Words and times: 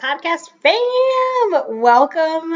Podcast 0.00 0.50
fam? 0.62 1.80
Welcome, 1.80 2.54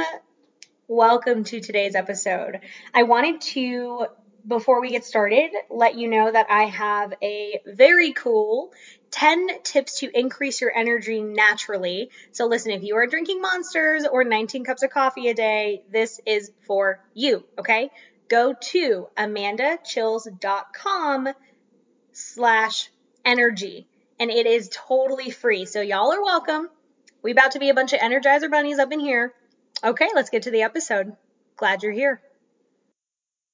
welcome 0.88 1.44
to 1.44 1.60
today's 1.60 1.94
episode. 1.94 2.58
I 2.92 3.04
wanted 3.04 3.40
to, 3.52 4.06
before 4.46 4.80
we 4.80 4.90
get 4.90 5.04
started, 5.04 5.50
let 5.70 5.94
you 5.94 6.08
know 6.08 6.28
that 6.30 6.46
I 6.50 6.64
have 6.64 7.12
a 7.22 7.60
very 7.66 8.12
cool 8.12 8.72
10 9.12 9.62
tips 9.62 10.00
to 10.00 10.10
increase 10.12 10.60
your 10.60 10.76
energy 10.76 11.22
naturally. 11.22 12.10
So, 12.32 12.46
listen, 12.46 12.72
if 12.72 12.82
you 12.82 12.96
are 12.96 13.06
drinking 13.06 13.40
monsters 13.40 14.04
or 14.10 14.24
19 14.24 14.64
cups 14.64 14.82
of 14.82 14.90
coffee 14.90 15.28
a 15.28 15.34
day, 15.34 15.82
this 15.90 16.20
is 16.26 16.50
for 16.66 16.98
you, 17.14 17.44
okay? 17.58 17.90
Go 18.28 18.52
to 18.52 19.06
amandachils.com 19.16 21.28
slash 22.12 22.90
energy 23.24 23.86
and 24.18 24.30
it 24.30 24.46
is 24.46 24.68
totally 24.72 25.30
free. 25.30 25.64
So 25.64 25.80
y'all 25.80 26.12
are 26.12 26.22
welcome. 26.22 26.68
We 27.22 27.32
about 27.32 27.52
to 27.52 27.58
be 27.58 27.68
a 27.68 27.74
bunch 27.74 27.92
of 27.92 27.98
energizer 27.98 28.50
bunnies 28.50 28.78
up 28.78 28.92
in 28.92 29.00
here. 29.00 29.34
Okay, 29.82 30.08
let's 30.14 30.30
get 30.30 30.42
to 30.42 30.52
the 30.52 30.62
episode. 30.62 31.16
Glad 31.56 31.82
you're 31.82 31.92
here. 31.92 32.20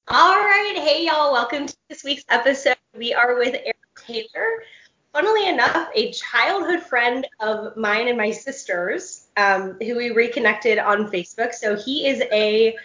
All 0.07 0.35
right, 0.35 0.75
hey 0.77 1.07
y'all, 1.07 1.31
welcome 1.31 1.65
to 1.65 1.75
this 1.89 2.03
week's 2.03 2.25
episode. 2.29 2.77
We 2.95 3.15
are 3.15 3.35
with 3.35 3.55
Eric 3.55 3.77
Taylor. 4.05 4.63
Funnily 5.13 5.49
enough, 5.49 5.89
a 5.95 6.11
childhood 6.11 6.83
friend 6.83 7.25
of 7.39 7.75
mine 7.75 8.07
and 8.07 8.17
my 8.17 8.29
sister's, 8.29 9.27
um, 9.35 9.77
who 9.79 9.95
we 9.95 10.11
reconnected 10.11 10.77
on 10.77 11.09
Facebook. 11.09 11.53
So 11.53 11.75
he 11.75 12.05
is 12.05 12.21
a 12.31 12.75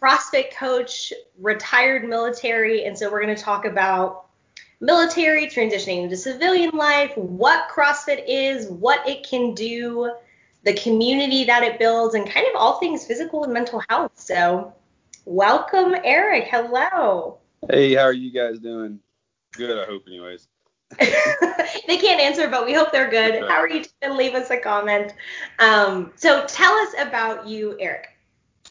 CrossFit 0.00 0.54
coach, 0.54 1.12
retired 1.38 2.04
military, 2.08 2.86
and 2.86 2.96
so 2.96 3.10
we're 3.10 3.22
going 3.22 3.36
to 3.36 3.42
talk 3.42 3.66
about 3.66 4.21
military, 4.82 5.46
transitioning 5.46 6.02
into 6.02 6.16
civilian 6.16 6.70
life, 6.76 7.16
what 7.16 7.68
CrossFit 7.70 8.24
is, 8.26 8.68
what 8.68 9.08
it 9.08 9.24
can 9.24 9.54
do, 9.54 10.12
the 10.64 10.74
community 10.74 11.44
that 11.44 11.62
it 11.62 11.78
builds, 11.78 12.14
and 12.14 12.28
kind 12.28 12.46
of 12.48 12.56
all 12.56 12.78
things 12.78 13.06
physical 13.06 13.44
and 13.44 13.52
mental 13.52 13.82
health. 13.88 14.12
So, 14.16 14.74
welcome, 15.24 15.94
Eric. 16.04 16.48
Hello. 16.50 17.38
Hey, 17.70 17.94
how 17.94 18.02
are 18.02 18.12
you 18.12 18.32
guys 18.32 18.58
doing? 18.58 18.98
Good, 19.52 19.78
I 19.78 19.86
hope, 19.86 20.02
anyways. 20.08 20.48
they 20.98 21.96
can't 21.96 22.20
answer, 22.20 22.48
but 22.48 22.66
we 22.66 22.74
hope 22.74 22.90
they're 22.92 23.10
good. 23.10 23.40
How 23.48 23.58
are 23.58 23.68
you 23.68 23.84
doing? 24.02 24.16
Leave 24.16 24.34
us 24.34 24.50
a 24.50 24.58
comment. 24.58 25.14
Um, 25.60 26.12
so, 26.16 26.44
tell 26.46 26.72
us 26.74 26.94
about 26.98 27.46
you, 27.46 27.76
Eric. 27.78 28.08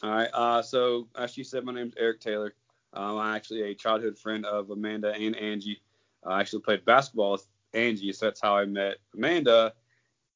All 0.04 0.12
right. 0.12 0.30
Uh, 0.34 0.62
so, 0.62 1.08
as 1.18 1.38
you 1.38 1.46
said, 1.46 1.64
my 1.64 1.74
name's 1.74 1.94
Eric 1.98 2.20
Taylor. 2.20 2.54
Um, 2.94 3.18
I'm 3.18 3.36
actually 3.36 3.62
a 3.62 3.74
childhood 3.74 4.20
friend 4.20 4.46
of 4.46 4.70
Amanda 4.70 5.14
and 5.14 5.36
Angie. 5.38 5.82
I 6.26 6.40
actually 6.40 6.62
played 6.62 6.86
basketball 6.86 7.34
with 7.34 7.48
Angie, 7.74 8.14
so 8.14 8.28
that's 8.28 8.42
how 8.42 8.56
I 8.56 8.66
met 8.66 8.98
Amanda. 9.16 9.74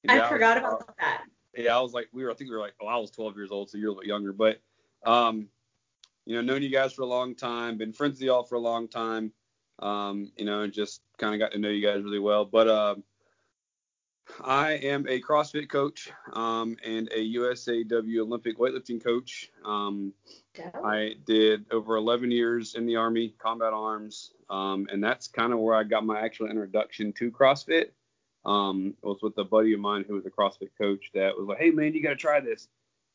I 0.08 0.30
forgot 0.30 0.62
was, 0.62 0.74
about 0.74 0.96
that. 1.00 1.24
Yeah, 1.56 1.78
I 1.78 1.82
was 1.82 1.94
like, 1.94 2.08
we 2.12 2.24
were, 2.24 2.32
I 2.32 2.34
think 2.34 2.50
we 2.50 2.56
were 2.56 2.62
like, 2.62 2.76
oh, 2.82 2.88
I 2.88 2.98
was 2.98 3.12
12 3.12 3.36
years 3.36 3.52
old, 3.52 3.70
so 3.70 3.78
you're 3.78 3.88
a 3.88 3.92
little 3.92 4.02
bit 4.02 4.08
younger, 4.08 4.34
but, 4.34 4.62
um, 5.06 5.48
you 6.26 6.36
know, 6.36 6.42
known 6.42 6.62
you 6.62 6.70
guys 6.70 6.94
for 6.94 7.04
a 7.04 7.08
long 7.08 7.36
time, 7.36 7.78
been 7.78 7.94
friends 7.94 8.16
with 8.16 8.24
y'all 8.24 8.44
for 8.44 8.56
a 8.56 8.60
long 8.60 8.88
time, 8.88 9.32
um, 9.80 10.32
you 10.38 10.46
know, 10.46 10.62
and 10.62 10.74
just 10.74 11.02
kind 11.18 11.34
of 11.34 11.40
got 11.40 11.54
to 11.54 11.60
know 11.60 11.70
you 11.70 11.86
guys 11.86 12.04
really 12.04 12.20
well. 12.20 12.46
But, 12.46 12.68
um, 12.68 13.04
I 14.44 14.74
am 14.74 15.08
a 15.08 15.22
CrossFit 15.22 15.70
coach 15.70 16.12
um, 16.34 16.78
and 16.84 17.10
a 17.12 17.36
USAW 17.36 18.20
Olympic 18.20 18.58
weightlifting 18.58 19.04
coach. 19.04 19.52
Um, 19.64 20.14
I 20.84 21.16
did 21.26 21.66
over 21.72 21.96
11 21.96 22.32
years 22.32 22.76
in 22.76 22.86
the 22.86 22.96
Army, 22.96 23.36
combat 23.40 23.74
arms, 23.74 24.32
um, 24.50 24.88
and 24.92 25.04
that's 25.04 25.28
kind 25.28 25.54
of 25.54 25.60
where 25.60 25.76
I 25.76 25.84
got 25.84 26.06
my 26.06 26.20
actual 26.20 26.50
introduction 26.50 27.14
to 27.14 27.32
CrossFit. 27.32 27.92
Um, 28.46 28.94
it 29.02 29.06
was 29.06 29.20
with 29.22 29.38
a 29.38 29.44
buddy 29.44 29.74
of 29.74 29.80
mine 29.80 30.06
who 30.08 30.16
was 30.16 30.26
a 30.26 30.30
CrossFit 30.30 30.70
coach 30.80 31.10
that 31.14 31.38
was 31.38 31.48
like, 31.48 31.58
"Hey 31.58 31.72
man, 31.72 31.94
you 31.94 32.04
got 32.04 32.10
to 32.10 32.16
try 32.16 32.40
this," 32.40 32.68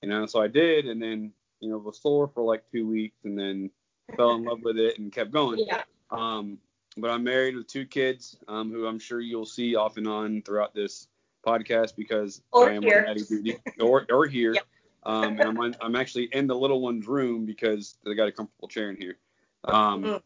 you 0.03 0.09
know. 0.09 0.27
So 0.27 0.41
I 0.41 0.49
did, 0.49 0.87
and 0.87 1.01
then 1.01 1.33
you 1.61 1.71
know 1.71 1.79
was 1.79 2.01
sore 2.01 2.29
for 2.35 2.43
like 2.43 2.65
two 2.73 2.89
weeks, 2.89 3.17
and 3.25 3.39
then 3.39 3.71
fell 4.17 4.35
in 4.35 4.45
love 4.45 4.59
with 4.65 4.77
it 4.77 4.99
and 4.99 5.13
kept 5.13 5.31
going. 5.31 5.65
Yeah. 5.65 5.83
Um, 6.11 6.59
but 7.01 7.11
I'm 7.11 7.25
married 7.25 7.57
with 7.57 7.67
two 7.67 7.87
kids, 7.87 8.37
um, 8.49 8.71
who 8.71 8.87
I'm 8.87 8.99
sure 8.99 9.21
you'll 9.21 9.47
see 9.47 9.75
off 9.77 9.97
and 9.97 10.07
on 10.07 10.43
throughout 10.43 10.75
this 10.75 11.09
podcast 11.47 11.97
because 11.97 12.43
or 12.53 12.71
I 12.71 12.75
am 12.75 12.83
here. 12.83 13.01
on 13.01 13.05
daddy 13.07 13.25
duty, 13.25 13.57
or 13.81 14.07
or 14.11 14.27
here. 14.27 14.55
Yep. 14.55 14.67
um, 15.05 15.25
and 15.25 15.43
I'm 15.43 15.59
on, 15.59 15.77
I'm 15.81 15.97
actually 15.97 16.29
in 16.33 16.47
the 16.47 16.55
little 16.55 16.81
one's 16.81 17.07
room 17.07 17.47
because 17.47 17.97
they 18.05 18.15
got 18.15 18.29
a 18.29 18.33
comfortable 18.33 18.69
chair 18.69 18.91
in 18.91 18.97
here. 18.97 19.17
Um, 19.65 20.03
mm-hmm. 20.03 20.17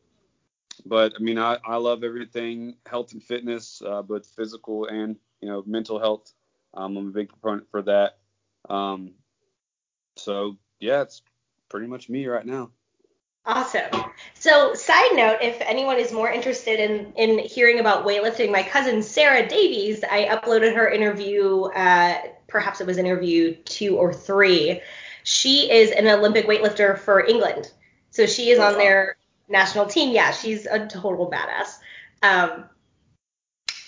But 0.87 1.15
I 1.17 1.23
mean, 1.23 1.39
I, 1.39 1.59
I 1.65 1.77
love 1.77 2.05
everything 2.05 2.77
health 2.87 3.13
and 3.13 3.23
fitness, 3.23 3.83
uh, 3.85 4.03
both 4.03 4.27
physical 4.27 4.87
and 4.87 5.17
you 5.41 5.49
know 5.49 5.63
mental 5.67 5.99
health. 5.99 6.33
Um, 6.75 6.97
I'm 6.97 7.09
a 7.09 7.13
big 7.13 7.29
proponent 7.29 7.71
for 7.71 7.83
that. 7.83 8.19
Um, 8.69 9.13
so 10.17 10.57
yeah, 10.81 11.03
it's 11.03 11.23
pretty 11.69 11.87
much 11.87 12.09
me 12.09 12.27
right 12.27 12.45
now. 12.45 12.71
Awesome. 13.47 13.91
So, 14.33 14.73
side 14.75 15.11
note, 15.13 15.39
if 15.43 15.61
anyone 15.61 15.99
is 15.99 16.13
more 16.13 16.31
interested 16.31 16.81
in 16.81 17.13
in 17.17 17.39
hearing 17.39 17.79
about 17.79 18.07
weightlifting, 18.07 18.51
my 18.51 18.63
cousin 18.63 19.03
Sarah 19.03 19.47
Davies, 19.47 20.03
I 20.03 20.25
uploaded 20.27 20.75
her 20.75 20.89
interview. 20.89 21.65
Uh, 21.65 22.19
perhaps 22.47 22.81
it 22.81 22.87
was 22.87 22.97
interview 22.97 23.55
two 23.65 23.99
or 23.99 24.15
three. 24.15 24.81
She 25.25 25.71
is 25.71 25.91
an 25.91 26.07
Olympic 26.07 26.47
weightlifter 26.47 26.99
for 26.99 27.25
England, 27.25 27.71
so 28.11 28.25
she 28.25 28.51
is 28.51 28.59
on 28.59 28.79
their 28.79 29.17
national 29.49 29.87
team. 29.87 30.15
Yeah, 30.15 30.31
she's 30.31 30.65
a 30.65 30.87
total 30.87 31.31
badass. 31.31 31.79
Um, 32.23 32.65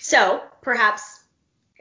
so 0.00 0.42
perhaps 0.60 1.24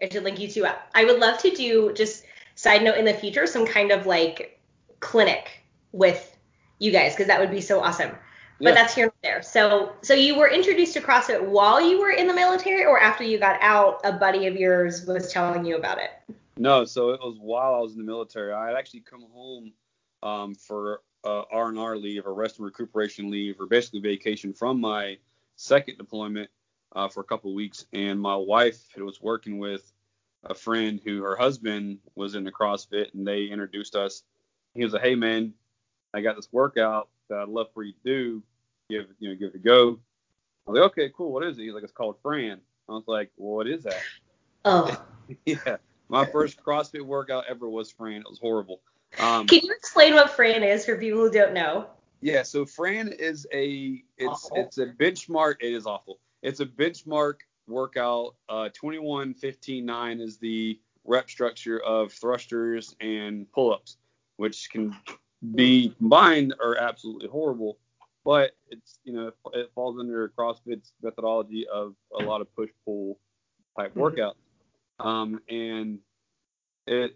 I 0.01 0.07
should 0.09 0.23
link 0.23 0.39
you 0.39 0.47
two 0.47 0.65
up. 0.65 0.89
I 0.95 1.03
would 1.03 1.19
love 1.19 1.39
to 1.39 1.49
do 1.49 1.91
just 1.93 2.23
side 2.55 2.83
note 2.83 2.97
in 2.97 3.05
the 3.05 3.13
future 3.13 3.45
some 3.47 3.65
kind 3.65 3.91
of 3.91 4.05
like 4.05 4.61
clinic 5.01 5.63
with 5.91 6.34
you 6.79 6.91
guys 6.91 7.13
because 7.13 7.27
that 7.27 7.39
would 7.39 7.51
be 7.51 7.61
so 7.61 7.81
awesome. 7.81 8.11
But 8.59 8.69
yeah. 8.69 8.73
that's 8.75 8.95
here 8.95 9.05
and 9.05 9.13
there. 9.21 9.41
So 9.41 9.93
so 10.01 10.13
you 10.13 10.37
were 10.37 10.49
introduced 10.49 10.93
to 10.93 11.01
CrossFit 11.01 11.45
while 11.45 11.81
you 11.81 11.99
were 11.99 12.11
in 12.11 12.27
the 12.27 12.33
military 12.33 12.85
or 12.85 12.99
after 12.99 13.23
you 13.23 13.37
got 13.37 13.61
out, 13.61 13.99
a 14.03 14.13
buddy 14.13 14.47
of 14.47 14.55
yours 14.55 15.05
was 15.05 15.31
telling 15.31 15.65
you 15.65 15.75
about 15.75 15.97
it? 15.97 16.11
No, 16.57 16.85
so 16.85 17.09
it 17.09 17.19
was 17.19 17.37
while 17.39 17.75
I 17.75 17.79
was 17.79 17.93
in 17.93 17.97
the 17.97 18.05
military. 18.05 18.53
I 18.53 18.67
had 18.67 18.75
actually 18.75 19.01
come 19.01 19.25
home 19.33 19.73
um, 20.23 20.55
for 20.55 21.01
uh, 21.25 21.43
R&R 21.51 21.97
leave 21.97 22.25
or 22.25 22.33
rest 22.33 22.59
and 22.59 22.65
recuperation 22.65 23.29
leave 23.29 23.59
or 23.59 23.65
basically 23.65 23.99
vacation 23.99 24.53
from 24.53 24.79
my 24.79 25.17
second 25.57 25.97
deployment 25.97 26.49
uh, 26.95 27.09
for 27.09 27.19
a 27.21 27.25
couple 27.25 27.51
of 27.51 27.55
weeks. 27.55 27.85
And 27.91 28.19
my 28.19 28.35
wife 28.35 28.81
was 28.97 29.21
working 29.21 29.57
with 29.57 29.91
a 30.43 30.53
friend 30.53 31.01
who 31.03 31.23
her 31.23 31.35
husband 31.35 31.97
was 32.15 32.35
in 32.35 32.43
the 32.43 32.51
CrossFit 32.51 33.13
and 33.13 33.27
they 33.27 33.45
introduced 33.45 33.95
us. 33.95 34.23
He 34.73 34.83
was 34.83 34.93
like, 34.93 35.01
hey, 35.01 35.15
man, 35.15 35.53
I 36.15 36.21
got 36.21 36.37
this 36.37 36.47
workout 36.51 37.09
that 37.29 37.39
I'd 37.39 37.49
love 37.49 37.67
for 37.73 37.83
you 37.83 37.91
to 37.91 37.99
do. 38.03 38.43
Give 38.89 39.05
you 39.19 39.29
know, 39.29 39.35
give 39.35 39.49
it 39.49 39.55
a 39.55 39.59
go. 39.59 39.99
I 40.65 40.71
was 40.71 40.79
like, 40.79 40.91
okay, 40.91 41.11
cool. 41.15 41.33
What 41.33 41.43
is 41.43 41.57
it? 41.57 41.63
He's 41.63 41.73
like, 41.73 41.83
it's 41.83 41.91
called 41.91 42.15
Fran. 42.21 42.61
I 42.87 42.93
was 42.93 43.03
like, 43.07 43.31
well, 43.35 43.57
what 43.57 43.67
is 43.67 43.83
that? 43.83 44.01
Oh. 44.63 45.05
yeah. 45.45 45.77
My 46.07 46.25
first 46.25 46.63
CrossFit 46.63 47.01
workout 47.01 47.45
ever 47.49 47.69
was 47.69 47.91
Fran. 47.91 48.21
It 48.21 48.29
was 48.29 48.39
horrible. 48.39 48.79
Um, 49.19 49.47
Can 49.47 49.59
you 49.63 49.73
explain 49.75 50.13
what 50.13 50.29
Fran 50.29 50.63
is 50.63 50.85
for 50.85 50.97
people 50.97 51.19
who 51.19 51.31
don't 51.31 51.53
know? 51.53 51.87
Yeah, 52.21 52.43
so 52.43 52.65
Fran 52.65 53.11
is 53.11 53.45
a 53.53 54.03
it's 54.17 54.45
awful. 54.45 54.57
it's 54.57 54.77
a 54.77 54.87
benchmark. 54.87 55.55
It 55.61 55.73
is 55.73 55.85
awful. 55.85 56.19
It's 56.41 56.59
a 56.59 56.65
benchmark 56.65 57.35
workout. 57.67 58.35
Uh, 58.47 58.69
21, 58.69 59.33
15, 59.33 59.85
9 59.85 60.19
is 60.19 60.37
the 60.37 60.79
rep 61.03 61.29
structure 61.29 61.79
of 61.79 62.11
thrusters 62.13 62.95
and 62.99 63.51
pull-ups, 63.51 63.97
which 64.37 64.69
can 64.69 64.95
be 65.53 65.93
combined 65.97 66.53
are 66.63 66.77
absolutely 66.77 67.27
horrible. 67.27 67.77
But 68.23 68.51
it's 68.69 68.99
you 69.03 69.13
know 69.13 69.31
it 69.53 69.71
falls 69.75 69.99
under 69.99 70.31
CrossFit's 70.37 70.93
methodology 71.01 71.67
of 71.71 71.93
a 72.19 72.23
lot 72.23 72.41
of 72.41 72.53
push-pull 72.55 73.19
type 73.77 73.93
mm-hmm. 73.93 74.01
workouts, 74.01 74.33
um, 74.99 75.39
and 75.47 75.99
it 76.87 77.15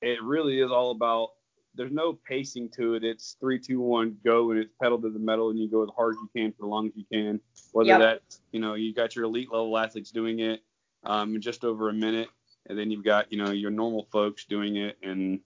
it 0.00 0.22
really 0.22 0.60
is 0.60 0.70
all 0.70 0.92
about 0.92 1.30
there's 1.74 1.92
no 1.92 2.12
pacing 2.12 2.68
to 2.70 2.94
it. 2.94 3.02
It's 3.02 3.36
three, 3.40 3.58
two, 3.58 3.80
one, 3.80 4.16
go, 4.24 4.50
and 4.52 4.60
it's 4.60 4.72
pedal 4.80 5.00
to 5.00 5.10
the 5.10 5.18
metal, 5.18 5.50
and 5.50 5.58
you 5.58 5.68
go 5.68 5.82
as 5.82 5.88
hard 5.96 6.14
as 6.14 6.18
you 6.22 6.30
can 6.36 6.52
for 6.52 6.66
as 6.66 6.68
long 6.68 6.86
as 6.86 6.92
you 6.94 7.04
can. 7.12 7.40
Whether 7.72 7.88
Yep. 7.88 8.00
that's 8.00 8.40
you 8.52 8.60
know 8.60 8.74
you 8.74 8.94
got 8.94 9.16
your 9.16 9.24
elite 9.24 9.50
level 9.50 9.76
athletes 9.76 10.10
doing 10.10 10.38
it 10.38 10.62
um, 11.04 11.34
in 11.34 11.40
just 11.40 11.64
over 11.64 11.88
a 11.88 11.92
minute, 11.92 12.28
and 12.66 12.78
then 12.78 12.90
you've 12.90 13.04
got 13.04 13.32
you 13.32 13.38
know 13.42 13.50
your 13.50 13.70
normal 13.70 14.04
folks 14.12 14.44
doing 14.44 14.76
it, 14.76 14.98
and 15.02 15.40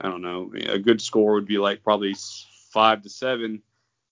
I 0.00 0.08
don't 0.08 0.22
know 0.22 0.50
a 0.68 0.78
good 0.78 1.00
score 1.00 1.34
would 1.34 1.46
be 1.46 1.58
like 1.58 1.82
probably 1.82 2.14
five 2.70 3.02
to 3.02 3.10
seven, 3.10 3.62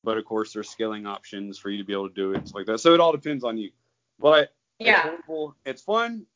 but 0.05 0.19
of 0.19 0.25
course 0.25 0.53
there's 0.53 0.69
scaling 0.69 1.07
options 1.07 1.59
for 1.59 1.71
you 1.71 1.79
to 1.79 1.85
be 1.85 1.93
able 1.93 2.09
to 2.09 2.15
do 2.15 2.33
it 2.33 2.53
like 2.55 2.67
that. 2.67 2.79
So 2.79 2.95
it 2.95 3.01
all 3.01 3.13
depends 3.13 3.45
on 3.45 3.57
you. 3.57 3.71
But 4.19 4.53
it's 4.79 4.89
Yeah. 4.89 5.03
horrible. 5.03 5.57
It's 5.65 5.83
fun, 5.83 6.27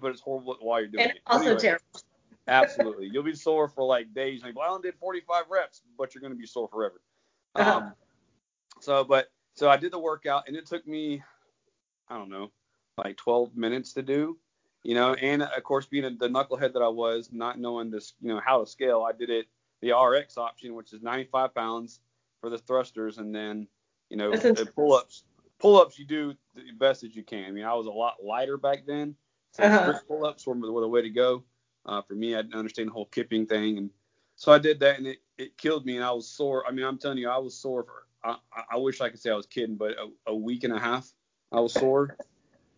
but 0.00 0.10
it's 0.10 0.20
horrible 0.20 0.56
while 0.60 0.80
you're 0.80 0.88
doing 0.88 1.04
And 1.04 1.12
it. 1.12 1.20
also 1.26 1.46
Anyway. 1.46 1.60
terrible. 1.60 1.84
Absolutely. 2.48 3.08
You'll 3.12 3.22
be 3.22 3.34
sore 3.34 3.68
for 3.68 3.84
like 3.84 4.12
days. 4.12 4.42
Like, 4.42 4.56
well, 4.56 4.66
I 4.66 4.70
only 4.70 4.90
did 4.90 4.98
45 4.98 5.44
reps, 5.48 5.82
but 5.96 6.14
you're 6.14 6.20
going 6.20 6.32
to 6.32 6.38
be 6.38 6.46
sore 6.46 6.68
forever. 6.68 7.00
Uh-huh. 7.54 7.76
Um, 7.78 7.94
so, 8.80 9.04
but, 9.04 9.30
so 9.54 9.68
I 9.68 9.76
did 9.76 9.92
the 9.92 9.98
workout 9.98 10.48
and 10.48 10.56
it 10.56 10.66
took 10.66 10.86
me, 10.86 11.22
I 12.08 12.16
don't 12.16 12.30
know, 12.30 12.50
like 12.98 13.16
12 13.16 13.56
minutes 13.56 13.92
to 13.94 14.02
do, 14.02 14.36
you 14.82 14.94
know, 14.94 15.14
and 15.14 15.42
of 15.42 15.62
course, 15.62 15.86
being 15.86 16.04
a, 16.04 16.10
the 16.10 16.28
knucklehead 16.28 16.72
that 16.72 16.82
I 16.82 16.88
was, 16.88 17.30
not 17.32 17.58
knowing 17.58 17.90
this, 17.90 18.14
you 18.20 18.28
know, 18.28 18.40
how 18.44 18.60
to 18.60 18.66
scale, 18.66 19.02
I 19.08 19.12
did 19.12 19.30
it 19.30 19.46
the 19.82 19.92
RX 19.92 20.36
option, 20.38 20.74
which 20.74 20.92
is 20.92 21.02
95 21.02 21.54
pounds 21.54 22.00
for 22.40 22.50
the 22.50 22.58
thrusters. 22.58 23.18
And 23.18 23.34
then, 23.34 23.66
you 24.10 24.16
know, 24.16 24.32
the 24.54 24.66
pull 24.74 24.92
ups, 24.94 25.24
pull 25.58 25.80
ups, 25.80 25.98
you 25.98 26.04
do 26.04 26.34
the 26.54 26.72
best 26.78 27.02
as 27.04 27.14
you 27.16 27.22
can. 27.22 27.44
I 27.46 27.50
mean, 27.50 27.64
I 27.64 27.74
was 27.74 27.86
a 27.86 27.90
lot 27.90 28.22
lighter 28.22 28.56
back 28.56 28.84
then. 28.86 29.14
So 29.52 29.64
Uh-huh. 29.64 29.98
pull 30.06 30.24
ups 30.26 30.46
were, 30.46 30.54
were 30.54 30.80
the 30.80 30.88
way 30.88 31.02
to 31.02 31.10
go. 31.10 31.44
Uh, 31.86 32.02
for 32.02 32.14
me, 32.14 32.34
I 32.34 32.42
didn't 32.42 32.54
understand 32.54 32.88
the 32.88 32.92
whole 32.92 33.06
kipping 33.06 33.46
thing, 33.46 33.78
and 33.78 33.90
so 34.36 34.52
I 34.52 34.58
did 34.58 34.80
that, 34.80 34.98
and 34.98 35.06
it, 35.06 35.18
it 35.38 35.56
killed 35.56 35.86
me, 35.86 35.96
and 35.96 36.04
I 36.04 36.12
was 36.12 36.28
sore. 36.28 36.66
I 36.66 36.70
mean, 36.72 36.84
I'm 36.84 36.98
telling 36.98 37.16
you, 37.18 37.28
I 37.28 37.38
was 37.38 37.56
sore 37.56 37.84
for. 37.84 38.06
I, 38.22 38.36
I- 38.54 38.64
I 38.72 38.76
wish 38.76 39.00
I 39.00 39.08
could 39.08 39.18
say 39.18 39.30
I 39.30 39.34
was 39.34 39.46
kidding, 39.46 39.76
but 39.76 39.92
a, 39.92 40.08
a 40.26 40.34
week 40.36 40.64
and 40.64 40.74
a 40.74 40.78
half, 40.78 41.10
I 41.50 41.60
was 41.60 41.72
sore. 41.72 42.16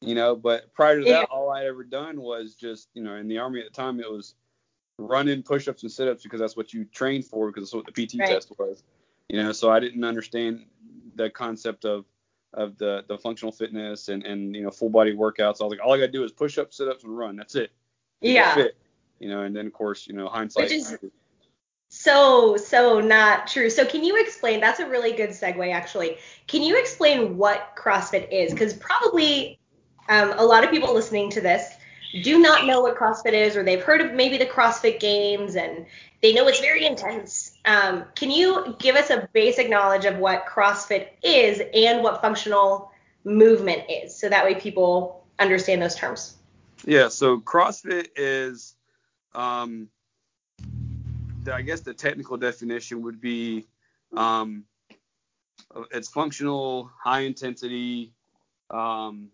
You 0.02 0.14
know, 0.16 0.34
but 0.34 0.72
prior 0.74 0.98
to 0.98 1.04
that, 1.04 1.10
Yeah. 1.10 1.22
all 1.30 1.50
I'd 1.50 1.66
ever 1.66 1.84
done 1.84 2.20
was 2.20 2.54
just, 2.56 2.88
you 2.94 3.02
know, 3.02 3.14
in 3.14 3.28
the 3.28 3.38
army 3.38 3.60
at 3.60 3.66
the 3.66 3.72
time, 3.72 4.00
it 4.00 4.10
was 4.10 4.34
running 4.98 5.42
push-ups 5.42 5.82
and 5.82 5.90
sit-ups 5.92 6.22
because 6.24 6.40
that's 6.40 6.56
what 6.56 6.74
you 6.74 6.84
trained 6.86 7.24
for 7.24 7.50
because 7.50 7.70
that's 7.70 7.74
what 7.74 7.86
the 7.86 7.92
PT 7.92 8.18
Right. 8.18 8.28
test 8.28 8.52
was. 8.58 8.82
You 9.28 9.42
know, 9.42 9.52
so 9.52 9.70
I 9.70 9.78
didn't 9.80 10.04
understand 10.04 10.66
the 11.14 11.30
concept 11.30 11.84
of 11.84 12.04
of 12.54 12.76
the 12.76 13.02
the 13.08 13.16
functional 13.16 13.50
fitness 13.50 14.08
and 14.10 14.26
and 14.26 14.54
you 14.54 14.62
know 14.62 14.70
full 14.70 14.90
body 14.90 15.14
workouts. 15.14 15.60
I 15.60 15.64
was 15.64 15.70
like, 15.70 15.80
all 15.82 15.92
I 15.94 15.98
gotta 15.98 16.12
do 16.12 16.22
is 16.24 16.32
push 16.32 16.58
ups, 16.58 16.76
sit 16.76 16.88
ups, 16.88 17.04
and 17.04 17.16
run. 17.16 17.36
That's 17.36 17.54
it. 17.54 17.70
get 18.20 18.32
Yeah. 18.34 18.54
fit, 18.54 18.76
you 19.20 19.28
know, 19.28 19.42
and 19.42 19.56
then 19.56 19.66
of 19.66 19.72
course, 19.72 20.06
you 20.06 20.12
know, 20.14 20.28
hindsight. 20.28 20.64
Which 20.64 20.72
is- 20.72 20.96
So, 21.88 22.56
so 22.56 23.00
not 23.00 23.46
true. 23.48 23.68
So, 23.68 23.84
can 23.84 24.02
you 24.04 24.20
explain? 24.20 24.60
That's 24.60 24.80
a 24.80 24.88
really 24.88 25.12
good 25.12 25.30
segue, 25.30 25.72
actually. 25.72 26.18
Can 26.46 26.62
you 26.62 26.78
explain 26.78 27.36
what 27.36 27.74
CrossFit 27.76 28.30
is? 28.32 28.52
Because 28.52 28.72
probably 28.74 29.58
um, 30.08 30.32
a 30.36 30.44
lot 30.44 30.64
of 30.64 30.70
people 30.70 30.92
listening 30.94 31.30
to 31.30 31.40
this 31.40 31.74
do 32.22 32.38
not 32.38 32.66
know 32.66 32.82
what 32.82 32.96
CrossFit 32.96 33.32
is, 33.32 33.56
or 33.56 33.62
they've 33.62 33.82
heard 33.82 34.00
of 34.00 34.12
maybe 34.12 34.36
the 34.36 34.46
CrossFit 34.46 35.00
Games 35.00 35.56
and 35.56 35.86
they 36.20 36.32
know 36.32 36.46
it's 36.46 36.60
very 36.60 36.86
intense. 36.86 37.58
Um, 37.64 38.04
can 38.14 38.30
you 38.30 38.76
give 38.78 38.96
us 38.96 39.10
a 39.10 39.28
basic 39.32 39.68
knowledge 39.68 40.04
of 40.04 40.18
what 40.18 40.46
CrossFit 40.46 41.08
is 41.22 41.60
and 41.74 42.02
what 42.02 42.20
functional 42.20 42.92
movement 43.24 43.84
is, 43.88 44.14
so 44.14 44.28
that 44.28 44.44
way 44.44 44.54
people 44.54 45.24
understand 45.38 45.82
those 45.82 45.94
terms? 45.94 46.36
Yeah, 46.84 47.08
so 47.08 47.38
CrossFit 47.38 48.08
is, 48.16 48.74
um, 49.34 49.88
the, 51.44 51.54
I 51.54 51.62
guess 51.62 51.80
the 51.80 51.94
technical 51.94 52.36
definition 52.36 53.02
would 53.02 53.20
be, 53.20 53.66
um, 54.16 54.64
it's 55.90 56.08
functional, 56.08 56.90
high 57.02 57.20
intensity, 57.20 58.12
um, 58.70 59.28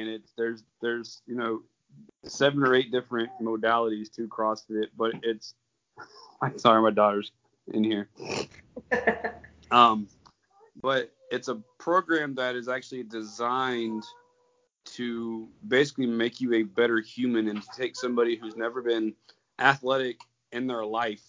and 0.00 0.08
it's 0.08 0.32
there's 0.36 0.64
there's 0.80 1.22
you 1.26 1.34
know 1.34 1.62
seven 2.24 2.62
or 2.62 2.74
eight 2.74 2.90
different 2.90 3.30
modalities 3.40 4.12
to 4.14 4.28
CrossFit, 4.28 4.86
but 4.96 5.12
it's 5.22 5.54
I'm 6.42 6.58
sorry, 6.58 6.82
my 6.82 6.90
daughter's 6.90 7.32
in 7.72 7.84
here. 7.84 8.08
Um, 9.70 10.06
but 10.80 11.12
it's 11.32 11.48
a 11.48 11.56
program 11.78 12.36
that 12.36 12.54
is 12.54 12.68
actually 12.68 13.02
designed 13.02 14.04
to 14.84 15.48
basically 15.66 16.06
make 16.06 16.40
you 16.40 16.54
a 16.54 16.62
better 16.62 17.00
human 17.00 17.48
and 17.48 17.60
to 17.60 17.68
take 17.76 17.96
somebody 17.96 18.36
who's 18.36 18.56
never 18.56 18.80
been 18.80 19.12
athletic 19.58 20.20
in 20.52 20.68
their 20.68 20.84
life 20.84 21.24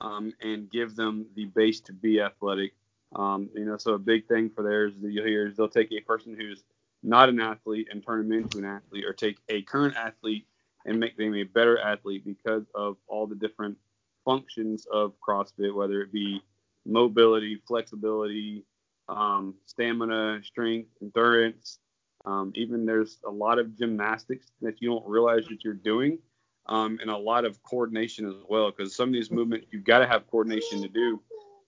um, 0.00 0.32
and 0.40 0.70
give 0.70 0.94
them 0.94 1.26
the 1.34 1.46
base 1.46 1.80
to 1.80 1.92
be 1.92 2.20
athletic. 2.20 2.74
Um, 3.16 3.48
you 3.54 3.64
know, 3.64 3.76
so 3.76 3.94
a 3.94 3.98
big 3.98 4.28
thing 4.28 4.50
for 4.50 4.62
theirs 4.62 4.92
that 5.02 5.10
you'll 5.10 5.26
hear 5.26 5.48
is 5.48 5.56
they'll 5.56 5.68
take 5.68 5.90
a 5.92 6.00
person 6.00 6.36
who's 6.38 6.62
not 7.04 7.28
an 7.28 7.38
athlete 7.38 7.88
and 7.90 8.04
turn 8.04 8.28
them 8.28 8.38
into 8.38 8.58
an 8.58 8.64
athlete, 8.64 9.04
or 9.04 9.12
take 9.12 9.38
a 9.48 9.62
current 9.62 9.94
athlete 9.96 10.46
and 10.86 10.98
make 10.98 11.16
them 11.16 11.34
a 11.34 11.44
better 11.44 11.78
athlete 11.78 12.24
because 12.24 12.64
of 12.74 12.96
all 13.06 13.26
the 13.26 13.34
different 13.34 13.76
functions 14.24 14.86
of 14.90 15.12
CrossFit, 15.26 15.74
whether 15.74 16.00
it 16.00 16.12
be 16.12 16.42
mobility, 16.86 17.60
flexibility, 17.66 18.64
um, 19.08 19.54
stamina, 19.66 20.40
strength, 20.42 20.88
endurance. 21.02 21.78
Um, 22.24 22.52
even 22.54 22.86
there's 22.86 23.18
a 23.26 23.30
lot 23.30 23.58
of 23.58 23.76
gymnastics 23.78 24.46
that 24.62 24.80
you 24.80 24.88
don't 24.88 25.06
realize 25.06 25.44
that 25.48 25.62
you're 25.62 25.74
doing, 25.74 26.18
um, 26.66 26.98
and 27.02 27.10
a 27.10 27.16
lot 27.16 27.44
of 27.44 27.62
coordination 27.62 28.26
as 28.26 28.34
well. 28.48 28.70
Because 28.70 28.96
some 28.96 29.10
of 29.10 29.12
these 29.12 29.30
movements 29.30 29.66
you've 29.70 29.84
got 29.84 29.98
to 29.98 30.06
have 30.06 30.26
coordination 30.30 30.80
to 30.82 30.88
do. 30.88 31.20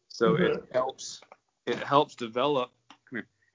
So 0.09 0.35
it 0.37 0.65
helps. 0.73 1.21
It 1.67 1.79
helps 1.79 2.15
develop. 2.15 2.71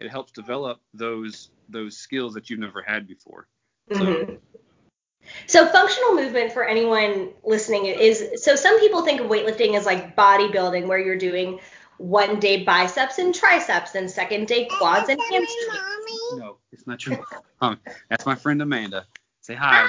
Come 0.02 0.08
here. 0.08 0.08
It 0.08 0.12
helps 0.12 0.32
develop 0.32 0.82
those 0.94 1.50
those 1.70 1.98
skills 1.98 2.34
that 2.34 2.50
you've 2.50 2.60
never 2.60 2.82
had 2.82 3.08
before. 3.08 3.48
Mhm. 3.90 4.40
So 5.48 5.68
functional 5.68 6.16
movement 6.16 6.52
for 6.52 6.64
anyone 6.64 7.30
listening 7.44 7.86
is 7.86 8.44
so 8.44 8.56
some 8.56 8.80
people 8.80 9.04
think 9.04 9.22
of 9.22 9.28
weightlifting 9.28 9.78
as 9.78 9.86
like 9.86 10.16
bodybuilding 10.16 10.88
where 10.88 11.00
you're 11.00 11.18
doing 11.18 11.60
one 11.98 12.40
day 12.40 12.64
biceps 12.64 13.20
and 13.20 13.34
triceps 13.34 13.96
and 13.96 14.10
second 14.10 14.48
day 14.48 14.66
quads 14.66 15.10
and 15.10 15.22
hamstrings. 15.22 15.80
No, 16.34 16.58
it's 16.72 16.88
not 16.88 17.00
true. 17.00 17.24
Um, 17.64 17.80
that's 18.10 18.26
my 18.26 18.34
friend 18.34 18.60
Amanda. 18.60 19.06
Say 19.42 19.54
hi. 19.54 19.88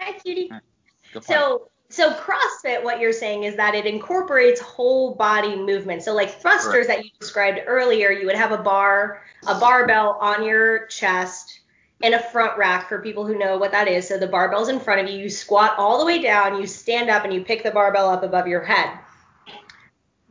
Hi 0.00 0.12
cutie. 0.18 0.48
Go 0.48 1.20
potty. 1.20 1.22
So 1.22 1.70
so 1.92 2.10
CrossFit 2.14 2.82
what 2.82 3.00
you're 3.00 3.12
saying 3.12 3.44
is 3.44 3.54
that 3.56 3.74
it 3.74 3.84
incorporates 3.84 4.60
whole 4.60 5.14
body 5.14 5.54
movement. 5.54 6.02
So 6.02 6.14
like 6.14 6.40
thrusters 6.40 6.86
that 6.86 7.04
you 7.04 7.10
described 7.20 7.60
earlier, 7.66 8.10
you 8.10 8.24
would 8.24 8.34
have 8.34 8.50
a 8.50 8.56
bar, 8.56 9.22
a 9.46 9.60
barbell 9.60 10.16
on 10.18 10.42
your 10.42 10.86
chest 10.86 11.60
and 12.02 12.14
a 12.14 12.18
front 12.18 12.56
rack 12.56 12.88
for 12.88 13.02
people 13.02 13.26
who 13.26 13.38
know 13.38 13.58
what 13.58 13.72
that 13.72 13.88
is. 13.88 14.08
So 14.08 14.16
the 14.16 14.26
barbell's 14.26 14.70
in 14.70 14.80
front 14.80 15.02
of 15.02 15.14
you, 15.14 15.20
you 15.20 15.28
squat 15.28 15.74
all 15.76 15.98
the 15.98 16.06
way 16.06 16.22
down, 16.22 16.58
you 16.58 16.66
stand 16.66 17.10
up 17.10 17.24
and 17.24 17.34
you 17.34 17.44
pick 17.44 17.62
the 17.62 17.70
barbell 17.70 18.08
up 18.08 18.22
above 18.22 18.46
your 18.46 18.64
head. 18.64 18.98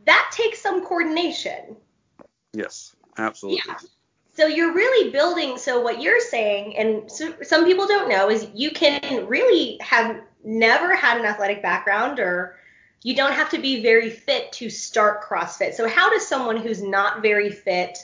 That 0.05 0.31
takes 0.33 0.59
some 0.59 0.83
coordination. 0.83 1.75
yes, 2.53 2.95
absolutely. 3.19 3.61
Yeah. 3.67 3.77
So 4.33 4.47
you're 4.47 4.73
really 4.73 5.11
building. 5.11 5.59
So 5.59 5.79
what 5.79 6.01
you're 6.01 6.21
saying, 6.21 6.75
and 6.75 7.11
so, 7.11 7.35
some 7.43 7.65
people 7.65 7.85
don't 7.85 8.09
know, 8.09 8.31
is 8.31 8.47
you 8.55 8.71
can 8.71 9.27
really 9.27 9.77
have 9.81 10.21
never 10.43 10.95
had 10.95 11.17
an 11.17 11.25
athletic 11.25 11.61
background, 11.61 12.19
or 12.19 12.57
you 13.03 13.15
don't 13.15 13.33
have 13.33 13.49
to 13.49 13.59
be 13.59 13.81
very 13.81 14.09
fit 14.09 14.51
to 14.53 14.69
start 14.69 15.23
CrossFit. 15.23 15.73
So 15.73 15.87
how 15.87 16.09
does 16.09 16.27
someone 16.27 16.57
who's 16.57 16.83
not 16.83 17.21
very 17.21 17.49
fit 17.49 17.97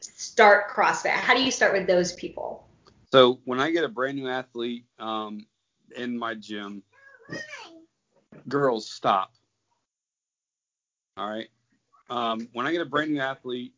start 0.00 0.70
CrossFit? 0.70 1.10
How 1.10 1.34
do 1.34 1.42
you 1.42 1.50
start 1.50 1.72
with 1.72 1.86
those 1.86 2.12
people? 2.12 2.66
So 3.12 3.40
when 3.44 3.58
I 3.58 3.70
get 3.70 3.84
a 3.84 3.88
brand 3.88 4.16
new 4.16 4.28
athlete 4.28 4.84
um, 4.98 5.46
in 5.96 6.18
my 6.18 6.34
gym, 6.34 6.82
girls 8.48 8.90
stop. 8.90 9.32
All 11.16 11.28
right. 11.28 11.48
Um, 12.10 12.48
when 12.52 12.66
I 12.66 12.72
get 12.72 12.80
a 12.80 12.86
brand 12.86 13.12
new 13.12 13.20
athlete 13.20 13.74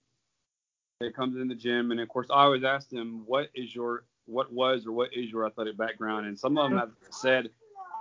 that 1.00 1.16
comes 1.16 1.37
in 1.37 1.49
the 1.49 1.54
gym, 1.54 1.90
and 1.90 2.00
of 2.00 2.09
course 2.09 2.26
I 2.30 2.42
always 2.42 2.64
ask 2.64 2.90
them, 2.90 3.23
what 3.25 3.49
is 3.54 3.75
your, 3.75 4.04
what 4.26 4.52
was 4.52 4.87
or 4.87 4.92
what 4.92 5.14
is 5.14 5.30
your 5.30 5.47
athletic 5.47 5.76
background? 5.76 6.26
And 6.26 6.38
some 6.38 6.59
of 6.59 6.69
them 6.69 6.78
have 6.78 6.90
said 7.11 7.50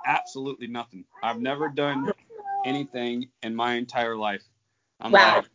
absolutely 0.06 0.68
nothing. 0.68 1.06
I've 1.24 1.40
never 1.40 1.70
done 1.70 2.12
anything 2.66 3.30
in 3.44 3.56
my 3.56 3.74
entire 3.76 4.16
life. 4.16 4.44
I'm 5.00 5.12
Wow. 5.12 5.36
like, 5.36 5.50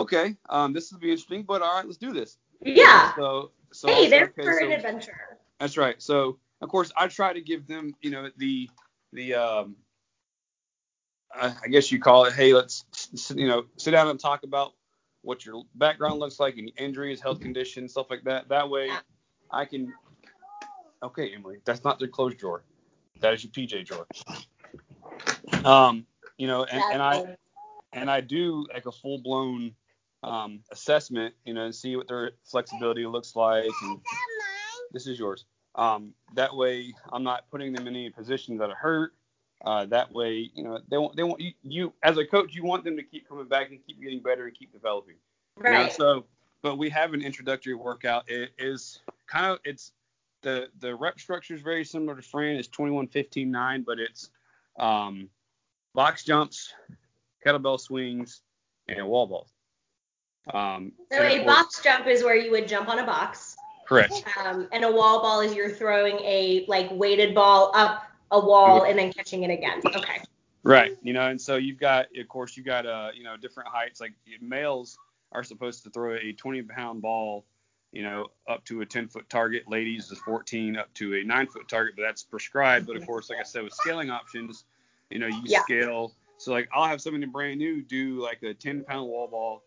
okay, 0.00 0.36
um, 0.48 0.72
this 0.72 0.92
will 0.92 1.00
be 1.00 1.10
interesting, 1.10 1.44
but 1.44 1.62
all 1.62 1.74
right, 1.76 1.84
let's 1.86 1.98
do 1.98 2.12
this. 2.12 2.38
Yeah. 2.64 3.12
So, 3.16 3.52
so 3.72 3.88
Hey, 3.88 4.08
they're 4.10 4.26
okay, 4.26 4.44
for 4.44 4.58
an 4.58 4.72
adventure. 4.72 5.16
that's 5.60 5.76
right. 5.76 6.00
So 6.02 6.38
of 6.60 6.68
course 6.68 6.92
I 6.96 7.08
try 7.08 7.32
to 7.32 7.40
give 7.40 7.66
them, 7.66 7.94
you 8.02 8.10
know, 8.10 8.28
the 8.38 8.70
the 9.12 9.34
um, 9.34 9.76
I 11.34 11.68
guess 11.70 11.90
you 11.92 11.98
call 12.00 12.26
it, 12.26 12.34
hey, 12.34 12.54
let's 12.54 12.84
you 13.34 13.46
know 13.46 13.64
sit 13.78 13.92
down 13.92 14.08
and 14.08 14.20
talk 14.20 14.44
about 14.44 14.72
what 15.22 15.44
your 15.46 15.62
background 15.74 16.20
looks 16.20 16.40
like, 16.40 16.56
any 16.58 16.72
injuries, 16.78 17.20
health 17.20 17.40
conditions, 17.40 17.92
stuff 17.92 18.08
like 18.10 18.24
that. 18.24 18.48
That 18.48 18.70
way 18.70 18.90
I 19.50 19.64
can. 19.64 19.92
Okay, 21.02 21.32
Emily, 21.34 21.58
that's 21.64 21.84
not 21.84 21.98
the 21.98 22.08
closed 22.08 22.38
drawer. 22.38 22.64
That 23.22 23.34
is 23.34 23.44
your 23.44 23.52
PJ 23.52 23.86
drawer. 23.86 24.06
Um, 25.64 26.06
you 26.36 26.46
know, 26.46 26.64
and, 26.64 26.82
and 26.92 27.02
I 27.02 27.36
and 27.92 28.10
I 28.10 28.20
do 28.20 28.66
like 28.72 28.86
a 28.86 28.92
full 28.92 29.18
blown 29.18 29.74
um, 30.22 30.60
assessment, 30.70 31.34
you 31.44 31.54
know, 31.54 31.64
and 31.64 31.74
see 31.74 31.96
what 31.96 32.08
their 32.08 32.32
flexibility 32.44 33.06
looks 33.06 33.36
like. 33.36 33.70
And 33.82 34.00
this 34.92 35.06
is 35.06 35.18
yours. 35.18 35.44
Um, 35.74 36.12
that 36.34 36.54
way, 36.54 36.92
I'm 37.12 37.22
not 37.22 37.48
putting 37.50 37.72
them 37.72 37.86
in 37.86 37.94
any 37.94 38.10
positions 38.10 38.58
that 38.58 38.70
are 38.70 38.76
hurt. 38.76 39.14
Uh, 39.64 39.86
that 39.86 40.12
way, 40.12 40.50
you 40.54 40.64
know, 40.64 40.80
they 40.88 40.98
want 40.98 41.16
they 41.16 41.22
want 41.22 41.40
you, 41.40 41.52
you 41.62 41.92
as 42.02 42.18
a 42.18 42.26
coach, 42.26 42.54
you 42.54 42.64
want 42.64 42.82
them 42.84 42.96
to 42.96 43.02
keep 43.02 43.28
coming 43.28 43.46
back 43.46 43.70
and 43.70 43.78
keep 43.86 44.02
getting 44.02 44.20
better 44.20 44.46
and 44.46 44.54
keep 44.58 44.72
developing. 44.72 45.14
Right. 45.56 45.78
You 45.78 45.84
know, 45.84 45.88
so, 45.90 46.24
but 46.62 46.76
we 46.76 46.90
have 46.90 47.14
an 47.14 47.22
introductory 47.22 47.74
workout. 47.74 48.28
It 48.28 48.50
is 48.58 49.00
kind 49.28 49.46
of 49.46 49.60
it's 49.64 49.92
the 50.42 50.68
the 50.80 50.94
rep 50.94 51.18
structure 51.18 51.54
is 51.54 51.62
very 51.62 51.84
similar 51.84 52.14
to 52.16 52.22
Fran. 52.22 52.56
It's 52.56 52.68
21, 52.68 53.08
15, 53.08 53.50
9, 53.50 53.82
but 53.86 53.98
it's 53.98 54.30
um, 54.78 55.28
box 55.94 56.24
jumps, 56.24 56.72
kettlebell 57.44 57.80
swings, 57.80 58.42
and 58.88 59.06
wall 59.06 59.26
balls. 59.26 59.52
Um, 60.52 60.92
So 61.12 61.22
a 61.22 61.36
course- 61.36 61.46
box 61.46 61.82
jump 61.82 62.06
is 62.06 62.22
where 62.24 62.36
you 62.36 62.50
would 62.50 62.66
jump 62.68 62.88
on 62.88 62.98
a 62.98 63.06
box, 63.06 63.56
Correct. 63.86 64.24
um, 64.44 64.68
and 64.72 64.84
a 64.84 64.90
wall 64.90 65.22
ball 65.22 65.40
is 65.40 65.54
you're 65.54 65.70
throwing 65.70 66.16
a 66.20 66.64
like 66.68 66.90
weighted 66.90 67.34
ball 67.34 67.70
up 67.74 68.04
a 68.32 68.40
wall 68.40 68.84
and 68.84 68.98
then 68.98 69.12
catching 69.12 69.42
it 69.44 69.50
again. 69.50 69.80
Okay. 69.94 70.20
Right. 70.64 70.96
You 71.02 71.12
know, 71.12 71.28
and 71.28 71.40
so 71.40 71.56
you've 71.56 71.78
got, 71.78 72.06
of 72.18 72.28
course, 72.28 72.56
you've 72.56 72.66
got, 72.66 72.86
uh, 72.86 73.10
you 73.14 73.24
know, 73.24 73.36
different 73.36 73.68
heights. 73.68 74.00
Like 74.00 74.12
males 74.40 74.96
are 75.32 75.42
supposed 75.42 75.82
to 75.84 75.90
throw 75.90 76.14
a 76.14 76.32
20 76.32 76.62
pound 76.62 77.02
ball, 77.02 77.44
you 77.92 78.02
know, 78.02 78.28
up 78.48 78.64
to 78.64 78.80
a 78.80 78.86
10 78.86 79.08
foot 79.08 79.28
target. 79.28 79.68
Ladies 79.68 80.10
is 80.10 80.18
14 80.20 80.76
up 80.76 80.92
to 80.94 81.14
a 81.14 81.24
9 81.24 81.46
foot 81.46 81.68
target, 81.68 81.94
but 81.96 82.02
that's 82.02 82.22
prescribed. 82.22 82.86
But 82.86 82.96
of 82.96 83.06
course, 83.06 83.28
like 83.30 83.38
I 83.38 83.44
said, 83.44 83.62
with 83.62 83.74
scaling 83.74 84.10
options, 84.10 84.64
you 85.10 85.18
know, 85.18 85.26
you 85.26 85.42
Yeah. 85.44 85.62
scale. 85.62 86.14
So 86.38 86.52
like 86.52 86.68
I'll 86.72 86.88
have 86.88 87.00
somebody 87.00 87.26
brand 87.26 87.58
new 87.58 87.82
do 87.82 88.20
like 88.20 88.42
a 88.42 88.54
10 88.54 88.84
pound 88.84 89.08
wall 89.08 89.28
ball, 89.28 89.62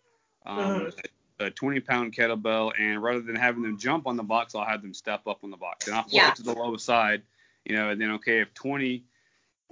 um, 0.46 0.92
a 1.40 1.52
20 1.52 1.80
pound 1.82 2.14
kettlebell, 2.14 2.74
and 2.80 3.02
rather 3.02 3.22
than 3.22 3.36
having 3.36 3.62
them 3.62 3.78
jump 3.78 4.08
on 4.08 4.18
the 4.18 4.24
box, 4.24 4.56
I'll 4.56 4.66
have 4.66 4.82
them 4.82 4.94
step 4.94 5.28
up 5.28 5.44
on 5.44 5.52
the 5.52 5.58
box, 5.58 5.88
and 5.88 5.96
I'll 5.96 6.04
flip 6.04 6.14
Yeah. 6.14 6.30
it 6.30 6.36
to 6.38 6.44
the 6.44 6.54
lowest 6.54 6.86
side, 6.86 7.22
you 7.64 7.76
know, 7.76 7.90
and 7.90 8.02
then 8.02 8.12
okay, 8.12 8.40
if 8.40 8.54
20 8.54 9.04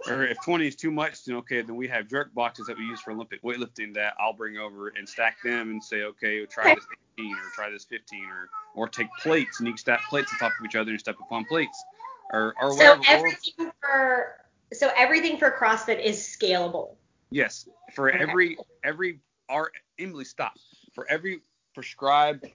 or 0.08 0.24
if 0.24 0.38
20 0.44 0.68
is 0.68 0.76
too 0.76 0.92
much, 0.92 1.24
then 1.26 1.36
okay, 1.38 1.62
then 1.62 1.76
we 1.76 1.88
have 1.88 2.08
jerk 2.08 2.34
boxes 2.34 2.68
that 2.68 2.78
we 2.78 2.84
use 2.86 3.00
for 3.00 3.12
Olympic 3.12 3.42
weightlifting 3.44 3.94
that 3.96 4.14
I'll 4.20 4.34
bring 4.34 4.58
over 4.58 4.90
and 4.90 5.08
stack 5.08 5.42
them 5.44 5.72
and 5.72 5.84
say, 5.84 6.04
okay, 6.04 6.40
we'll 6.40 6.48
try 6.48 6.74
this 6.76 6.86
18 7.18 7.32
or 7.34 7.38
try 7.56 7.70
this 7.70 7.86
15 7.86 8.26
or 8.26 8.50
or 8.76 8.90
take 8.90 9.08
plates 9.22 9.60
and 9.60 9.68
you 9.68 9.74
can 9.74 9.78
stack 9.78 10.02
plates 10.10 10.32
on 10.34 10.40
top 10.40 10.52
of 10.60 10.66
each 10.66 10.76
other 10.76 10.92
and 10.92 11.00
step 11.00 11.16
upon 11.22 11.46
plates 11.46 11.84
or 12.32 12.54
or 12.60 12.72
So 12.72 12.78
whatever. 12.78 13.02
everything 13.08 13.72
for 13.82 14.36
so 14.74 14.90
everything 14.98 15.38
for 15.38 15.52
CrossFit 15.52 16.04
is 16.04 16.18
scalable. 16.18 16.96
Yes, 17.30 17.68
for 17.94 18.12
Okay. 18.12 18.24
every 18.24 18.58
every 18.84 19.20
our 19.50 19.72
Emily 20.00 20.26
stop 20.26 20.54
for 20.94 21.10
every 21.10 21.42
prescribed 21.74 22.46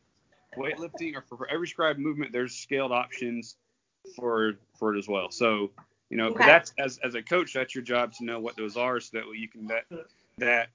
weightlifting 0.57 1.17
or 1.17 1.23
for, 1.23 1.37
for 1.37 1.49
every 1.49 1.67
prescribed 1.67 1.99
movement, 1.99 2.33
there's 2.33 2.55
scaled 2.55 2.93
options 2.93 3.57
for 4.17 4.55
for 4.79 4.95
it 4.95 4.99
as 4.99 5.09
well. 5.09 5.31
So 5.31 5.71
you 6.11 6.17
know, 6.17 6.29
Okay. 6.29 6.47
that's 6.47 6.73
as 6.79 6.99
as 6.99 7.15
a 7.15 7.23
coach, 7.23 7.53
that's 7.53 7.75
your 7.75 7.85
job 7.85 8.13
to 8.15 8.25
know 8.25 8.41
what 8.41 8.57
those 8.57 8.77
are, 8.77 9.01
so 9.01 9.19
that 9.19 9.29
way 9.29 9.37
you 9.37 9.49
can 9.49 9.67
that 9.67 9.85
that 10.39 10.71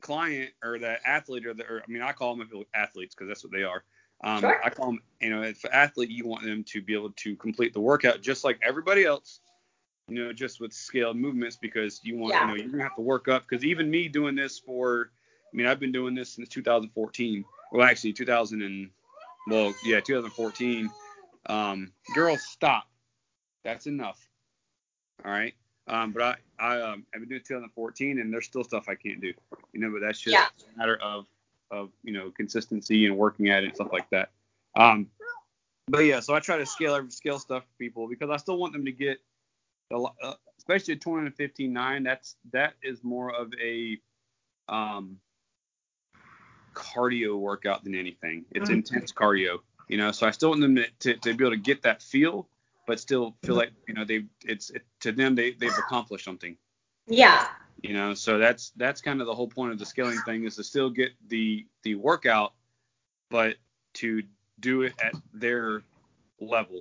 client 0.00 0.50
or 0.62 0.78
that 0.78 1.00
athlete 1.04 1.46
or 1.46 1.54
the 1.54 1.64
or, 1.66 1.82
I 1.86 1.90
mean 1.90 2.02
I 2.02 2.12
call 2.12 2.36
them 2.36 2.48
athletes 2.74 3.14
because 3.14 3.28
that's 3.28 3.44
what 3.44 3.52
they 3.52 3.64
are. 3.64 3.84
Um, 4.22 4.40
Sure. 4.40 4.64
I 4.64 4.70
call 4.70 4.86
them 4.86 5.02
you 5.20 5.30
know 5.30 5.42
if 5.42 5.64
an 5.64 5.70
athlete 5.72 6.10
you 6.10 6.26
want 6.26 6.44
them 6.44 6.64
to 6.64 6.80
be 6.80 6.94
able 6.94 7.10
to 7.10 7.36
complete 7.36 7.72
the 7.72 7.80
workout 7.80 8.20
just 8.22 8.44
like 8.44 8.58
everybody 8.62 9.04
else 9.04 9.40
you 10.10 10.24
know, 10.24 10.32
just 10.32 10.60
with 10.60 10.72
scaled 10.72 11.16
movements 11.16 11.56
because 11.56 12.00
you 12.02 12.16
want, 12.16 12.34
Yeah. 12.34 12.42
you 12.42 12.46
know, 12.48 12.54
you're 12.56 12.68
gonna 12.70 12.82
have 12.82 12.96
to 12.96 13.00
work 13.02 13.28
up. 13.28 13.44
Because 13.48 13.64
even 13.64 13.88
me 13.88 14.08
doing 14.08 14.34
this 14.34 14.58
for, 14.58 15.12
I 15.52 15.56
mean, 15.56 15.66
I've 15.66 15.78
been 15.78 15.92
doing 15.92 16.14
this 16.14 16.30
since 16.30 16.48
2014. 16.48 17.44
Well, 17.72 17.86
actually, 17.86 18.12
2000 18.12 18.62
and, 18.62 18.90
well, 19.46 19.72
yeah, 19.84 20.00
2014. 20.00 20.90
Um, 21.46 21.92
girls, 22.12 22.42
stop. 22.42 22.90
That's 23.62 23.86
enough. 23.86 24.28
All 25.24 25.30
right. 25.30 25.54
Um, 25.86 26.12
but 26.12 26.22
I, 26.22 26.36
I, 26.58 26.80
um, 26.80 27.06
I've 27.14 27.20
been 27.20 27.28
doing 27.28 27.42
2014, 27.46 28.20
and 28.20 28.32
there's 28.32 28.46
still 28.46 28.64
stuff 28.64 28.88
I 28.88 28.94
can't 28.94 29.20
do. 29.20 29.32
You 29.72 29.80
know, 29.80 29.90
but 29.90 30.00
that's 30.00 30.20
just 30.20 30.34
Yeah. 30.34 30.46
a 30.74 30.78
matter 30.78 30.96
of, 31.02 31.26
of, 31.70 31.90
you 32.02 32.12
know, 32.12 32.30
consistency 32.30 33.06
and 33.06 33.16
working 33.16 33.48
at 33.48 33.62
it 33.62 33.66
and 33.66 33.74
stuff 33.74 33.92
like 33.92 34.08
that. 34.10 34.30
Um, 34.76 35.10
but 35.88 36.04
yeah, 36.04 36.20
so 36.20 36.34
I 36.34 36.40
try 36.40 36.58
to 36.58 36.66
scale 36.66 36.94
every 36.94 37.10
scale 37.10 37.38
stuff 37.38 37.64
for 37.64 37.78
people 37.78 38.08
because 38.08 38.30
I 38.30 38.36
still 38.36 38.58
want 38.58 38.72
them 38.72 38.84
to 38.84 38.92
get 38.92 39.18
a 39.92 39.96
uh, 39.96 40.34
especially 40.58 40.94
at 40.94 41.00
20 41.00 41.26
and 41.26 41.34
15 41.34 41.72
9 41.72 42.02
that's 42.02 42.36
that 42.52 42.74
is 42.82 43.02
more 43.02 43.34
of 43.34 43.52
a 43.60 43.98
um 44.68 45.18
cardio 46.74 47.36
workout 47.38 47.82
than 47.82 47.94
anything 47.94 48.44
it's 48.52 48.70
Mhm. 48.70 48.74
intense 48.74 49.12
cardio 49.12 49.58
you 49.88 49.96
know 49.96 50.12
so 50.12 50.26
i 50.26 50.30
still 50.30 50.50
want 50.50 50.60
them 50.60 50.76
to, 50.76 50.86
to, 51.00 51.14
to 51.16 51.34
be 51.34 51.44
able 51.44 51.50
to 51.50 51.56
get 51.60 51.82
that 51.82 52.00
feel 52.02 52.48
but 52.90 52.98
still 52.98 53.36
feel 53.44 53.54
like 53.54 53.70
you 53.86 53.94
know 53.94 54.04
they 54.04 54.24
it's 54.44 54.70
it, 54.70 54.82
to 54.98 55.12
them 55.12 55.36
they 55.36 55.52
they've 55.52 55.78
accomplished 55.78 56.24
something 56.24 56.56
Yeah. 57.06 57.46
you 57.84 57.94
know 57.94 58.14
so 58.14 58.36
that's 58.36 58.70
that's 58.74 59.00
kind 59.00 59.20
of 59.20 59.28
the 59.28 59.34
whole 59.34 59.46
point 59.46 59.70
of 59.70 59.78
the 59.78 59.86
scaling 59.86 60.18
thing 60.26 60.42
is 60.42 60.56
to 60.56 60.64
still 60.64 60.90
get 60.90 61.12
the 61.28 61.64
the 61.84 61.94
workout 61.94 62.52
but 63.30 63.54
to 63.94 64.24
do 64.58 64.82
it 64.82 64.92
at 65.00 65.14
their 65.32 65.82
level 66.40 66.80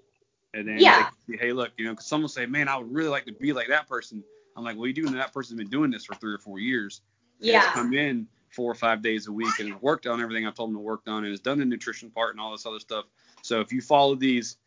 and 0.55 0.67
then 0.67 0.79
Yeah. 0.79 1.11
hey 1.39 1.53
look 1.53 1.73
you 1.77 1.85
know 1.85 1.93
'cause 1.93 2.07
someone 2.07 2.27
say 2.27 2.47
man 2.47 2.67
i 2.67 2.75
would 2.75 2.91
really 2.91 3.09
like 3.09 3.25
to 3.27 3.33
be 3.33 3.53
like 3.53 3.67
that 3.67 3.87
person 3.87 4.23
i'm 4.57 4.63
like 4.63 4.77
well 4.77 4.87
you 4.87 4.93
do 4.93 5.03
know 5.03 5.11
that 5.11 5.31
person's 5.31 5.59
been 5.59 5.69
doing 5.69 5.91
this 5.91 6.05
for 6.05 6.15
three 6.15 6.33
or 6.33 6.39
four 6.39 6.57
years 6.57 7.01
Yeah. 7.39 7.71
come 7.73 7.93
in 7.93 8.27
four 8.49 8.71
or 8.71 8.75
five 8.75 9.03
days 9.03 9.27
a 9.27 9.31
week 9.31 9.59
and 9.59 9.71
has 9.71 9.79
worked 9.79 10.07
on 10.07 10.19
everything 10.23 10.47
i've 10.47 10.55
told 10.55 10.69
them 10.71 10.75
to 10.77 10.81
work 10.81 11.01
on 11.05 11.23
and 11.23 11.27
has 11.31 11.39
done 11.39 11.59
the 11.59 11.65
nutrition 11.65 12.09
part 12.09 12.31
and 12.33 12.41
all 12.41 12.51
this 12.51 12.65
other 12.65 12.79
stuff 12.79 13.05
so 13.43 13.61
if 13.61 13.71
you 13.71 13.79
follow 13.79 14.15
these 14.15 14.57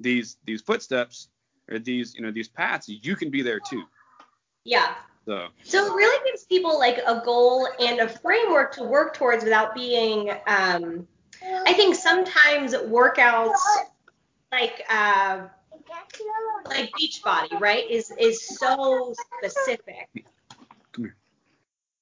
these 0.00 0.36
these 0.44 0.60
footsteps 0.62 1.28
or 1.70 1.78
these 1.78 2.14
you 2.14 2.22
know 2.22 2.30
these 2.30 2.48
paths 2.48 2.88
you 2.88 3.16
can 3.16 3.30
be 3.30 3.42
there 3.42 3.60
too 3.60 3.84
Yeah. 4.64 4.94
so 5.26 5.48
So 5.62 5.86
it 5.86 5.94
really 5.94 6.30
gives 6.30 6.44
people 6.44 6.78
like 6.78 6.98
a 7.06 7.22
goal 7.24 7.68
and 7.80 8.00
a 8.00 8.08
framework 8.08 8.72
to 8.74 8.84
work 8.84 9.14
towards 9.14 9.44
without 9.44 9.74
being 9.74 10.30
um 10.46 11.06
I 11.66 11.72
think 11.72 11.94
sometimes 11.94 12.74
workouts 12.74 13.58
like 14.52 14.84
uh 14.90 15.48
like 16.66 16.92
Beachbody, 16.92 17.58
right, 17.60 17.88
is 17.90 18.10
is 18.18 18.42
so 18.58 19.14
specific. 19.36 20.08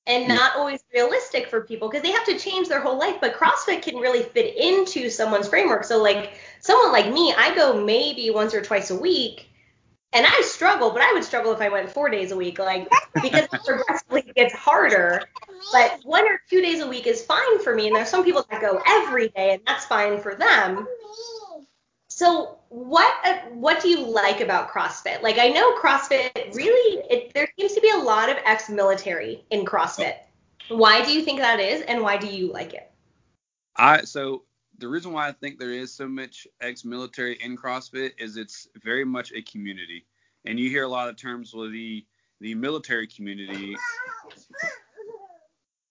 And 0.07 0.29
not 0.29 0.57
always 0.57 0.81
realistic 0.95 1.49
for 1.49 1.63
people 1.63 1.89
because 1.89 2.03
they 2.03 2.13
have 2.13 2.25
to 2.27 2.39
change 2.39 2.69
their 2.69 2.81
whole 2.81 2.99
life. 2.99 3.17
But 3.21 3.35
CrossFit 3.35 3.83
can 3.83 3.97
really 3.97 4.23
fit 4.23 4.57
into 4.57 5.11
someone's 5.11 5.49
framework. 5.49 5.85
So 5.85 6.03
like 6.03 6.35
someone 6.61 6.93
like 6.93 7.13
me, 7.13 7.35
I 7.37 7.55
go 7.55 7.85
maybe 7.85 8.31
once 8.31 8.55
or 8.55 8.63
twice 8.63 8.91
a 8.91 8.97
week. 8.97 9.49
And 10.13 10.25
I 10.25 10.41
struggle, 10.43 10.93
but 10.93 11.03
I 11.03 11.13
would 11.13 11.25
struggle 11.25 11.53
if 11.53 11.61
I 11.61 11.69
went 11.69 11.91
four 11.91 12.09
days 12.09 12.31
a 12.31 12.37
week, 12.37 12.59
like 12.59 12.89
because 13.21 13.49
it 13.53 13.61
progressively 13.67 14.23
gets 14.35 14.55
harder. 14.55 15.23
But 15.73 16.01
one 16.05 16.27
or 16.27 16.41
two 16.49 16.63
days 16.63 16.81
a 16.81 16.87
week 16.87 17.07
is 17.07 17.23
fine 17.25 17.59
for 17.59 17.75
me, 17.75 17.89
and 17.89 17.97
there's 17.97 18.09
some 18.09 18.25
people 18.25 18.47
that 18.49 18.61
go 18.63 18.81
every 18.87 19.29
day, 19.29 19.55
and 19.55 19.63
that's 19.67 19.85
fine 19.85 20.21
for 20.21 20.35
them. 20.35 20.87
So 22.17 22.57
what 22.71 23.13
uh, 23.27 23.41
what 23.51 23.83
do 23.83 23.91
you 23.91 24.01
like 24.03 24.41
about 24.41 24.71
CrossFit? 24.71 25.21
Like 25.21 25.37
I 25.39 25.49
know 25.49 25.79
CrossFit 25.79 26.55
really 26.55 27.05
it, 27.11 27.35
there 27.35 27.47
seems 27.61 27.75
to 27.75 27.81
be 27.83 27.91
a 27.91 27.99
lot 27.99 28.31
of 28.31 28.39
ex-military 28.47 29.45
in 29.51 29.67
CrossFit. 29.67 30.15
Why 30.69 31.05
do 31.05 31.13
you 31.13 31.21
think 31.21 31.41
that 31.41 31.61
is, 31.61 31.83
and 31.83 32.01
why 32.01 32.17
do 32.17 32.27
you 32.27 32.51
like 32.51 32.73
it? 32.73 32.91
I 33.77 34.01
so 34.05 34.45
the 34.79 34.89
reason 34.89 35.13
why 35.13 35.29
I 35.29 35.33
think 35.33 35.59
there 35.59 35.73
is 35.73 35.93
so 35.93 36.09
much 36.09 36.47
ex-military 36.63 37.35
in 37.43 37.55
CrossFit 37.55 38.13
is 38.17 38.39
it's 38.39 38.67
very 38.83 39.05
much 39.05 39.31
a 39.33 39.43
community, 39.43 40.07
and 40.47 40.59
you 40.59 40.71
hear 40.71 40.85
a 40.85 40.89
lot 40.89 41.11
of 41.11 41.17
terms 41.17 41.53
with 41.53 41.71
the 41.73 42.03
the 42.41 42.55
military 42.55 43.09
community. 43.09 43.77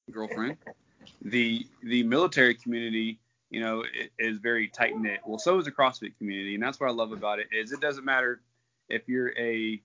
Girlfriend, 0.09 0.57
the 1.21 1.67
the 1.83 2.01
military 2.01 2.55
community, 2.55 3.19
you 3.49 3.59
know, 3.61 3.83
i- 3.83 4.09
is 4.19 4.37
very 4.39 4.67
tight 4.67 4.97
knit. 4.97 5.19
Well, 5.25 5.37
so 5.39 5.57
is 5.59 5.65
the 5.65 5.71
CrossFit 5.71 6.17
community, 6.17 6.55
and 6.55 6.63
that's 6.63 6.79
what 6.79 6.89
I 6.89 6.93
love 6.93 7.11
about 7.11 7.39
it. 7.39 7.47
Is 7.51 7.71
it 7.71 7.79
doesn't 7.79 8.05
matter 8.05 8.41
if 8.89 9.07
you're 9.07 9.37
a 9.37 9.81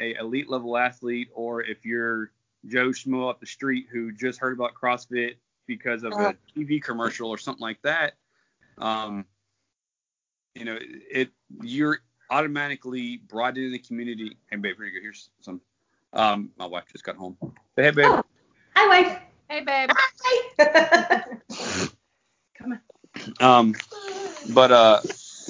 a 0.00 0.14
elite 0.14 0.48
level 0.48 0.76
athlete 0.76 1.28
or 1.34 1.62
if 1.62 1.84
you're 1.84 2.32
Joe 2.66 2.88
Schmo 2.88 3.28
up 3.28 3.40
the 3.40 3.46
street 3.46 3.86
who 3.92 4.10
just 4.12 4.38
heard 4.40 4.52
about 4.52 4.74
CrossFit 4.74 5.36
because 5.66 6.02
of 6.02 6.12
a 6.12 6.36
TV 6.56 6.82
commercial 6.82 7.28
or 7.28 7.38
something 7.38 7.60
like 7.62 7.80
that. 7.82 8.14
Um, 8.78 9.26
you 10.54 10.64
know, 10.64 10.78
it 10.80 11.30
you're 11.62 11.98
automatically 12.30 13.18
brought 13.18 13.56
into 13.58 13.70
the 13.70 13.78
community. 13.78 14.36
Hey 14.50 14.56
babe, 14.56 14.76
here 14.76 14.86
you 14.86 14.98
go. 14.98 15.02
Here's 15.02 15.30
some. 15.40 15.60
Um, 16.14 16.50
my 16.58 16.66
wife 16.66 16.84
just 16.92 17.04
got 17.04 17.16
home. 17.16 17.36
Say, 17.76 17.84
hey 17.84 17.90
babe. 17.90 18.06
Oh, 18.10 18.22
hi, 18.76 19.02
wife. 19.02 19.18
Hey, 19.48 19.60
babe. 19.64 19.90
Hi. 19.94 21.24
Um, 23.40 23.74
but 24.54 24.72
uh, 24.72 25.00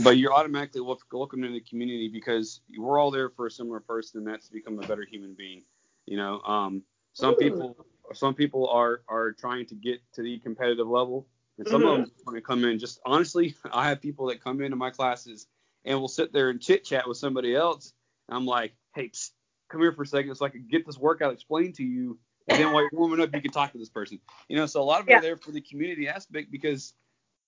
but 0.03 0.17
you're 0.17 0.33
automatically 0.33 0.81
wel- 0.81 1.01
welcome 1.13 1.45
into 1.45 1.55
the 1.55 1.61
community 1.61 2.09
because 2.09 2.61
we're 2.77 2.99
all 2.99 3.11
there 3.11 3.31
for 3.31 3.47
a 3.47 3.51
similar 3.51 3.81
person, 3.81 4.19
and 4.19 4.27
that's 4.27 4.47
to 4.49 4.53
become 4.53 4.79
a 4.79 4.87
better 4.87 5.05
human 5.11 5.35
being. 5.35 5.63
You 6.07 6.17
know, 6.17 6.41
um, 6.43 6.83
some 7.15 7.35
Ooh. 7.35 7.39
people 7.39 7.87
some 8.15 8.35
people 8.35 8.69
are 8.69 9.03
are 9.09 9.33
trying 9.33 9.67
to 9.67 9.75
get 9.75 10.01
to 10.15 10.23
the 10.23 10.39
competitive 10.39 10.89
level, 10.89 11.27
and 11.59 11.67
some 11.69 11.85
of 11.87 11.93
Mhm. 11.93 12.03
them 12.05 12.13
want 12.27 12.37
to 12.37 12.43
come 12.43 12.65
in. 12.65 12.79
Just 12.79 13.01
honestly, 13.05 13.55
I 13.73 13.89
have 13.89 14.01
people 14.01 14.27
that 14.27 14.43
come 14.43 14.61
into 14.61 14.77
my 14.77 14.91
classes 14.91 15.47
and 15.85 16.01
will 16.01 16.09
sit 16.09 16.33
there 16.33 16.51
and 16.51 16.61
chit 16.61 16.85
chat 16.85 17.07
with 17.09 17.17
somebody 17.19 17.55
else. 17.55 17.93
And 18.29 18.37
I'm 18.37 18.47
like, 18.47 18.75
hey, 18.95 19.09
psst, 19.09 19.33
come 19.69 19.81
here 19.81 19.93
for 19.93 20.03
a 20.03 20.07
second, 20.07 20.35
so 20.35 20.47
I 20.47 20.51
can 20.51 20.67
get 20.71 20.87
this 20.87 20.99
workout 20.99 21.33
explained 21.33 21.75
to 21.77 21.85
you, 21.85 22.19
and 22.49 22.61
then 22.61 22.73
while 22.73 22.83
you're 22.83 22.91
warming 22.93 23.21
up, 23.21 23.35
you 23.35 23.43
can 23.43 23.51
talk 23.53 23.73
to 23.73 23.79
this 23.79 23.89
person. 23.91 24.21
You 24.49 24.57
know, 24.57 24.67
so 24.67 24.83
a 24.83 24.85
lot 24.85 25.01
of 25.01 25.07
them 25.07 25.13
Yeah. 25.15 25.19
are 25.19 25.23
there 25.23 25.37
for 25.37 25.53
the 25.53 25.61
community 25.61 26.09
aspect 26.09 26.51
because 26.51 26.95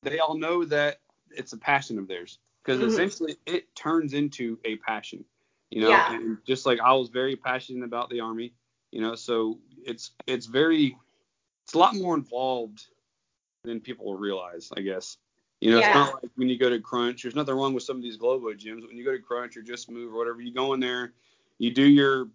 they 0.04 0.18
all 0.20 0.36
know 0.36 0.64
that 0.64 1.00
it's 1.30 1.52
a 1.52 1.58
passion 1.58 1.98
of 1.98 2.06
theirs. 2.06 2.38
Because 2.62 2.80
Mhm. 2.80 2.88
essentially, 2.88 3.36
it 3.46 3.74
turns 3.74 4.14
into 4.14 4.58
a 4.64 4.76
passion. 4.76 5.24
You 5.70 5.82
know, 5.82 5.90
Yeah. 5.90 6.14
and 6.14 6.38
just 6.46 6.66
like 6.66 6.80
I 6.80 6.92
was 6.92 7.08
very 7.08 7.36
passionate 7.36 7.84
about 7.84 8.08
the 8.08 8.20
army, 8.20 8.54
you 8.92 9.00
know, 9.00 9.14
so 9.14 9.58
it's 9.84 10.12
it's 10.26 10.46
very 10.46 10.96
it's 11.64 11.74
a 11.74 11.78
lot 11.78 11.94
more 11.96 12.14
involved 12.14 12.86
than 13.64 13.80
people 13.80 14.14
realize, 14.16 14.70
I 14.76 14.82
guess. 14.82 15.16
You 15.60 15.70
know, 15.70 15.78
Yeah. 15.78 15.86
it's 15.86 15.94
not 15.94 16.22
like 16.22 16.32
when 16.36 16.48
you 16.48 16.58
go 16.58 16.68
to 16.68 16.78
Crunch. 16.78 17.22
There's 17.22 17.34
nothing 17.34 17.54
wrong 17.54 17.72
with 17.72 17.82
some 17.82 17.96
of 17.96 18.02
these 18.02 18.16
Globo 18.18 18.52
gyms. 18.52 18.80
but 18.80 18.88
When 18.88 18.96
you 18.98 19.04
go 19.04 19.12
to 19.12 19.18
Crunch 19.18 19.56
or 19.56 19.62
Just 19.62 19.90
Move 19.90 20.12
or 20.14 20.18
whatever, 20.18 20.42
you 20.42 20.52
go 20.52 20.74
in 20.74 20.80
there, 20.80 21.14
you 21.58 21.72
do 21.72 21.86
your 21.86 22.28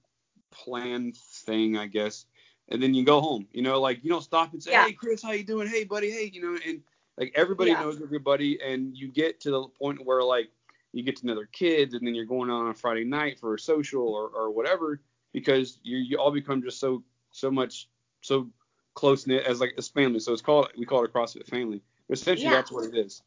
plan 0.51 1.11
thing, 1.13 1.77
I 1.77 1.85
guess, 1.85 2.25
and 2.69 2.81
then 2.81 2.93
you 2.95 3.05
go 3.05 3.21
home. 3.21 3.47
You 3.51 3.61
know, 3.61 3.79
like 3.79 4.03
you 4.03 4.09
don't 4.09 4.23
stop 4.23 4.53
and 4.53 4.61
say, 4.61 4.71
Yeah. 4.71 4.85
"Hey, 4.85 4.93
Chris, 4.93 5.21
how 5.21 5.31
you 5.31 5.43
doing? 5.43 5.67
Hey, 5.67 5.83
buddy, 5.83 6.09
hey," 6.09 6.31
you 6.33 6.41
know, 6.41 6.59
and 6.65 6.83
like 7.19 7.33
everybody 7.35 7.71
Yeah. 7.71 7.81
knows 7.81 8.01
everybody, 8.01 8.59
and 8.61 8.97
you 8.97 9.09
get 9.09 9.41
to 9.41 9.51
the 9.51 9.67
point 9.67 10.03
where 10.05 10.23
like 10.23 10.49
you 10.93 11.03
get 11.03 11.17
to 11.17 11.27
know 11.27 11.35
their 11.35 11.45
kids, 11.45 11.93
and 11.93 12.07
then 12.07 12.15
you're 12.15 12.25
going 12.25 12.49
on 12.49 12.69
a 12.69 12.73
Friday 12.73 13.03
night 13.03 13.39
for 13.39 13.53
a 13.53 13.59
social 13.59 14.07
or, 14.07 14.29
or 14.29 14.49
whatever 14.49 15.01
because 15.33 15.79
you 15.83 15.97
you 15.97 16.17
all 16.17 16.31
become 16.31 16.63
just 16.63 16.79
so 16.79 17.03
so 17.31 17.51
much 17.51 17.89
so 18.21 18.49
close 18.95 19.27
knit 19.27 19.45
as 19.45 19.59
like 19.59 19.73
as 19.77 19.89
family. 19.89 20.19
So 20.19 20.33
it's 20.33 20.41
called 20.41 20.69
we 20.77 20.85
call 20.85 21.03
it 21.03 21.11
a 21.11 21.13
CrossFit 21.13 21.45
family. 21.45 21.81
But 22.07 22.17
essentially 22.17 22.49
Yeah. 22.49 22.55
that's 22.55 22.71
what 22.71 22.85
it 22.85 22.95
is. 22.95 23.21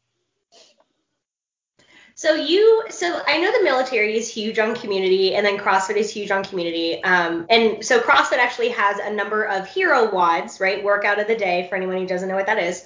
So 2.15 2.35
you, 2.35 2.83
so 2.91 3.21
I 3.25 3.39
know 3.39 3.51
the 3.51 3.63
military 3.63 4.15
is 4.15 4.31
huge 4.31 4.59
on 4.59 4.75
community, 4.75 5.33
and 5.33 5.43
then 5.43 5.57
CrossFit 5.57 5.95
is 5.95 6.13
huge 6.13 6.29
on 6.29 6.43
community. 6.43 7.03
Um, 7.03 7.47
and 7.49 7.83
so 7.83 7.99
CrossFit 7.99 8.37
actually 8.37 8.69
has 8.69 8.99
a 8.99 9.11
number 9.11 9.45
of 9.45 9.67
hero 9.67 10.07
WODs, 10.11 10.59
right? 10.59 10.83
Workout 10.83 11.19
of 11.19 11.25
the 11.25 11.35
day 11.35 11.65
for 11.69 11.75
anyone 11.75 11.97
who 11.97 12.05
doesn't 12.05 12.29
know 12.29 12.35
what 12.35 12.45
that 12.45 12.59
is, 12.59 12.85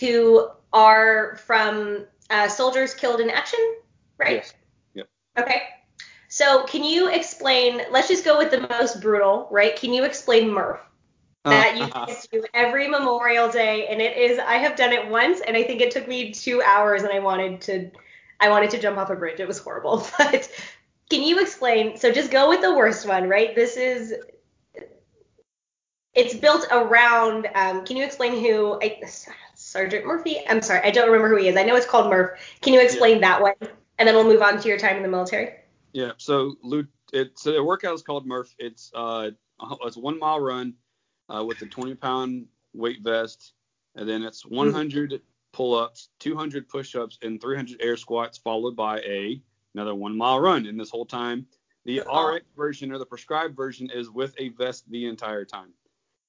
who 0.00 0.48
are 0.72 1.36
from 1.36 2.06
uh, 2.30 2.48
soldiers 2.48 2.94
killed 2.94 3.20
in 3.20 3.30
action, 3.30 3.60
right? 4.18 4.36
Yes. 4.36 4.54
Yep. 4.94 5.08
Okay. 5.38 5.62
So 6.28 6.64
can 6.64 6.84
you 6.84 7.08
explain? 7.10 7.82
Let's 7.90 8.08
just 8.08 8.24
go 8.24 8.38
with 8.38 8.50
the 8.50 8.66
most 8.68 9.00
brutal, 9.00 9.48
right? 9.50 9.76
Can 9.76 9.92
you 9.92 10.04
explain 10.04 10.50
Murph? 10.50 10.80
that 11.50 11.76
you 11.76 11.88
guys 11.88 12.26
do 12.30 12.44
every 12.54 12.88
Memorial 12.88 13.48
Day, 13.48 13.86
and 13.86 14.00
it 14.00 14.16
is. 14.16 14.38
I 14.38 14.56
have 14.56 14.76
done 14.76 14.92
it 14.92 15.08
once, 15.08 15.40
and 15.40 15.56
I 15.56 15.62
think 15.62 15.80
it 15.80 15.90
took 15.90 16.08
me 16.08 16.32
two 16.32 16.60
hours, 16.62 17.02
and 17.02 17.12
I 17.12 17.20
wanted 17.20 17.60
to, 17.62 17.90
I 18.40 18.48
wanted 18.48 18.70
to 18.70 18.80
jump 18.80 18.98
off 18.98 19.10
a 19.10 19.16
bridge. 19.16 19.40
It 19.40 19.48
was 19.48 19.58
horrible. 19.58 20.06
But 20.18 20.50
can 21.08 21.22
you 21.22 21.40
explain? 21.40 21.96
So 21.96 22.10
just 22.10 22.32
go 22.32 22.48
with 22.48 22.62
the 22.62 22.74
worst 22.74 23.06
one, 23.06 23.28
right? 23.28 23.54
This 23.54 23.76
is. 23.76 24.14
It's 26.14 26.34
built 26.34 26.66
around. 26.70 27.46
Um, 27.54 27.84
can 27.84 27.96
you 27.96 28.04
explain 28.04 28.32
who? 28.42 28.80
I, 28.82 29.00
Sergeant 29.76 30.06
Murphy. 30.06 30.38
I'm 30.48 30.62
sorry, 30.62 30.80
I 30.82 30.90
don't 30.90 31.06
remember 31.06 31.28
who 31.28 31.36
he 31.36 31.48
is. 31.48 31.56
I 31.56 31.62
know 31.62 31.76
it's 31.76 31.84
called 31.84 32.08
Murph. 32.08 32.40
Can 32.62 32.72
you 32.72 32.80
explain 32.80 33.20
that 33.20 33.42
one? 33.42 33.52
And 33.98 34.08
then 34.08 34.14
we'll 34.14 34.24
move 34.24 34.40
on 34.40 34.58
to 34.58 34.68
your 34.68 34.78
time 34.78 34.96
in 34.96 35.02
the 35.02 35.08
military. 35.08 35.52
Yeah. 35.92 36.12
So 36.16 36.54
Lu- 36.62 36.86
it 37.12 37.38
so 37.38 37.52
the 37.52 37.62
workout 37.62 37.94
is 37.94 38.00
called 38.00 38.26
Murph. 38.26 38.54
It's 38.58 38.90
uh 38.94 39.32
it's 39.82 39.96
one 39.98 40.18
mile 40.18 40.40
run 40.40 40.74
uh, 41.28 41.44
with 41.44 41.60
a 41.60 41.66
20 41.66 41.94
pound 41.94 42.46
weight 42.72 43.02
vest, 43.02 43.52
and 43.94 44.08
then 44.08 44.22
it's 44.22 44.46
100 44.46 45.20
pull 45.52 45.74
ups, 45.74 46.08
200 46.20 46.68
push 46.68 46.94
ups, 46.94 47.18
and 47.22 47.40
300 47.40 47.76
air 47.80 47.98
squats, 47.98 48.38
followed 48.38 48.76
by 48.76 49.00
a 49.00 49.42
another 49.74 49.94
one 49.94 50.16
mile 50.16 50.40
run. 50.40 50.64
And 50.64 50.80
this 50.80 50.90
whole 50.90 51.06
time, 51.06 51.46
the 51.84 52.00
RX 52.00 52.46
version 52.56 52.92
or 52.92 52.98
the 52.98 53.06
prescribed 53.06 53.54
version 53.54 53.90
is 53.92 54.10
with 54.10 54.34
a 54.38 54.48
vest 54.50 54.90
the 54.90 55.06
entire 55.06 55.44
time. 55.44 55.72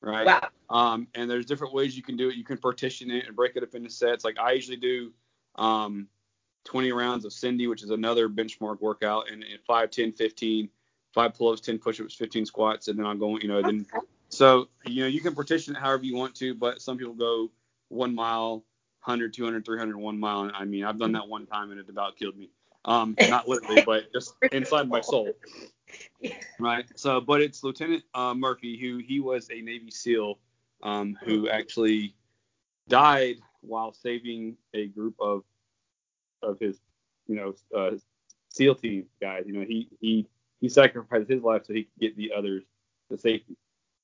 Right. 0.01 0.25
Wow. 0.25 0.49
Um, 0.69 1.07
and 1.15 1.29
there's 1.29 1.45
different 1.45 1.73
ways 1.73 1.95
you 1.97 2.03
can 2.03 2.17
do 2.17 2.29
it. 2.29 2.35
You 2.35 2.43
can 2.43 2.57
partition 2.57 3.09
it 3.09 3.25
and 3.27 3.35
break 3.35 3.55
it 3.55 3.63
up 3.63 3.73
into 3.73 3.89
sets. 3.89 4.23
Like 4.23 4.37
I 4.39 4.51
usually 4.51 4.77
do 4.77 5.11
um, 5.55 6.07
20 6.65 6.91
rounds 6.91 7.25
of 7.25 7.33
Cindy, 7.33 7.67
which 7.67 7.83
is 7.83 7.89
another 7.89 8.29
benchmark 8.29 8.81
workout, 8.81 9.31
and, 9.31 9.43
and 9.43 9.59
5, 9.65 9.89
10, 9.89 10.11
15, 10.11 10.69
5 11.13 11.33
pull-ups, 11.33 11.61
10 11.61 11.79
push-ups, 11.79 12.13
15 12.13 12.45
squats, 12.45 12.87
and 12.89 12.99
then 12.99 13.05
I'll 13.05 13.15
go, 13.15 13.37
you 13.39 13.47
know, 13.47 13.61
then 13.61 13.85
so 14.29 14.67
you 14.85 15.03
know 15.03 15.07
you 15.07 15.21
can 15.21 15.33
partition 15.33 15.75
it 15.75 15.79
however 15.79 16.03
you 16.03 16.15
want 16.15 16.35
to, 16.35 16.53
but 16.53 16.81
some 16.81 16.97
people 16.97 17.13
go 17.13 17.49
one 17.89 18.13
mile, 18.13 18.65
100, 19.03 19.33
200, 19.33 19.65
300, 19.65 19.97
one 19.97 20.19
mile. 20.19 20.41
And 20.41 20.51
I 20.53 20.65
mean, 20.65 20.83
I've 20.83 20.99
done 20.99 21.13
that 21.13 21.27
one 21.27 21.45
time 21.45 21.71
and 21.71 21.79
it 21.79 21.89
about 21.89 22.17
killed 22.17 22.37
me. 22.37 22.49
Um, 22.87 23.15
not 23.29 23.47
literally, 23.47 23.83
but 23.85 24.11
just 24.11 24.33
inside 24.51 24.89
my 24.89 25.01
soul. 25.01 25.33
Right. 26.59 26.85
So, 26.95 27.21
but 27.21 27.41
it's 27.41 27.63
Lieutenant 27.63 28.03
uh, 28.13 28.33
Murphy, 28.33 28.77
who 28.79 28.97
he 28.97 29.19
was 29.19 29.49
a 29.51 29.61
Navy 29.61 29.91
SEAL, 29.91 30.39
um, 30.81 31.17
who 31.23 31.49
actually 31.49 32.15
died 32.87 33.35
while 33.61 33.93
saving 33.93 34.57
a 34.73 34.87
group 34.87 35.15
of 35.19 35.43
of 36.41 36.59
his, 36.59 36.79
you 37.27 37.35
know, 37.35 37.53
uh, 37.77 37.91
SEAL 38.49 38.75
team 38.75 39.05
guys. 39.21 39.43
You 39.45 39.53
know, 39.53 39.65
he 39.67 39.89
he 39.99 40.27
he 40.61 40.69
sacrificed 40.69 41.29
his 41.29 41.43
life 41.43 41.65
so 41.65 41.73
he 41.73 41.83
could 41.83 41.99
get 41.99 42.17
the 42.17 42.31
others 42.35 42.63
to 43.11 43.17
safety. 43.17 43.55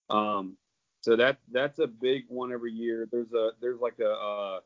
Um, 0.10 0.58
so 1.02 1.15
that 1.15 1.38
that's 1.52 1.80
a 1.80 1.88
big 1.88 2.26
one 2.28 2.52
every 2.54 2.72
year. 2.72 3.08
There's 3.12 3.32
a 3.34 3.52
there's 3.62 3.80
like 3.80 4.00
a 4.00 4.12
uh, 4.12 4.60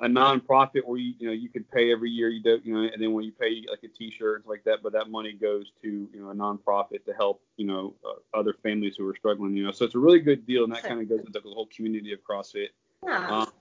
a 0.00 0.06
nonprofit 0.06 0.84
where 0.84 0.98
you 0.98 1.14
you 1.18 1.26
know 1.26 1.32
you 1.32 1.48
could 1.48 1.70
pay 1.70 1.92
every 1.92 2.10
year 2.10 2.28
you 2.28 2.42
do 2.42 2.60
you 2.64 2.74
know 2.74 2.80
and 2.80 3.02
then 3.02 3.12
when 3.12 3.24
you 3.24 3.32
pay 3.32 3.64
like 3.68 3.82
a 3.82 3.88
T-shirt 3.88 4.36
and 4.36 4.44
stuff 4.44 4.50
like 4.50 4.64
that, 4.64 4.82
but 4.82 4.92
that 4.92 5.10
money 5.10 5.32
goes 5.32 5.72
to 5.82 6.08
you 6.12 6.20
know 6.20 6.30
a 6.30 6.34
nonprofit 6.34 7.04
to 7.04 7.12
help 7.14 7.42
you 7.56 7.66
know 7.66 7.94
uh, 8.04 8.38
other 8.38 8.54
families 8.62 8.94
who 8.96 9.08
are 9.08 9.14
struggling. 9.16 9.54
You 9.56 9.64
know, 9.64 9.72
so 9.72 9.84
it's 9.84 9.94
a 9.94 9.98
really 9.98 10.20
good 10.20 10.46
deal 10.46 10.64
and 10.64 10.72
that 10.72 10.82
kind 10.82 11.00
of 11.00 11.08
goes 11.08 11.20
with 11.22 11.32
the 11.32 11.40
whole 11.40 11.66
community 11.74 12.12
of 12.12 12.20
CrossFit. 12.24 12.68
Yeah. 13.04 13.26
Um, 13.28 13.52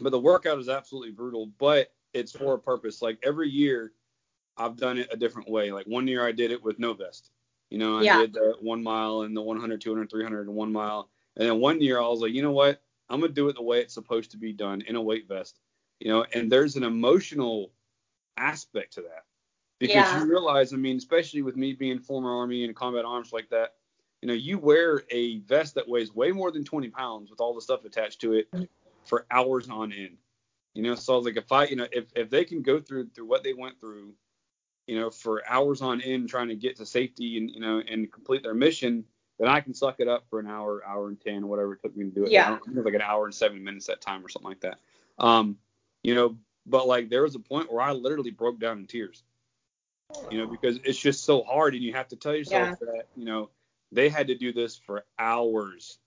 but 0.00 0.10
the 0.10 0.20
workout 0.20 0.58
is 0.58 0.68
absolutely 0.68 1.12
brutal, 1.12 1.50
but 1.58 1.92
it's 2.14 2.32
for 2.32 2.54
a 2.54 2.58
purpose. 2.58 3.02
Like 3.02 3.18
every 3.22 3.48
year, 3.48 3.92
I've 4.56 4.76
done 4.76 4.98
it 4.98 5.08
a 5.12 5.16
different 5.16 5.48
way. 5.50 5.72
Like 5.72 5.86
one 5.86 6.06
year 6.08 6.26
I 6.26 6.32
did 6.32 6.50
it 6.50 6.62
with 6.62 6.78
no 6.78 6.94
vest. 6.94 7.30
You 7.70 7.78
know, 7.78 7.98
I 7.98 8.02
Yeah. 8.02 8.18
did 8.18 8.32
the 8.34 8.56
one 8.60 8.82
mile 8.82 9.22
and 9.22 9.36
the 9.36 9.42
100, 9.42 9.80
200, 9.80 10.10
300 10.10 10.46
and 10.46 10.56
one 10.56 10.72
mile. 10.72 11.10
And 11.36 11.48
then 11.48 11.60
one 11.60 11.80
year 11.80 11.98
I 12.00 12.08
was 12.08 12.20
like, 12.20 12.32
you 12.32 12.42
know 12.42 12.52
what? 12.52 12.80
I'm 13.08 13.20
gonna 13.20 13.32
do 13.32 13.48
it 13.48 13.54
the 13.54 13.62
way 13.62 13.80
it's 13.80 13.94
supposed 13.94 14.30
to 14.32 14.36
be 14.36 14.52
done 14.52 14.82
in 14.82 14.96
a 14.96 15.02
weight 15.02 15.28
vest. 15.28 15.60
You 16.00 16.08
know, 16.08 16.24
and 16.34 16.50
there's 16.50 16.76
an 16.76 16.84
emotional 16.84 17.72
aspect 18.36 18.94
to 18.94 19.02
that 19.02 19.24
because 19.78 20.12
Yeah. 20.12 20.20
you 20.20 20.30
realize, 20.30 20.72
I 20.72 20.76
mean, 20.76 20.96
especially 20.96 21.42
with 21.42 21.56
me 21.56 21.72
being 21.72 21.98
former 21.98 22.30
Army 22.30 22.64
and 22.64 22.74
combat 22.74 23.04
arms 23.04 23.32
like 23.32 23.48
that, 23.50 23.76
you 24.22 24.28
know, 24.28 24.34
you 24.34 24.58
wear 24.58 25.04
a 25.10 25.38
vest 25.40 25.74
that 25.74 25.88
weighs 25.88 26.14
way 26.14 26.32
more 26.32 26.50
than 26.50 26.64
20 26.64 26.90
pounds 26.90 27.30
with 27.30 27.40
all 27.40 27.54
the 27.54 27.60
stuff 27.60 27.84
attached 27.84 28.20
to 28.22 28.34
it 28.34 28.48
for 29.04 29.26
hours 29.30 29.68
on 29.68 29.92
end. 29.92 30.18
You 30.74 30.82
know, 30.82 30.94
so 30.94 31.18
like, 31.18 31.36
if 31.36 31.50
I, 31.50 31.64
you 31.64 31.76
know, 31.76 31.88
if 31.92 32.06
if 32.14 32.30
they 32.30 32.44
can 32.44 32.62
go 32.62 32.80
through 32.80 33.10
through 33.10 33.26
what 33.26 33.42
they 33.42 33.52
went 33.54 33.80
through, 33.80 34.14
you 34.86 34.98
know, 34.98 35.10
for 35.10 35.42
hours 35.48 35.82
on 35.82 36.00
end 36.00 36.28
trying 36.28 36.48
to 36.48 36.56
get 36.56 36.76
to 36.76 36.86
safety 36.86 37.36
and 37.36 37.50
you 37.50 37.60
know 37.60 37.80
and 37.88 38.12
complete 38.12 38.42
their 38.42 38.54
mission, 38.54 39.04
then 39.38 39.48
I 39.48 39.60
can 39.60 39.74
suck 39.74 40.00
it 40.00 40.08
up 40.08 40.24
for 40.28 40.40
an 40.40 40.46
hour, 40.46 40.82
hour 40.86 41.08
and 41.08 41.20
ten, 41.20 41.46
whatever 41.48 41.74
it 41.74 41.82
took 41.82 41.96
me 41.96 42.04
to 42.06 42.10
do 42.10 42.24
it. 42.24 42.32
Yeah. 42.32 42.46
I 42.46 42.48
don't- 42.50 42.68
it 42.68 42.74
was 42.74 42.84
like 42.84 42.94
an 42.94 43.02
hour 43.02 43.24
and 43.24 43.34
seven 43.34 43.62
minutes 43.62 43.86
that 43.86 44.00
time 44.00 44.24
or 44.24 44.28
something 44.28 44.48
like 44.48 44.60
that. 44.60 44.78
Um, 45.18 45.58
you 46.02 46.14
know, 46.14 46.36
but 46.66 46.86
like 46.86 47.08
there 47.08 47.22
was 47.22 47.34
a 47.34 47.40
point 47.40 47.72
where 47.72 47.80
I 47.82 47.92
literally 47.92 48.30
broke 48.30 48.58
down 48.58 48.78
in 48.78 48.86
tears. 48.86 49.22
You 50.30 50.38
know, 50.38 50.46
because 50.46 50.78
it's 50.84 50.98
just 50.98 51.24
so 51.24 51.42
hard, 51.42 51.74
and 51.74 51.82
you 51.82 51.92
have 51.92 52.08
to 52.08 52.16
tell 52.16 52.34
yourself 52.34 52.78
that 52.80 53.08
you 53.14 53.26
know 53.26 53.50
they 53.92 54.08
had 54.08 54.28
to 54.28 54.34
do 54.34 54.52
this 54.54 54.76
for 54.76 55.04
hours. 55.18 55.98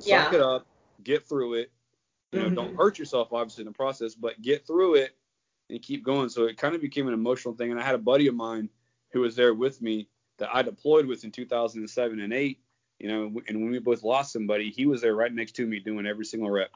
Suck 0.00 0.08
Yeah. 0.08 0.34
it 0.34 0.40
up, 0.40 0.66
get 1.02 1.28
through 1.28 1.54
it. 1.54 1.70
You 2.32 2.40
know, 2.40 2.50
don't 2.50 2.74
hurt 2.76 2.98
yourself 2.98 3.32
obviously 3.32 3.62
in 3.62 3.66
the 3.66 3.72
process, 3.72 4.14
but 4.16 4.42
get 4.42 4.66
through 4.66 4.96
it 4.96 5.16
and 5.70 5.80
keep 5.80 6.02
going. 6.02 6.28
So 6.28 6.44
it 6.46 6.56
kind 6.56 6.74
of 6.74 6.80
became 6.80 7.06
an 7.06 7.14
emotional 7.14 7.54
thing. 7.54 7.70
And 7.70 7.78
I 7.80 7.84
had 7.84 7.94
a 7.94 7.98
buddy 7.98 8.26
of 8.26 8.34
mine 8.34 8.68
who 9.12 9.20
was 9.20 9.36
there 9.36 9.54
with 9.54 9.80
me 9.80 10.08
that 10.38 10.52
I 10.54 10.62
deployed 10.62 11.06
with 11.06 11.22
in 11.24 11.30
2007 11.30 12.20
and 12.20 12.32
8. 12.32 12.60
You 12.98 13.08
know, 13.08 13.40
and 13.48 13.60
when 13.60 13.70
we 13.70 13.78
both 13.78 14.02
lost 14.02 14.32
somebody, 14.32 14.70
he 14.70 14.86
was 14.86 15.02
there 15.02 15.14
right 15.14 15.32
next 15.32 15.52
to 15.56 15.66
me 15.66 15.80
doing 15.80 16.06
every 16.06 16.24
single 16.24 16.50
rep. 16.50 16.70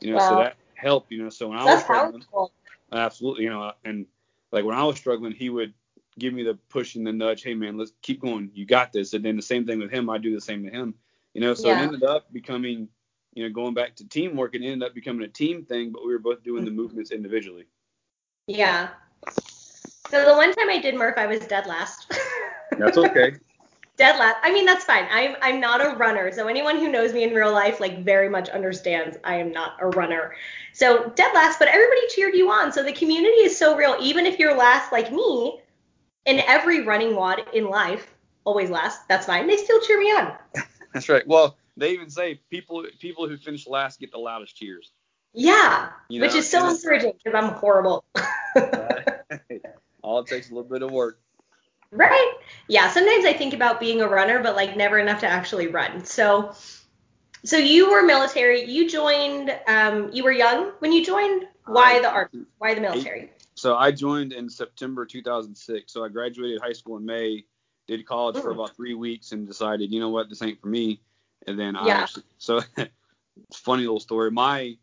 You 0.00 0.12
know, 0.12 0.18
so 0.18 0.36
that 0.36 0.56
helped. 0.74 1.12
You 1.12 1.22
know, 1.22 1.28
so 1.28 1.48
when 1.48 1.58
I 1.58 1.64
was 1.64 1.74
That's 1.74 1.82
struggling, 1.84 2.22
powerful. 2.22 2.52
absolutely. 2.92 3.44
You 3.44 3.50
know, 3.50 3.62
uh, 3.62 3.72
and 3.84 4.06
like 4.50 4.64
when 4.64 4.76
I 4.76 4.82
was 4.82 4.96
struggling, 4.96 5.32
he 5.32 5.48
would 5.50 5.72
give 6.18 6.34
me 6.34 6.42
the 6.42 6.54
push 6.68 6.96
and 6.96 7.06
the 7.06 7.12
nudge. 7.12 7.42
Hey 7.42 7.54
man, 7.54 7.76
let's 7.78 7.92
keep 8.02 8.20
going. 8.20 8.50
You 8.52 8.66
got 8.66 8.92
this. 8.92 9.12
And 9.14 9.24
then 9.24 9.36
the 9.36 9.42
same 9.42 9.66
thing 9.66 9.78
with 9.78 9.90
him. 9.90 10.10
I 10.10 10.18
do 10.18 10.34
the 10.34 10.40
same 10.40 10.64
to 10.64 10.70
him. 10.70 10.94
You 11.34 11.40
know, 11.40 11.54
so 11.54 11.68
Yeah. 11.68 11.80
it 11.80 11.82
ended 11.84 12.02
up 12.02 12.32
becoming, 12.32 12.88
you 13.34 13.44
know, 13.44 13.54
going 13.54 13.74
back 13.74 13.94
to 13.96 14.08
teamwork. 14.08 14.54
It 14.54 14.62
ended 14.62 14.82
up 14.82 14.94
becoming 14.94 15.22
a 15.22 15.28
team 15.28 15.64
thing, 15.64 15.92
but 15.92 16.04
we 16.04 16.12
were 16.12 16.18
both 16.18 16.42
doing 16.42 16.64
the 16.64 16.70
mm-hmm. 16.70 16.80
movements 16.80 17.12
individually. 17.12 17.66
Yeah. 18.48 18.88
So 20.10 20.24
the 20.24 20.34
one 20.34 20.52
time 20.52 20.68
I 20.68 20.80
did 20.80 20.96
Murph, 20.96 21.16
I 21.16 21.26
was 21.26 21.40
dead 21.40 21.66
last. 21.66 22.12
That's 22.76 22.98
okay. 22.98 23.34
Dead 24.00 24.18
last. 24.18 24.38
I 24.42 24.50
mean, 24.50 24.64
that's 24.64 24.82
fine. 24.82 25.06
I'm 25.10 25.36
I'm 25.42 25.60
not 25.60 25.84
a 25.84 25.94
runner. 25.96 26.32
So 26.32 26.48
anyone 26.48 26.78
who 26.78 26.90
knows 26.90 27.12
me 27.12 27.22
in 27.22 27.34
real 27.34 27.52
life 27.52 27.80
like 27.80 28.02
very 28.02 28.30
much 28.30 28.48
understands 28.48 29.18
I 29.24 29.34
am 29.34 29.52
not 29.52 29.76
a 29.78 29.88
runner. 29.88 30.34
So 30.72 31.12
dead 31.16 31.34
last, 31.34 31.58
but 31.58 31.68
everybody 31.68 32.00
cheered 32.08 32.34
you 32.34 32.50
on. 32.50 32.72
So 32.72 32.82
the 32.82 32.94
community 32.94 33.42
is 33.42 33.54
so 33.54 33.76
real. 33.76 33.98
Even 34.00 34.24
if 34.24 34.38
you're 34.38 34.56
last 34.56 34.90
like 34.90 35.12
me, 35.12 35.60
in 36.24 36.40
every 36.46 36.80
running 36.86 37.14
WOD 37.14 37.42
in 37.52 37.68
life, 37.68 38.14
always 38.44 38.70
last. 38.70 39.06
That's 39.06 39.26
fine. 39.26 39.46
They 39.46 39.58
still 39.58 39.82
cheer 39.82 40.00
me 40.00 40.06
on. 40.12 40.32
That's 40.94 41.10
right. 41.10 41.26
Well, 41.26 41.58
they 41.76 41.92
even 41.92 42.08
say 42.08 42.40
people 42.48 42.86
people 43.00 43.28
who 43.28 43.36
finish 43.36 43.66
last 43.66 44.00
get 44.00 44.12
the 44.12 44.18
loudest 44.18 44.56
cheers. 44.56 44.92
Yeah, 45.34 45.90
You 46.08 46.22
which 46.22 46.34
is 46.34 46.48
so 46.48 46.66
and 46.66 46.74
encouraging 46.74 47.12
because 47.22 47.38
I'm 47.38 47.50
horrible. 47.52 48.02
All 50.02 50.20
it 50.20 50.26
takes 50.26 50.46
is 50.46 50.52
a 50.52 50.54
little 50.54 50.70
bit 50.70 50.80
of 50.80 50.90
work. 50.90 51.20
Right? 51.92 52.32
Yeah, 52.68 52.88
sometimes 52.90 53.24
I 53.24 53.32
think 53.32 53.52
about 53.52 53.80
being 53.80 54.00
a 54.00 54.08
runner, 54.08 54.42
but 54.42 54.54
like 54.54 54.76
never 54.76 54.98
enough 54.98 55.20
to 55.20 55.26
actually 55.26 55.66
run. 55.66 56.04
So 56.04 56.54
so 57.44 57.56
you 57.56 57.90
were 57.90 58.02
military, 58.02 58.64
you 58.64 58.88
joined 58.88 59.58
um 59.66 60.10
you 60.12 60.22
were 60.22 60.32
young 60.32 60.72
when 60.78 60.92
you 60.92 61.04
joined. 61.04 61.46
Why 61.66 61.96
I- 61.96 62.00
the 62.00 62.10
army? 62.10 62.46
Why 62.58 62.74
the 62.74 62.80
military? 62.80 63.30
So 63.54 63.76
I 63.76 63.90
joined 63.90 64.32
in 64.32 64.48
September 64.48 65.04
2006. 65.04 65.92
So 65.92 66.04
I 66.04 66.08
graduated 66.08 66.60
high 66.62 66.72
school 66.72 66.96
in 66.96 67.04
May, 67.04 67.44
did 67.86 68.06
college 68.06 68.36
for 68.36 68.50
Mm. 68.50 68.54
about 68.54 68.74
three 68.76 68.94
weeks, 68.94 69.32
and 69.32 69.46
decided, 69.46 69.92
you 69.92 70.00
know 70.00 70.08
what, 70.08 70.28
this 70.30 70.40
ain't 70.42 70.60
for 70.60 70.68
me. 70.68 71.00
And 71.46 71.58
then 71.58 71.76
I 71.76 71.86
Yeah. 71.88 72.00
actually, 72.02 72.24
so 72.38 72.60
funny 73.54 73.82
little 73.82 74.00
story. 74.00 74.30
My 74.30 74.78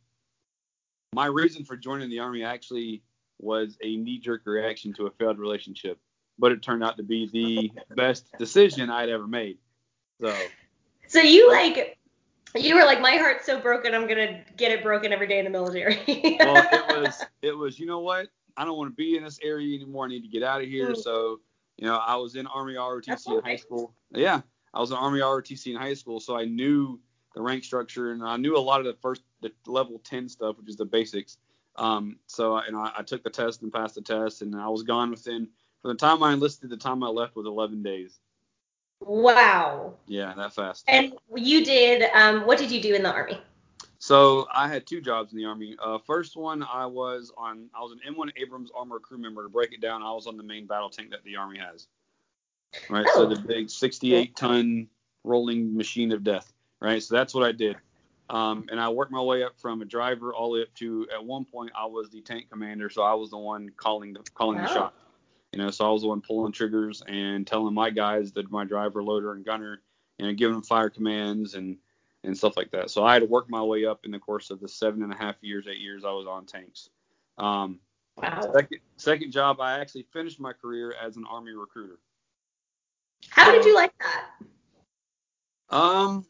my 1.13 1.27
reason 1.27 1.63
for 1.63 1.77
joining 1.77 2.09
the 2.09 2.19
army 2.19 2.43
actually 2.43 3.01
was 3.39 3.77
a 3.81 3.95
knee 3.95 4.19
jerk 4.19 4.45
reaction 4.45 4.93
to 4.93 5.07
a 5.07 5.11
failed 5.11 5.39
relationship, 5.39 5.99
but 6.39 6.51
it 6.51 6.61
turned 6.61 6.83
out 6.83 6.97
to 6.97 7.03
be 7.03 7.29
the 7.31 7.71
best 7.95 8.31
decision 8.37 8.89
I'd 8.89 9.09
ever 9.09 9.27
made. 9.27 9.57
So 10.21 10.35
So 11.07 11.19
you 11.19 11.49
like 11.51 11.97
you 12.55 12.75
were 12.75 12.85
like 12.85 13.01
my 13.01 13.17
heart's 13.17 13.45
so 13.45 13.59
broken 13.59 13.93
I'm 13.93 14.07
going 14.07 14.17
to 14.17 14.41
get 14.55 14.71
it 14.71 14.83
broken 14.83 15.11
every 15.13 15.27
day 15.27 15.39
in 15.39 15.45
the 15.45 15.51
military. 15.51 15.97
well, 16.39 16.67
it 16.71 17.01
was 17.01 17.25
it 17.41 17.57
was 17.57 17.79
you 17.79 17.85
know 17.85 17.99
what? 17.99 18.27
I 18.55 18.65
don't 18.65 18.77
want 18.77 18.91
to 18.91 18.95
be 18.95 19.15
in 19.15 19.23
this 19.23 19.39
area 19.43 19.75
anymore. 19.75 20.05
I 20.05 20.09
need 20.09 20.23
to 20.23 20.27
get 20.27 20.41
out 20.41 20.61
of 20.61 20.67
here. 20.67 20.91
Mm. 20.91 20.97
So, 20.97 21.39
you 21.77 21.85
know, 21.85 21.97
I 21.97 22.15
was 22.15 22.35
in 22.35 22.47
Army 22.47 22.73
ROTC 22.73 23.05
That's 23.05 23.27
in 23.27 23.41
high 23.41 23.55
school. 23.55 23.93
Yeah, 24.11 24.41
I 24.73 24.79
was 24.79 24.89
in 24.89 24.97
Army 24.97 25.19
ROTC 25.19 25.67
in 25.67 25.75
high 25.75 25.93
school, 25.93 26.19
so 26.19 26.35
I 26.35 26.45
knew 26.45 26.99
the 27.35 27.41
rank 27.41 27.63
structure 27.63 28.13
and 28.13 28.23
I 28.23 28.35
knew 28.37 28.57
a 28.57 28.59
lot 28.59 28.79
of 28.79 28.87
the 28.87 28.95
first 28.99 29.21
the 29.41 29.51
level 29.67 30.01
10 30.03 30.27
stuff, 30.27 30.57
which 30.57 30.69
is 30.69 30.75
the 30.75 30.85
basics. 30.85 31.37
Um, 31.75 32.17
so 32.25 32.57
and 32.57 32.75
I, 32.75 32.91
I 32.97 33.03
took 33.03 33.23
the 33.23 33.29
test 33.29 33.61
and 33.61 33.71
passed 33.71 33.93
the 33.93 34.01
test, 34.01 34.41
and 34.41 34.55
I 34.55 34.67
was 34.67 34.81
gone 34.81 35.11
within 35.11 35.47
from 35.87 35.95
the 35.95 36.05
time 36.05 36.21
I 36.21 36.33
enlisted, 36.33 36.69
the 36.69 36.75
time 36.75 37.01
I 37.01 37.07
left 37.07 37.37
was 37.37 37.45
11 37.45 37.81
days. 37.81 38.19
wow. 38.99 39.93
Yeah, 40.05 40.33
that 40.35 40.53
fast. 40.53 40.83
And 40.89 41.13
you 41.33 41.63
did 41.63 42.09
um 42.13 42.45
what 42.45 42.57
did 42.57 42.71
you 42.71 42.81
do 42.81 42.93
in 42.93 43.03
the 43.03 43.11
army? 43.11 43.39
So 43.99 44.47
I 44.53 44.67
had 44.67 44.85
two 44.85 44.99
jobs 44.99 45.31
in 45.31 45.37
the 45.37 45.45
army. 45.45 45.77
Uh, 45.81 45.97
first 46.05 46.35
one, 46.35 46.61
I 46.63 46.85
was 46.85 47.31
on. 47.37 47.69
I 47.73 47.79
was 47.81 47.93
an 47.93 47.99
M1 48.13 48.31
Abrams 48.35 48.69
armor 48.75 48.99
crew 48.99 49.17
member. 49.17 49.43
To 49.43 49.49
break 49.49 49.71
it 49.73 49.79
down, 49.81 50.03
I 50.03 50.11
was 50.11 50.27
on 50.27 50.35
the 50.35 50.43
main 50.43 50.65
battle 50.67 50.89
tank 50.89 51.09
that 51.11 51.23
the 51.23 51.37
army 51.37 51.57
has. 51.57 51.87
Right. 52.89 53.07
So 53.15 53.21
Oh. 53.21 53.25
the 53.25 53.39
big 53.47 53.69
68 53.69 54.35
ton 54.35 54.87
rolling 55.23 55.75
machine 55.75 56.11
of 56.11 56.23
death. 56.23 56.51
Right. 56.81 57.01
So 57.01 57.15
that's 57.15 57.33
what 57.33 57.43
I 57.43 57.53
did. 57.53 57.77
Um, 58.29 58.65
and 58.69 58.79
I 58.79 58.89
worked 58.89 59.11
my 59.11 59.21
way 59.21 59.43
up 59.43 59.57
from 59.57 59.81
a 59.81 59.85
driver 59.85 60.33
all 60.33 60.51
the 60.51 60.59
way 60.59 60.63
up 60.63 60.73
to 60.75 61.07
at 61.13 61.23
one 61.23 61.45
point 61.45 61.71
I 61.75 61.85
was 61.85 62.09
the 62.09 62.19
tank 62.21 62.49
commander, 62.51 62.89
so 62.89 63.01
I 63.03 63.13
was 63.13 63.29
the 63.29 63.37
one 63.37 63.69
calling 63.77 64.11
the 64.13 64.19
calling 64.35 64.57
the 64.57 64.63
Wow. 64.63 64.73
shot. 64.73 64.93
You 65.53 65.59
know, 65.59 65.71
so 65.71 65.87
I 65.87 65.91
was 65.91 66.01
the 66.01 66.07
one 66.09 66.21
pulling 66.21 66.51
triggers 66.51 67.01
and 67.07 67.47
telling 67.47 67.73
my 67.73 67.89
guys 67.89 68.31
that 68.33 68.51
my 68.51 68.65
driver, 68.65 69.03
loader, 69.03 69.33
and 69.33 69.45
gunner, 69.45 69.81
you 70.17 70.25
know, 70.25 70.33
giving 70.33 70.55
them 70.55 70.63
fire 70.63 70.89
commands 70.89 71.53
and 71.53 71.77
and 72.23 72.37
stuff 72.37 72.57
like 72.57 72.71
that. 72.71 72.89
So 72.89 73.03
I 73.05 73.13
had 73.13 73.19
to 73.19 73.25
work 73.27 73.49
my 73.49 73.63
way 73.63 73.85
up 73.85 74.01
in 74.03 74.11
the 74.11 74.19
course 74.19 74.49
of 74.49 74.59
the 74.59 74.67
seven 74.67 75.03
and 75.03 75.13
a 75.13 75.17
half 75.17 75.35
years, 75.41 75.67
eight 75.69 75.79
years 75.79 76.03
I 76.03 76.11
was 76.11 76.27
on 76.27 76.45
tanks. 76.45 76.89
Um, 77.37 77.79
Wow. 78.17 78.51
second, 78.53 78.79
second 78.97 79.31
job, 79.31 79.61
I 79.61 79.79
actually 79.79 80.07
finished 80.11 80.39
my 80.39 80.51
career 80.51 80.93
as 81.01 81.17
an 81.17 81.25
army 81.29 81.51
recruiter. 81.51 81.99
How 83.29 83.51
did 83.51 83.63
you 83.63 83.75
like 83.75 83.93
that? 83.99 84.25
Um, 85.69 86.25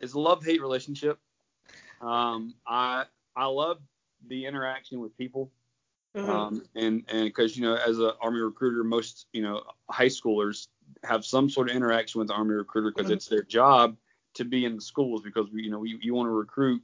it's 0.00 0.12
a 0.14 0.18
love 0.18 0.44
hate 0.44 0.60
relationship. 0.60 1.18
Um, 2.00 2.54
I 2.66 3.04
I 3.36 3.46
love 3.46 3.78
the 4.28 4.46
interaction 4.46 5.00
with 5.00 5.16
people. 5.16 5.50
Mhm. 6.16 6.28
Um, 6.28 6.62
and 6.74 7.04
and 7.08 7.24
because 7.26 7.56
you 7.56 7.62
know, 7.62 7.76
as 7.76 7.98
an 7.98 8.12
army 8.20 8.40
recruiter, 8.40 8.82
most 8.84 9.26
you 9.32 9.42
know 9.42 9.62
high 9.90 10.06
schoolers 10.06 10.68
have 11.04 11.24
some 11.24 11.48
sort 11.48 11.70
of 11.70 11.76
interaction 11.76 12.18
with 12.18 12.28
the 12.28 12.34
army 12.34 12.54
recruiter 12.54 12.90
because 12.90 13.10
Mhm. 13.10 13.14
it's 13.14 13.26
their 13.26 13.42
job 13.42 13.96
to 14.34 14.44
be 14.44 14.64
in 14.64 14.74
the 14.76 14.82
schools 14.82 15.22
because 15.22 15.48
you 15.52 15.70
know 15.70 15.84
you, 15.84 15.98
you 16.02 16.14
want 16.14 16.26
to 16.26 16.32
recruit 16.32 16.82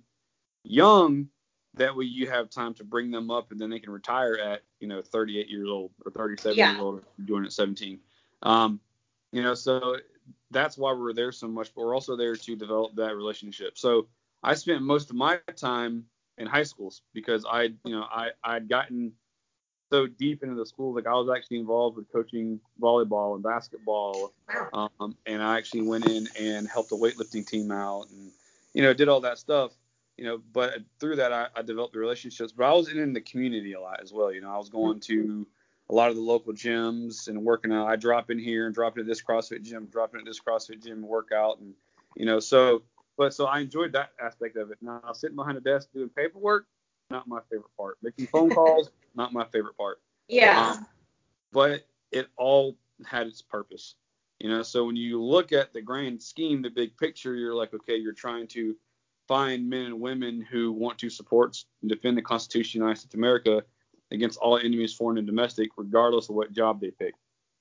young. 0.64 1.28
That 1.74 1.94
way 1.94 2.06
you 2.06 2.28
have 2.30 2.48
time 2.48 2.72
to 2.74 2.84
bring 2.84 3.10
them 3.10 3.30
up 3.30 3.50
and 3.50 3.60
then 3.60 3.68
they 3.68 3.80
can 3.80 3.92
retire 3.92 4.36
at 4.38 4.62
you 4.80 4.88
know 4.88 5.02
38 5.02 5.48
years 5.48 5.68
old 5.68 5.90
or 6.04 6.10
37 6.12 6.56
Yeah. 6.56 6.72
years 6.72 6.80
old 6.80 7.04
doing 7.24 7.42
it 7.44 7.46
at 7.48 7.52
17. 7.52 8.00
Um, 8.42 8.80
you 9.32 9.42
know, 9.42 9.54
so 9.54 9.98
that's 10.50 10.78
why 10.78 10.92
we're 10.92 11.12
there 11.12 11.32
so 11.32 11.48
much, 11.48 11.74
but 11.74 11.84
we're 11.84 11.94
also 11.94 12.16
there 12.16 12.36
to 12.36 12.56
develop 12.56 12.94
that 12.94 13.16
relationship. 13.16 13.76
So 13.76 14.08
I 14.42 14.54
spent 14.54 14.82
most 14.82 15.10
of 15.10 15.16
my 15.16 15.38
time 15.56 16.06
in 16.38 16.46
high 16.46 16.62
schools 16.62 17.02
because 17.12 17.44
I, 17.48 17.64
you 17.84 17.92
know, 17.92 18.02
I 18.02 18.30
I'd 18.44 18.68
gotten 18.68 19.12
so 19.90 20.06
deep 20.06 20.42
into 20.42 20.56
the 20.56 20.66
schools, 20.66 20.96
like 20.96 21.06
I 21.06 21.14
was 21.14 21.28
actually 21.34 21.58
involved 21.58 21.96
with 21.96 22.10
coaching 22.12 22.60
volleyball 22.80 23.34
and 23.34 23.42
basketball, 23.42 24.32
um, 24.72 25.16
and 25.26 25.42
I 25.42 25.56
actually 25.58 25.82
went 25.82 26.08
in 26.08 26.28
and 26.38 26.68
helped 26.68 26.90
the 26.90 26.96
weightlifting 26.96 27.46
team 27.46 27.70
out, 27.70 28.06
and 28.10 28.30
you 28.74 28.82
know, 28.82 28.92
did 28.92 29.08
all 29.08 29.20
that 29.20 29.38
stuff. 29.38 29.72
You 30.16 30.24
know, 30.24 30.40
but 30.52 30.78
through 30.98 31.16
that, 31.16 31.32
I, 31.32 31.48
I 31.54 31.60
developed 31.60 31.92
the 31.92 31.98
relationships. 31.98 32.50
But 32.50 32.64
I 32.64 32.72
was 32.72 32.88
in 32.88 32.98
in 32.98 33.12
the 33.12 33.20
community 33.20 33.74
a 33.74 33.80
lot 33.80 34.00
as 34.02 34.12
well. 34.12 34.32
You 34.32 34.40
know, 34.40 34.50
I 34.50 34.56
was 34.56 34.70
going 34.70 35.00
to 35.00 35.46
a 35.88 35.94
lot 35.94 36.10
of 36.10 36.16
the 36.16 36.22
local 36.22 36.52
gyms 36.52 37.28
and 37.28 37.44
working 37.44 37.72
out. 37.72 37.86
I 37.86 37.96
drop 37.96 38.30
in 38.30 38.38
here 38.38 38.66
and 38.66 38.74
drop 38.74 38.96
in 38.96 39.02
at 39.02 39.06
this 39.06 39.22
CrossFit 39.22 39.62
gym, 39.62 39.86
drop 39.86 40.14
in 40.14 40.20
at 40.20 40.26
this 40.26 40.40
CrossFit 40.40 40.82
gym 40.82 40.98
and 40.98 41.04
work 41.04 41.30
out. 41.32 41.58
And, 41.60 41.74
you 42.16 42.26
know, 42.26 42.40
so, 42.40 42.82
but 43.16 43.34
so 43.34 43.46
I 43.46 43.60
enjoyed 43.60 43.92
that 43.92 44.10
aspect 44.20 44.56
of 44.56 44.70
it. 44.70 44.78
Now, 44.80 45.00
sitting 45.12 45.36
behind 45.36 45.56
a 45.58 45.60
desk 45.60 45.88
doing 45.94 46.08
paperwork, 46.08 46.66
not 47.10 47.28
my 47.28 47.40
favorite 47.50 47.74
part. 47.76 47.98
Making 48.02 48.26
phone 48.26 48.50
calls, 48.50 48.90
not 49.14 49.32
my 49.32 49.44
favorite 49.44 49.76
part. 49.76 50.00
Yeah. 50.28 50.72
Um, 50.72 50.86
but 51.52 51.86
it 52.10 52.28
all 52.36 52.76
had 53.04 53.26
its 53.26 53.42
purpose. 53.42 53.94
You 54.38 54.50
know, 54.50 54.62
so 54.62 54.84
when 54.84 54.96
you 54.96 55.22
look 55.22 55.52
at 55.52 55.72
the 55.72 55.80
grand 55.80 56.22
scheme, 56.22 56.60
the 56.60 56.68
big 56.68 56.96
picture, 56.98 57.34
you're 57.34 57.54
like, 57.54 57.72
okay, 57.72 57.96
you're 57.96 58.12
trying 58.12 58.46
to 58.48 58.76
find 59.26 59.68
men 59.68 59.86
and 59.86 60.00
women 60.00 60.40
who 60.40 60.72
want 60.72 60.98
to 60.98 61.10
support 61.10 61.56
and 61.80 61.90
defend 61.90 62.18
the 62.18 62.22
Constitution 62.22 62.80
of 62.80 62.84
the 62.84 62.86
United 62.86 63.00
States 63.00 63.14
of 63.14 63.18
America 63.18 63.64
against 64.10 64.38
all 64.38 64.58
enemies, 64.58 64.92
foreign 64.92 65.18
and 65.18 65.26
domestic, 65.26 65.70
regardless 65.76 66.28
of 66.28 66.34
what 66.34 66.52
job 66.52 66.80
they 66.80 66.90
pick. 66.90 67.14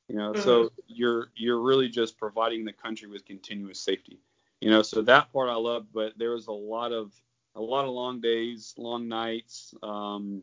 You 0.09 0.17
know, 0.17 0.33
so 0.35 0.71
you're 0.87 1.31
you're 1.35 1.59
really 1.59 1.89
just 1.89 2.19
providing 2.19 2.63
the 2.63 2.73
country 2.73 3.07
with 3.07 3.25
continuous 3.25 3.79
safety. 3.79 4.19
You 4.61 4.69
know, 4.69 4.81
so 4.81 5.01
that 5.01 5.31
part 5.31 5.49
I 5.49 5.55
loved, 5.55 5.87
but 5.93 6.13
there 6.17 6.31
was 6.31 6.47
a 6.47 6.51
lot 6.51 6.91
of 6.91 7.13
a 7.55 7.61
lot 7.61 7.85
of 7.85 7.91
long 7.91 8.19
days, 8.21 8.73
long 8.77 9.07
nights, 9.07 9.73
um, 9.83 10.41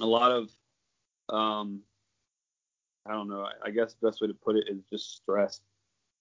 a 0.00 0.06
lot 0.06 0.32
of 0.32 0.50
um, 1.28 1.80
I 3.06 3.12
don't 3.12 3.28
know. 3.28 3.42
I, 3.42 3.68
I 3.68 3.70
guess 3.70 3.94
the 3.94 4.06
best 4.08 4.20
way 4.20 4.28
to 4.28 4.34
put 4.34 4.56
it 4.56 4.64
is 4.68 4.82
just 4.90 5.16
stress. 5.16 5.60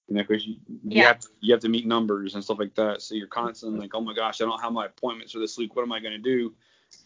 You 0.07 0.15
know, 0.15 0.23
because 0.23 0.45
you 0.45 0.55
you 0.67 1.01
Yeah. 1.01 1.07
have 1.07 1.19
to, 1.21 1.27
you 1.39 1.53
have 1.53 1.61
to 1.61 1.69
meet 1.69 1.87
numbers 1.87 2.35
and 2.35 2.43
stuff 2.43 2.59
like 2.59 2.75
that. 2.75 3.01
So 3.01 3.15
you're 3.15 3.27
constantly 3.27 3.79
like, 3.79 3.95
oh 3.95 4.01
my 4.01 4.13
gosh, 4.13 4.41
I 4.41 4.45
don't 4.45 4.61
have 4.61 4.73
my 4.73 4.85
appointments 4.85 5.31
for 5.33 5.39
this 5.39 5.57
week. 5.57 5.75
What 5.75 5.83
am 5.83 5.91
I 5.91 5.99
going 5.99 6.13
to 6.13 6.17
do? 6.19 6.53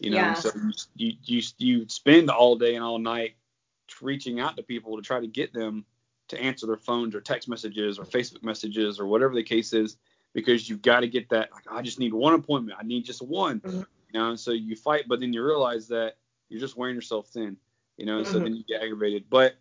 You 0.00 0.10
know, 0.10 0.28
Yeah. 0.28 0.34
so 0.34 0.50
you, 0.96 1.12
you 1.24 1.42
you 1.58 1.88
spend 1.88 2.30
all 2.30 2.56
day 2.56 2.74
and 2.74 2.84
all 2.84 2.98
night 2.98 3.34
reaching 4.00 4.40
out 4.40 4.56
to 4.56 4.62
people 4.62 4.96
to 4.96 5.02
try 5.02 5.20
to 5.20 5.26
get 5.26 5.52
them 5.52 5.84
to 6.28 6.40
answer 6.40 6.66
their 6.66 6.76
phones 6.76 7.14
or 7.14 7.20
text 7.20 7.48
messages 7.48 7.98
or 7.98 8.04
Facebook 8.04 8.42
messages 8.42 9.00
or 9.00 9.06
whatever 9.06 9.34
the 9.34 9.42
case 9.42 9.72
is, 9.72 9.96
because 10.34 10.68
you've 10.68 10.82
got 10.82 11.00
to 11.00 11.08
get 11.08 11.28
that. 11.30 11.50
Like, 11.52 11.64
I 11.70 11.82
just 11.82 11.98
need 11.98 12.12
one 12.12 12.34
appointment. 12.34 12.78
I 12.80 12.84
need 12.84 13.04
just 13.04 13.22
one. 13.22 13.60
Mhm. 13.60 13.86
You 14.12 14.20
know, 14.20 14.30
and 14.30 14.40
so 14.40 14.52
you 14.52 14.76
fight, 14.76 15.04
but 15.08 15.20
then 15.20 15.32
you 15.32 15.44
realize 15.44 15.88
that 15.88 16.16
you're 16.48 16.60
just 16.60 16.76
wearing 16.76 16.94
yourself 16.94 17.28
thin. 17.28 17.56
You 17.96 18.06
know, 18.06 18.18
and 18.18 18.26
so 18.26 18.38
then 18.38 18.54
you 18.54 18.62
get 18.64 18.82
aggravated. 18.82 19.24
But 19.28 19.56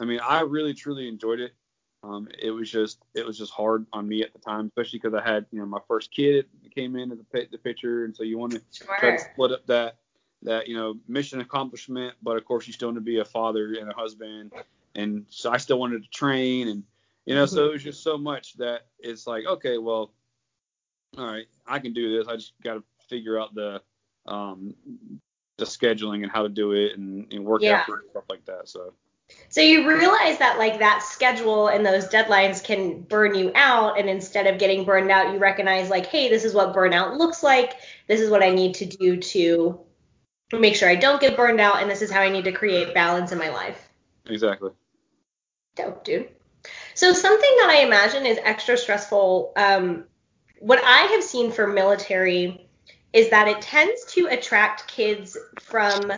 I 0.00 0.04
mean, 0.04 0.18
I 0.20 0.40
really 0.40 0.72
truly 0.74 1.06
enjoyed 1.06 1.38
it. 1.38 1.52
Um, 2.02 2.28
it 2.38 2.50
was 2.50 2.70
just 2.70 2.98
it 3.14 3.24
was 3.24 3.38
just 3.38 3.52
hard 3.52 3.86
on 3.92 4.06
me 4.08 4.22
at 4.22 4.32
the 4.32 4.38
time, 4.38 4.66
especially 4.66 4.98
because 5.00 5.14
I 5.14 5.22
had 5.22 5.46
you 5.50 5.58
know 5.58 5.66
my 5.66 5.80
first 5.86 6.10
kid 6.10 6.46
came 6.74 6.96
into 6.96 7.16
the 7.16 7.48
the 7.50 7.58
picture, 7.58 8.04
and 8.04 8.14
so 8.16 8.22
you 8.22 8.36
want 8.38 8.52
to 8.52 8.60
try 8.84 9.00
Sure. 9.00 9.12
to 9.12 9.18
split 9.18 9.52
up 9.52 9.66
that 9.66 9.98
that 10.42 10.68
you 10.68 10.76
know 10.76 10.98
mission 11.08 11.40
accomplishment, 11.40 12.14
but 12.22 12.36
of 12.36 12.44
course 12.44 12.66
you 12.66 12.72
still 12.72 12.88
want 12.88 12.96
to 12.96 13.00
be 13.02 13.18
a 13.18 13.24
father 13.24 13.74
and 13.74 13.90
a 13.90 13.94
husband, 13.94 14.52
and 14.94 15.26
so 15.28 15.50
I 15.50 15.56
still 15.58 15.78
wanted 15.78 16.02
to 16.02 16.10
train, 16.10 16.68
and 16.68 16.82
you 17.26 17.34
know 17.34 17.46
so 17.46 17.66
it 17.66 17.72
was 17.72 17.82
just 17.82 18.02
so 18.02 18.16
much 18.18 18.54
that 18.58 18.86
it's 18.98 19.26
like 19.26 19.46
okay, 19.46 19.78
well, 19.78 20.12
all 21.16 21.26
right, 21.26 21.46
I 21.66 21.78
can 21.78 21.92
do 21.92 22.16
this. 22.16 22.28
I 22.28 22.36
just 22.36 22.52
got 22.62 22.74
to 22.74 22.84
figure 23.08 23.38
out 23.40 23.54
the 23.54 23.80
um 24.26 24.74
the 25.56 25.64
scheduling 25.64 26.22
and 26.22 26.32
how 26.32 26.42
to 26.42 26.48
do 26.48 26.72
it 26.72 26.98
and, 26.98 27.32
and 27.32 27.44
work 27.44 27.62
Yeah. 27.62 27.80
effort 27.80 28.02
and 28.02 28.10
stuff 28.10 28.24
like 28.28 28.44
that. 28.46 28.68
So 28.68 28.94
So 29.48 29.60
you 29.60 29.86
realize 29.88 30.38
that 30.38 30.58
like 30.58 30.80
that 30.80 31.02
schedule 31.02 31.68
and 31.68 31.86
those 31.86 32.08
deadlines 32.08 32.62
can 32.62 33.02
burn 33.02 33.34
you 33.34 33.52
out 33.54 33.98
and 33.98 34.08
instead 34.08 34.46
of 34.46 34.58
getting 34.58 34.84
burned 34.84 35.10
out 35.10 35.32
you 35.32 35.38
recognize 35.38 35.90
like 35.90 36.06
hey 36.06 36.28
this 36.28 36.44
is 36.44 36.54
what 36.54 36.74
burnout 36.74 37.16
looks 37.18 37.42
like 37.42 37.74
this 38.08 38.20
is 38.20 38.30
what 38.30 38.42
I 38.42 38.50
need 38.50 38.74
to 38.74 38.86
do 38.86 39.16
to 39.16 39.80
make 40.52 40.74
sure 40.76 40.88
I 40.88 40.96
don't 40.96 41.20
get 41.20 41.36
burned 41.36 41.60
out 41.60 41.80
and 41.80 41.90
this 41.90 42.02
is 42.02 42.10
how 42.10 42.20
I 42.20 42.28
need 42.28 42.44
to 42.44 42.52
create 42.52 42.94
balance 42.94 43.32
in 43.32 43.38
my 43.38 43.50
life. 43.50 43.88
Exactly. 44.26 44.70
Dope, 45.74 46.04
dude. 46.04 46.28
So 46.94 47.12
something 47.12 47.56
that 47.58 47.68
I 47.70 47.82
imagine 47.82 48.26
is 48.26 48.38
extra 48.42 48.76
stressful 48.76 49.52
um 49.56 50.04
what 50.60 50.82
I 50.82 51.02
have 51.12 51.22
seen 51.22 51.52
for 51.52 51.66
military 51.66 52.68
is 53.12 53.30
that 53.30 53.48
it 53.48 53.60
tends 53.60 54.04
to 54.06 54.26
attract 54.26 54.88
kids 54.88 55.36
from 55.60 56.12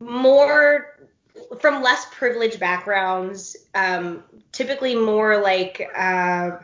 more 0.00 0.98
from 1.60 1.82
less 1.82 2.06
privileged 2.12 2.60
backgrounds, 2.60 3.56
um, 3.74 4.24
typically 4.52 4.94
more 4.94 5.40
like 5.40 5.88
uh, 5.96 6.58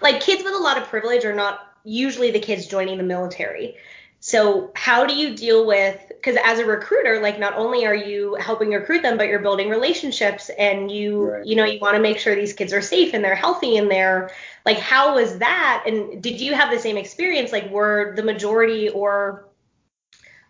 like 0.00 0.20
kids 0.20 0.42
with 0.44 0.54
a 0.54 0.58
lot 0.58 0.78
of 0.78 0.84
privilege 0.88 1.24
are 1.24 1.34
not 1.34 1.60
usually 1.84 2.30
the 2.30 2.40
kids 2.40 2.66
joining 2.66 2.98
the 2.98 3.04
military. 3.04 3.76
So 4.24 4.70
how 4.76 5.04
do 5.04 5.16
you 5.16 5.34
deal 5.34 5.66
with 5.66 6.00
because 6.08 6.36
as 6.44 6.60
a 6.60 6.64
recruiter, 6.64 7.18
like 7.20 7.40
not 7.40 7.54
only 7.54 7.84
are 7.86 7.94
you 7.94 8.36
helping 8.36 8.70
recruit 8.70 9.02
them, 9.02 9.18
but 9.18 9.26
you're 9.26 9.40
building 9.40 9.68
relationships 9.68 10.48
and 10.56 10.88
you 10.92 11.24
right. 11.24 11.44
you 11.44 11.56
know 11.56 11.64
you 11.64 11.80
want 11.80 11.96
to 11.96 12.00
make 12.00 12.18
sure 12.18 12.36
these 12.36 12.52
kids 12.52 12.72
are 12.72 12.80
safe 12.80 13.14
and 13.14 13.24
they're 13.24 13.34
healthy 13.34 13.78
and 13.78 13.90
they're 13.90 14.30
like 14.64 14.78
how 14.78 15.16
was 15.16 15.38
that? 15.38 15.82
And 15.88 16.22
did 16.22 16.40
you 16.40 16.54
have 16.54 16.70
the 16.70 16.78
same 16.78 16.96
experience? 16.96 17.50
Like 17.50 17.68
were 17.68 18.14
the 18.14 18.22
majority 18.22 18.90
or 18.90 19.48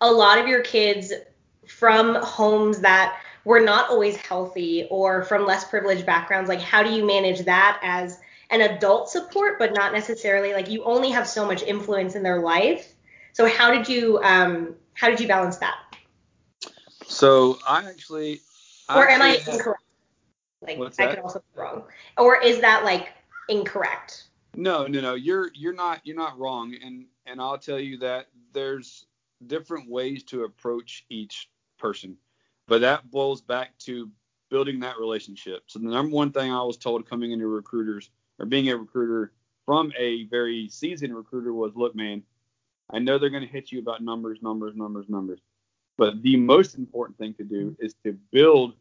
a 0.02 0.12
lot 0.12 0.36
of 0.36 0.46
your 0.46 0.62
kids 0.62 1.10
from 1.66 2.16
homes 2.16 2.80
that 2.80 3.18
were 3.46 3.60
not 3.60 3.88
always 3.88 4.16
healthy 4.16 4.86
or 4.90 5.22
from 5.24 5.46
less 5.46 5.64
privileged 5.64 6.04
backgrounds? 6.04 6.50
Like 6.50 6.60
how 6.60 6.82
do 6.82 6.90
you 6.90 7.06
manage 7.06 7.46
that 7.46 7.80
as 7.82 8.20
an 8.50 8.60
adult 8.60 9.08
support 9.08 9.58
but 9.58 9.72
not 9.72 9.94
necessarily 9.94 10.52
like 10.52 10.68
you 10.68 10.84
only 10.84 11.08
have 11.08 11.26
so 11.26 11.46
much 11.46 11.62
influence 11.62 12.14
in 12.14 12.22
their 12.22 12.42
life 12.42 12.91
so 13.32 13.48
how 13.48 13.70
did 13.70 13.88
you 13.88 14.18
um 14.22 14.74
how 14.94 15.08
did 15.08 15.20
you 15.20 15.28
balance 15.28 15.56
that? 15.58 15.76
So 17.06 17.58
i 17.68 17.84
actually 17.84 18.40
or 18.88 19.08
I 19.08 19.12
am 19.14 19.22
i 19.22 19.36
incorrect? 19.50 19.82
Like 20.60 20.78
that, 20.78 20.96
that? 20.96 21.10
could 21.10 21.18
also 21.20 21.40
be 21.40 21.60
wrong. 21.60 21.84
Or 22.18 22.40
is 22.40 22.60
that 22.60 22.84
like 22.84 23.08
incorrect? 23.48 24.28
No 24.54 24.86
no 24.86 25.00
no 25.00 25.14
you're 25.14 25.50
you're 25.54 25.74
not 25.74 26.00
you're 26.04 26.16
not 26.16 26.38
wrong. 26.38 26.74
And 26.82 27.06
and 27.26 27.40
i'll 27.40 27.58
tell 27.58 27.80
you 27.80 27.98
that 27.98 28.26
there's 28.52 29.06
different 29.46 29.90
ways 29.90 30.22
to 30.24 30.44
approach 30.44 31.04
each 31.08 31.48
person. 31.78 32.16
But 32.68 32.80
that 32.82 33.10
boils 33.10 33.40
back 33.40 33.76
to 33.80 34.08
building 34.50 34.80
that 34.80 34.98
relationship. 34.98 35.64
So 35.66 35.78
the 35.78 35.88
number 35.88 36.14
one 36.14 36.30
thing 36.30 36.52
I 36.52 36.62
was 36.62 36.76
told 36.76 37.08
coming 37.08 37.32
into 37.32 37.46
recruiters 37.46 38.10
or 38.38 38.46
being 38.46 38.68
a 38.68 38.76
recruiter 38.76 39.32
from 39.64 39.92
a 39.98 40.24
very 40.26 40.68
seasoned 40.68 41.16
recruiter 41.16 41.54
was, 41.54 41.72
look, 41.74 41.94
man, 41.94 42.22
I 42.92 42.98
know 42.98 43.18
they're 43.18 43.30
going 43.30 43.46
to 43.46 43.48
hit 43.48 43.72
you 43.72 43.78
about 43.78 44.02
numbers, 44.02 44.38
numbers, 44.42 44.76
numbers, 44.76 45.06
numbers. 45.08 45.40
But 45.98 46.22
the 46.22 46.36
most 46.36 46.76
important 46.76 47.18
thing 47.18 47.34
to 47.34 47.44
do 47.44 47.76
is 47.78 47.94
to 48.04 48.12
build 48.30 48.74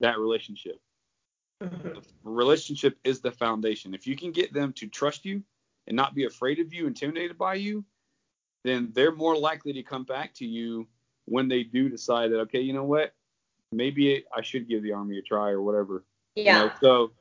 that 0.00 0.18
relationship. 0.18 0.80
Relationship 2.24 2.98
is 3.04 3.20
the 3.20 3.30
foundation. 3.30 3.94
If 3.94 4.06
you 4.06 4.16
can 4.16 4.32
get 4.32 4.52
them 4.52 4.72
to 4.74 4.88
trust 4.88 5.24
you 5.24 5.42
and 5.86 5.96
not 5.96 6.14
be 6.14 6.24
afraid 6.24 6.58
of 6.58 6.72
you, 6.72 6.86
intimidated 6.86 7.38
by 7.38 7.54
you, 7.54 7.84
then 8.64 8.90
they're 8.94 9.14
more 9.14 9.36
likely 9.36 9.72
to 9.72 9.82
come 9.82 10.04
back 10.04 10.34
to 10.34 10.46
you 10.46 10.86
when 11.26 11.48
they 11.48 11.62
do 11.62 11.88
decide 11.88 12.32
that 12.32 12.40
okay, 12.40 12.60
you 12.60 12.72
know 12.72 12.84
what, 12.84 13.14
maybe 13.70 14.24
I 14.34 14.42
should 14.42 14.68
give 14.68 14.82
the 14.82 14.92
army 14.92 15.18
a 15.18 15.22
try 15.22 15.50
or 15.50 15.62
whatever. 15.62 16.04
Yeah. 16.34 16.56
You 16.56 16.66
know, 16.66 16.72
so 16.80 17.12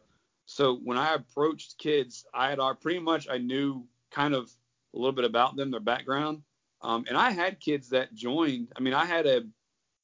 so 0.46 0.80
when 0.84 0.98
I 0.98 1.14
approached 1.14 1.78
kids, 1.78 2.26
I 2.34 2.50
had 2.50 2.60
pretty 2.82 3.00
much 3.00 3.28
I 3.30 3.38
knew 3.38 3.86
kind 4.12 4.34
of 4.34 4.52
a 4.94 4.98
little 4.98 5.12
bit 5.12 5.26
about 5.26 5.56
them, 5.56 5.72
their 5.72 5.80
background, 5.80 6.42
um, 6.82 7.06
and 7.08 7.18
I 7.18 7.32
had 7.32 7.60
kids 7.60 7.90
that 7.90 8.14
joined. 8.14 8.70
I 8.76 8.82
mean, 8.82 8.94
I 8.94 9.06
had 9.06 9.26
a 9.26 9.44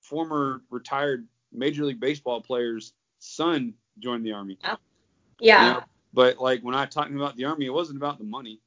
former 0.01 0.61
retired 0.69 1.27
Major 1.51 1.85
League 1.85 1.99
Baseball 1.99 2.41
player's 2.41 2.93
son 3.19 3.73
join 3.99 4.23
the 4.23 4.31
army. 4.31 4.57
Yeah. 4.61 4.75
Yeah. 5.39 5.67
You 5.67 5.73
know, 5.73 5.83
but 6.13 6.39
like 6.39 6.61
when 6.61 6.75
I 6.75 6.85
talked 6.85 7.11
about 7.11 7.35
the 7.35 7.45
army, 7.45 7.65
it 7.65 7.73
wasn't 7.73 7.97
about 7.97 8.17
the 8.17 8.23
money 8.23 8.59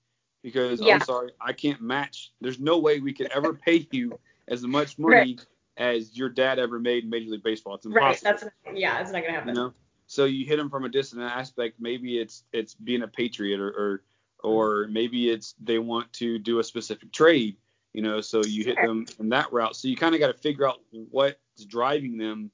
because 0.43 0.81
yeah. 0.81 0.95
I'm 0.95 1.01
sorry, 1.01 1.33
I 1.41 1.53
can't 1.53 1.81
match. 1.81 2.33
There's 2.41 2.61
no 2.61 2.79
way 2.79 3.01
we 3.01 3.13
could 3.13 3.31
ever 3.33 3.55
pay 3.55 3.87
you 3.91 4.19
as 4.49 4.63
much 4.63 4.99
money 4.99 5.15
right. 5.15 5.47
as 5.77 6.17
your 6.17 6.29
dad 6.29 6.59
ever 6.59 6.79
made 6.79 7.05
in 7.05 7.11
Major 7.11 7.31
League 7.31 7.43
Baseball. 7.43 7.75
It's 7.77 7.87
impossible. 7.87 8.31
Right. 8.31 8.41
That's 8.41 8.79
yeah, 8.79 9.01
it's 9.01 9.13
not 9.13 9.23
gonna 9.23 9.35
happen. 9.35 9.49
You 9.49 9.55
know. 9.55 9.73
So 10.07 10.25
you 10.25 10.45
hit 10.45 10.57
them 10.57 10.71
from 10.71 10.85
a 10.85 10.89
distant 10.89 11.23
aspect. 11.23 11.77
Maybe 11.79 12.19
it's 12.19 12.45
it's 12.53 12.75
being 12.75 13.03
a 13.03 13.09
patriot, 13.09 13.61
or 13.61 13.69
or, 13.69 14.03
or 14.43 14.87
maybe 14.91 15.31
it's 15.31 15.55
they 15.63 15.79
want 15.79 16.13
to 16.15 16.39
do 16.39 16.59
a 16.59 16.65
specific 16.65 17.13
trade. 17.13 17.57
You 17.93 18.03
know, 18.03 18.21
so 18.21 18.45
you 18.45 18.65
hit 18.65 18.77
them 18.77 19.05
in 19.19 19.29
that 19.31 19.53
route. 19.53 19.75
So 19.75 19.89
you 19.89 19.97
kind 19.97 20.15
of 20.15 20.21
got 20.21 20.29
to 20.29 20.39
figure 20.39 20.69
out 20.69 20.79
what's 20.91 21.65
driving 21.67 22.17
them 22.17 22.53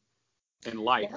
in 0.64 0.78
life. 0.78 1.10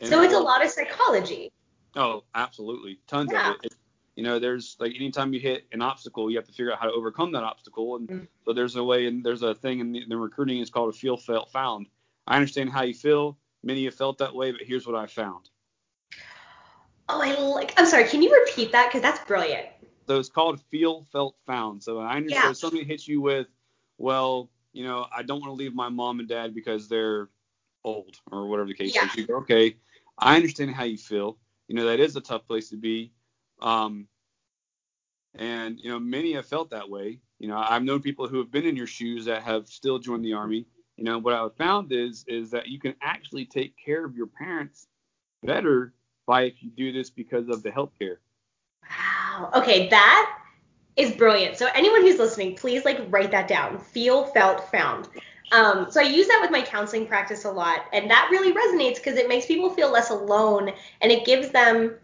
Yeah. 0.00 0.08
So 0.08 0.22
it's 0.22 0.34
a 0.34 0.38
lot 0.38 0.62
of 0.62 0.70
psychology. 0.70 1.52
Oh, 1.94 2.24
absolutely, 2.34 3.00
tons 3.06 3.30
yeah. 3.32 3.52
of 3.52 3.56
it. 3.62 3.74
You 4.14 4.22
know, 4.22 4.38
there's 4.38 4.76
like 4.78 4.94
anytime 4.94 5.32
you 5.32 5.40
hit 5.40 5.66
an 5.72 5.80
obstacle, 5.82 6.30
you 6.30 6.36
have 6.36 6.46
to 6.46 6.52
figure 6.52 6.72
out 6.72 6.78
how 6.78 6.86
to 6.86 6.92
overcome 6.92 7.32
that 7.32 7.42
obstacle. 7.42 7.96
And 7.96 8.08
mm-hmm. 8.08 8.24
so 8.44 8.52
there's 8.52 8.76
a 8.76 8.84
way, 8.84 9.06
and 9.06 9.24
there's 9.24 9.42
a 9.42 9.54
thing 9.54 9.80
in 9.80 9.92
the, 9.92 10.04
the 10.08 10.16
recruiting 10.16 10.60
is 10.60 10.70
called 10.70 10.94
a 10.94 10.96
feel, 10.96 11.16
felt, 11.16 11.50
found. 11.50 11.86
I 12.26 12.36
understand 12.36 12.70
how 12.70 12.82
you 12.82 12.94
feel. 12.94 13.38
Many 13.62 13.84
have 13.84 13.94
felt 13.94 14.18
that 14.18 14.34
way, 14.34 14.52
but 14.52 14.62
here's 14.62 14.86
what 14.86 14.96
I 14.96 15.06
found. 15.06 15.48
Oh, 17.08 17.20
I 17.22 17.38
like. 17.40 17.72
I'm 17.76 17.86
sorry. 17.86 18.04
Can 18.04 18.20
you 18.20 18.32
repeat 18.32 18.72
that? 18.72 18.88
Because 18.88 19.02
that's 19.02 19.24
brilliant. 19.26 19.66
It's 20.08 20.28
called 20.28 20.60
feel, 20.70 21.06
felt, 21.12 21.36
found. 21.46 21.82
So 21.82 21.98
I 21.98 22.16
understand 22.16 22.44
yeah. 22.48 22.52
somebody 22.52 22.84
hits 22.84 23.06
you 23.08 23.20
with, 23.20 23.46
well, 23.98 24.50
you 24.72 24.84
know, 24.84 25.06
I 25.14 25.22
don't 25.22 25.40
want 25.40 25.50
to 25.50 25.54
leave 25.54 25.74
my 25.74 25.88
mom 25.88 26.20
and 26.20 26.28
dad 26.28 26.54
because 26.54 26.88
they're 26.88 27.28
old 27.84 28.16
or 28.30 28.46
whatever 28.46 28.68
the 28.68 28.74
case 28.74 28.94
yeah. 28.94 29.06
is. 29.06 29.16
You 29.16 29.26
go, 29.26 29.36
okay, 29.36 29.76
I 30.18 30.36
understand 30.36 30.72
how 30.72 30.84
you 30.84 30.98
feel. 30.98 31.38
You 31.68 31.76
know, 31.76 31.86
that 31.86 32.00
is 32.00 32.16
a 32.16 32.20
tough 32.20 32.46
place 32.46 32.70
to 32.70 32.76
be. 32.76 33.12
Um, 33.60 34.06
and 35.34 35.78
you 35.80 35.90
know, 35.90 35.98
many 35.98 36.32
have 36.34 36.46
felt 36.46 36.70
that 36.70 36.88
way. 36.88 37.20
You 37.38 37.48
know, 37.48 37.56
I've 37.56 37.82
known 37.82 38.00
people 38.00 38.28
who 38.28 38.38
have 38.38 38.50
been 38.50 38.64
in 38.64 38.76
your 38.76 38.86
shoes 38.86 39.24
that 39.26 39.42
have 39.42 39.68
still 39.68 39.98
joined 39.98 40.24
the 40.24 40.32
army. 40.32 40.66
You 40.96 41.04
know, 41.04 41.18
what 41.18 41.34
I've 41.34 41.54
found 41.56 41.92
is 41.92 42.24
is 42.26 42.50
that 42.50 42.68
you 42.68 42.78
can 42.78 42.94
actually 43.02 43.44
take 43.44 43.74
care 43.82 44.04
of 44.04 44.16
your 44.16 44.26
parents 44.26 44.86
better 45.42 45.92
by 46.26 46.42
if 46.42 46.62
you 46.62 46.70
do 46.70 46.92
this 46.92 47.10
because 47.10 47.48
of 47.48 47.62
the 47.62 47.70
health 47.70 47.92
care. 47.98 48.20
Wow. 48.82 49.15
Okay, 49.54 49.88
that 49.88 50.38
is 50.96 51.12
brilliant. 51.12 51.56
So 51.56 51.68
anyone 51.74 52.02
who's 52.02 52.18
listening, 52.18 52.56
please 52.56 52.84
like 52.84 53.00
write 53.10 53.30
that 53.30 53.48
down. 53.48 53.78
Feel, 53.78 54.26
felt, 54.26 54.70
found. 54.70 55.08
Um, 55.52 55.86
so 55.90 56.00
I 56.00 56.04
use 56.04 56.26
that 56.26 56.40
with 56.40 56.50
my 56.50 56.62
counseling 56.62 57.06
practice 57.06 57.44
a 57.44 57.50
lot, 57.50 57.84
and 57.92 58.10
that 58.10 58.28
really 58.30 58.52
resonates 58.52 58.96
because 58.96 59.16
it 59.16 59.28
makes 59.28 59.46
people 59.46 59.70
feel 59.70 59.92
less 59.92 60.10
alone, 60.10 60.72
and 61.00 61.12
it 61.12 61.24
gives 61.24 61.50
them 61.50 61.94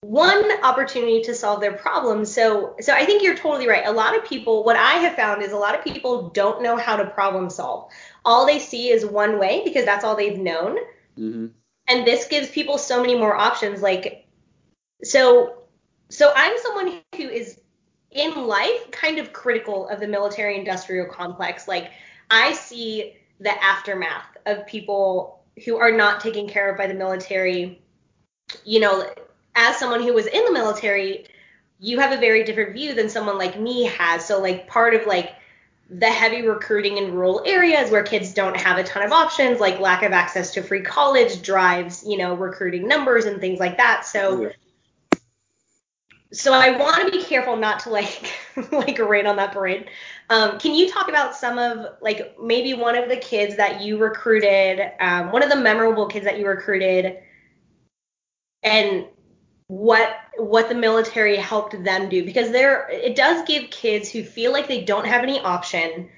one 0.00 0.62
opportunity 0.62 1.22
to 1.22 1.34
solve 1.34 1.60
their 1.60 1.72
problems. 1.72 2.32
So 2.32 2.76
so 2.80 2.92
I 2.92 3.04
think 3.04 3.22
you're 3.22 3.36
totally 3.36 3.68
right. 3.68 3.86
A 3.86 3.92
lot 3.92 4.16
of 4.16 4.24
people 4.24 4.62
what 4.62 4.76
I 4.76 4.92
have 4.94 5.16
found 5.16 5.42
is 5.42 5.52
a 5.52 5.56
lot 5.56 5.76
of 5.76 5.82
people 5.82 6.28
don't 6.30 6.62
know 6.62 6.76
how 6.76 6.96
to 6.96 7.04
problem 7.04 7.50
solve. 7.50 7.90
All 8.24 8.46
they 8.46 8.60
see 8.60 8.90
is 8.90 9.04
one 9.04 9.40
way 9.40 9.62
because 9.64 9.84
that's 9.84 10.04
all 10.04 10.14
they've 10.14 10.38
known. 10.38 10.76
Mm-hmm. 11.18 11.46
And 11.88 12.06
this 12.06 12.28
gives 12.28 12.48
people 12.48 12.78
so 12.78 13.00
many 13.00 13.16
more 13.16 13.34
options 13.34 13.82
like 13.82 14.26
so 15.02 15.57
so 16.08 16.32
I'm 16.34 16.56
someone 16.58 17.00
who 17.16 17.28
is 17.28 17.60
in 18.10 18.46
life 18.46 18.90
kind 18.90 19.18
of 19.18 19.32
critical 19.32 19.88
of 19.88 20.00
the 20.00 20.08
military 20.08 20.58
industrial 20.58 21.06
complex. 21.06 21.68
Like 21.68 21.90
I 22.30 22.52
see 22.52 23.16
the 23.40 23.62
aftermath 23.62 24.36
of 24.46 24.66
people 24.66 25.40
who 25.64 25.76
are 25.76 25.92
not 25.92 26.20
taken 26.20 26.48
care 26.48 26.70
of 26.70 26.78
by 26.78 26.86
the 26.86 26.94
military 26.94 27.82
you 28.64 28.80
know 28.80 29.04
as 29.58 29.76
someone 29.76 30.02
who 30.02 30.14
was 30.14 30.26
in 30.26 30.44
the 30.44 30.52
military, 30.52 31.26
you 31.80 31.98
have 31.98 32.12
a 32.12 32.20
very 32.20 32.44
different 32.44 32.72
view 32.72 32.94
than 32.94 33.08
someone 33.08 33.38
like 33.38 33.58
me 33.58 33.84
has. 33.84 34.24
So 34.24 34.40
like 34.40 34.68
part 34.68 34.94
of 34.94 35.06
like 35.06 35.34
the 35.90 36.06
heavy 36.06 36.46
recruiting 36.46 36.98
in 36.98 37.12
rural 37.12 37.42
areas 37.44 37.90
where 37.90 38.02
kids 38.02 38.32
don't 38.32 38.56
have 38.56 38.78
a 38.78 38.84
ton 38.84 39.02
of 39.02 39.12
options, 39.12 39.58
like 39.58 39.80
lack 39.80 40.02
of 40.02 40.12
access 40.12 40.52
to 40.54 40.62
free 40.62 40.82
college 40.82 41.42
drives, 41.42 42.04
you 42.06 42.18
know, 42.18 42.34
recruiting 42.34 42.86
numbers 42.86 43.24
and 43.24 43.40
things 43.40 43.58
like 43.58 43.78
that. 43.78 44.04
So 44.06 44.50
so 46.32 46.52
I 46.52 46.76
want 46.76 47.06
to 47.06 47.10
be 47.10 47.24
careful 47.24 47.56
not 47.56 47.80
to 47.80 47.90
like 47.90 48.30
like 48.72 48.98
rain 48.98 49.26
on 49.26 49.36
that 49.36 49.52
parade. 49.52 49.88
Um, 50.30 50.58
can 50.58 50.74
you 50.74 50.90
talk 50.90 51.08
about 51.08 51.34
some 51.34 51.58
of 51.58 51.96
like 52.02 52.36
maybe 52.42 52.74
one 52.74 52.96
of 52.96 53.08
the 53.08 53.16
kids 53.16 53.56
that 53.56 53.80
you 53.80 53.98
recruited, 53.98 54.92
um, 55.00 55.32
one 55.32 55.42
of 55.42 55.48
the 55.48 55.56
memorable 55.56 56.06
kids 56.06 56.24
that 56.24 56.38
you 56.38 56.46
recruited, 56.46 57.18
and 58.62 59.06
what 59.68 60.16
what 60.36 60.68
the 60.68 60.74
military 60.74 61.36
helped 61.36 61.82
them 61.84 62.08
do 62.08 62.24
because 62.24 62.50
there 62.52 62.88
it 62.90 63.14
does 63.14 63.46
give 63.46 63.70
kids 63.70 64.10
who 64.10 64.22
feel 64.22 64.50
like 64.50 64.66
they 64.66 64.82
don't 64.82 65.06
have 65.06 65.22
any 65.22 65.38
option 65.40 66.08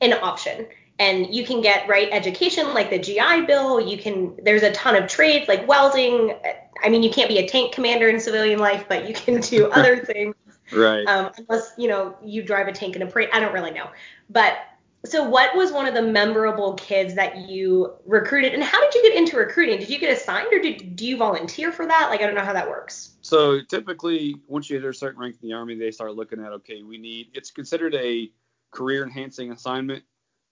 an 0.00 0.12
option 0.14 0.66
and 1.00 1.34
you 1.34 1.46
can 1.46 1.62
get 1.62 1.88
right 1.88 2.08
education 2.12 2.74
like 2.74 2.90
the 2.90 2.98
GI 2.98 3.46
Bill. 3.46 3.80
You 3.80 3.96
can 3.96 4.36
there's 4.44 4.62
a 4.62 4.70
ton 4.72 4.94
of 4.94 5.08
trades 5.08 5.48
like 5.48 5.66
welding. 5.66 6.36
I 6.82 6.88
mean, 6.88 7.02
you 7.02 7.10
can't 7.10 7.28
be 7.28 7.38
a 7.38 7.48
tank 7.48 7.72
commander 7.72 8.08
in 8.08 8.20
civilian 8.20 8.58
life, 8.58 8.86
but 8.88 9.08
you 9.08 9.14
can 9.14 9.40
do 9.40 9.66
other 9.72 10.04
things. 10.04 10.34
Right. 10.72 11.06
Um, 11.06 11.32
unless 11.38 11.72
you 11.76 11.88
know 11.88 12.16
you 12.24 12.42
drive 12.42 12.68
a 12.68 12.72
tank 12.72 12.96
in 12.96 13.02
a 13.02 13.06
parade. 13.06 13.30
I 13.32 13.40
don't 13.40 13.52
really 13.52 13.72
know, 13.72 13.90
but 14.28 14.58
so 15.04 15.26
what 15.26 15.56
was 15.56 15.72
one 15.72 15.86
of 15.86 15.94
the 15.94 16.02
memorable 16.02 16.74
kids 16.74 17.14
that 17.14 17.48
you 17.48 17.94
recruited, 18.04 18.52
and 18.52 18.62
how 18.62 18.80
did 18.80 18.94
you 18.94 19.02
get 19.02 19.16
into 19.16 19.36
recruiting? 19.36 19.78
Did 19.78 19.88
you 19.88 19.98
get 19.98 20.12
assigned, 20.12 20.48
or 20.52 20.60
did 20.60 20.94
do 20.94 21.06
you 21.06 21.16
volunteer 21.16 21.72
for 21.72 21.86
that? 21.86 22.08
Like 22.10 22.20
I 22.20 22.26
don't 22.26 22.34
know 22.34 22.44
how 22.44 22.52
that 22.52 22.68
works. 22.68 23.16
So 23.22 23.60
typically, 23.62 24.36
once 24.46 24.68
you 24.68 24.78
hit 24.78 24.88
a 24.88 24.94
certain 24.94 25.20
rank 25.20 25.36
in 25.42 25.48
the 25.48 25.54
army, 25.54 25.74
they 25.74 25.90
start 25.90 26.14
looking 26.14 26.44
at 26.44 26.52
okay, 26.52 26.82
we 26.82 26.98
need. 26.98 27.28
It's 27.34 27.50
considered 27.50 27.94
a 27.94 28.30
career 28.70 29.02
enhancing 29.02 29.52
assignment. 29.52 30.04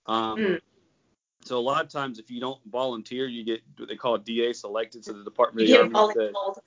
Um, 0.07 0.39
Mm. 0.39 0.61
So 1.45 1.59
a 1.59 1.61
lot 1.61 1.85
of 1.85 1.91
times, 1.91 2.19
if 2.19 2.31
you 2.31 2.41
don't 2.41 2.61
volunteer, 2.71 3.27
you 3.27 3.45
get 3.45 3.63
what 3.77 3.89
they 3.89 3.97
call 3.97 4.17
a 4.17 4.19
DA 4.19 4.53
selected. 4.53 5.05
So 5.05 5.13
the 5.13 5.25
Department 5.25 5.71
of 5.71 5.89
the 5.91 5.99
Army 5.99 6.15
voluntold. 6.15 6.59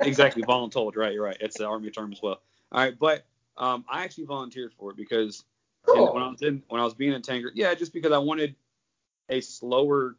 exactly 0.00 0.42
voluntold. 0.42 0.96
Right, 0.96 1.12
you're 1.12 1.24
right. 1.24 1.36
It's 1.40 1.58
the 1.58 1.66
Army 1.66 1.90
term 1.90 2.12
as 2.12 2.22
well. 2.22 2.40
All 2.72 2.80
right, 2.80 2.98
but 2.98 3.26
um, 3.56 3.84
I 3.88 4.02
actually 4.02 4.24
volunteered 4.24 4.72
for 4.72 4.90
it 4.90 4.96
because 4.96 5.44
Cool. 5.86 6.14
when 6.14 6.22
I 6.22 6.28
was 6.28 6.42
in 6.42 6.62
when 6.68 6.80
I 6.80 6.84
was 6.84 6.94
being 6.94 7.12
a 7.12 7.20
tanker, 7.20 7.52
yeah, 7.54 7.74
just 7.74 7.92
because 7.92 8.12
I 8.12 8.18
wanted 8.18 8.54
a 9.28 9.40
slower, 9.40 10.16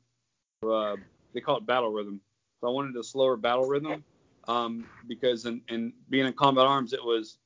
uh, 0.67 0.95
they 1.33 1.41
call 1.41 1.57
it 1.57 1.65
battle 1.65 1.91
rhythm. 1.91 2.21
So 2.61 2.67
I 2.67 2.71
wanted 2.71 2.95
a 2.95 3.03
slower 3.03 3.35
battle 3.35 3.67
rhythm, 3.67 4.03
um, 4.47 4.85
because 5.07 5.45
in, 5.45 5.61
in 5.69 5.93
being 6.09 6.25
in 6.25 6.33
combat 6.33 6.65
arms, 6.65 6.93
it 6.93 7.03
was 7.03 7.37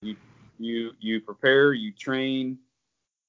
you 0.00 0.16
you 0.58 0.92
you 1.00 1.20
prepare, 1.20 1.74
you 1.74 1.92
train, 1.92 2.58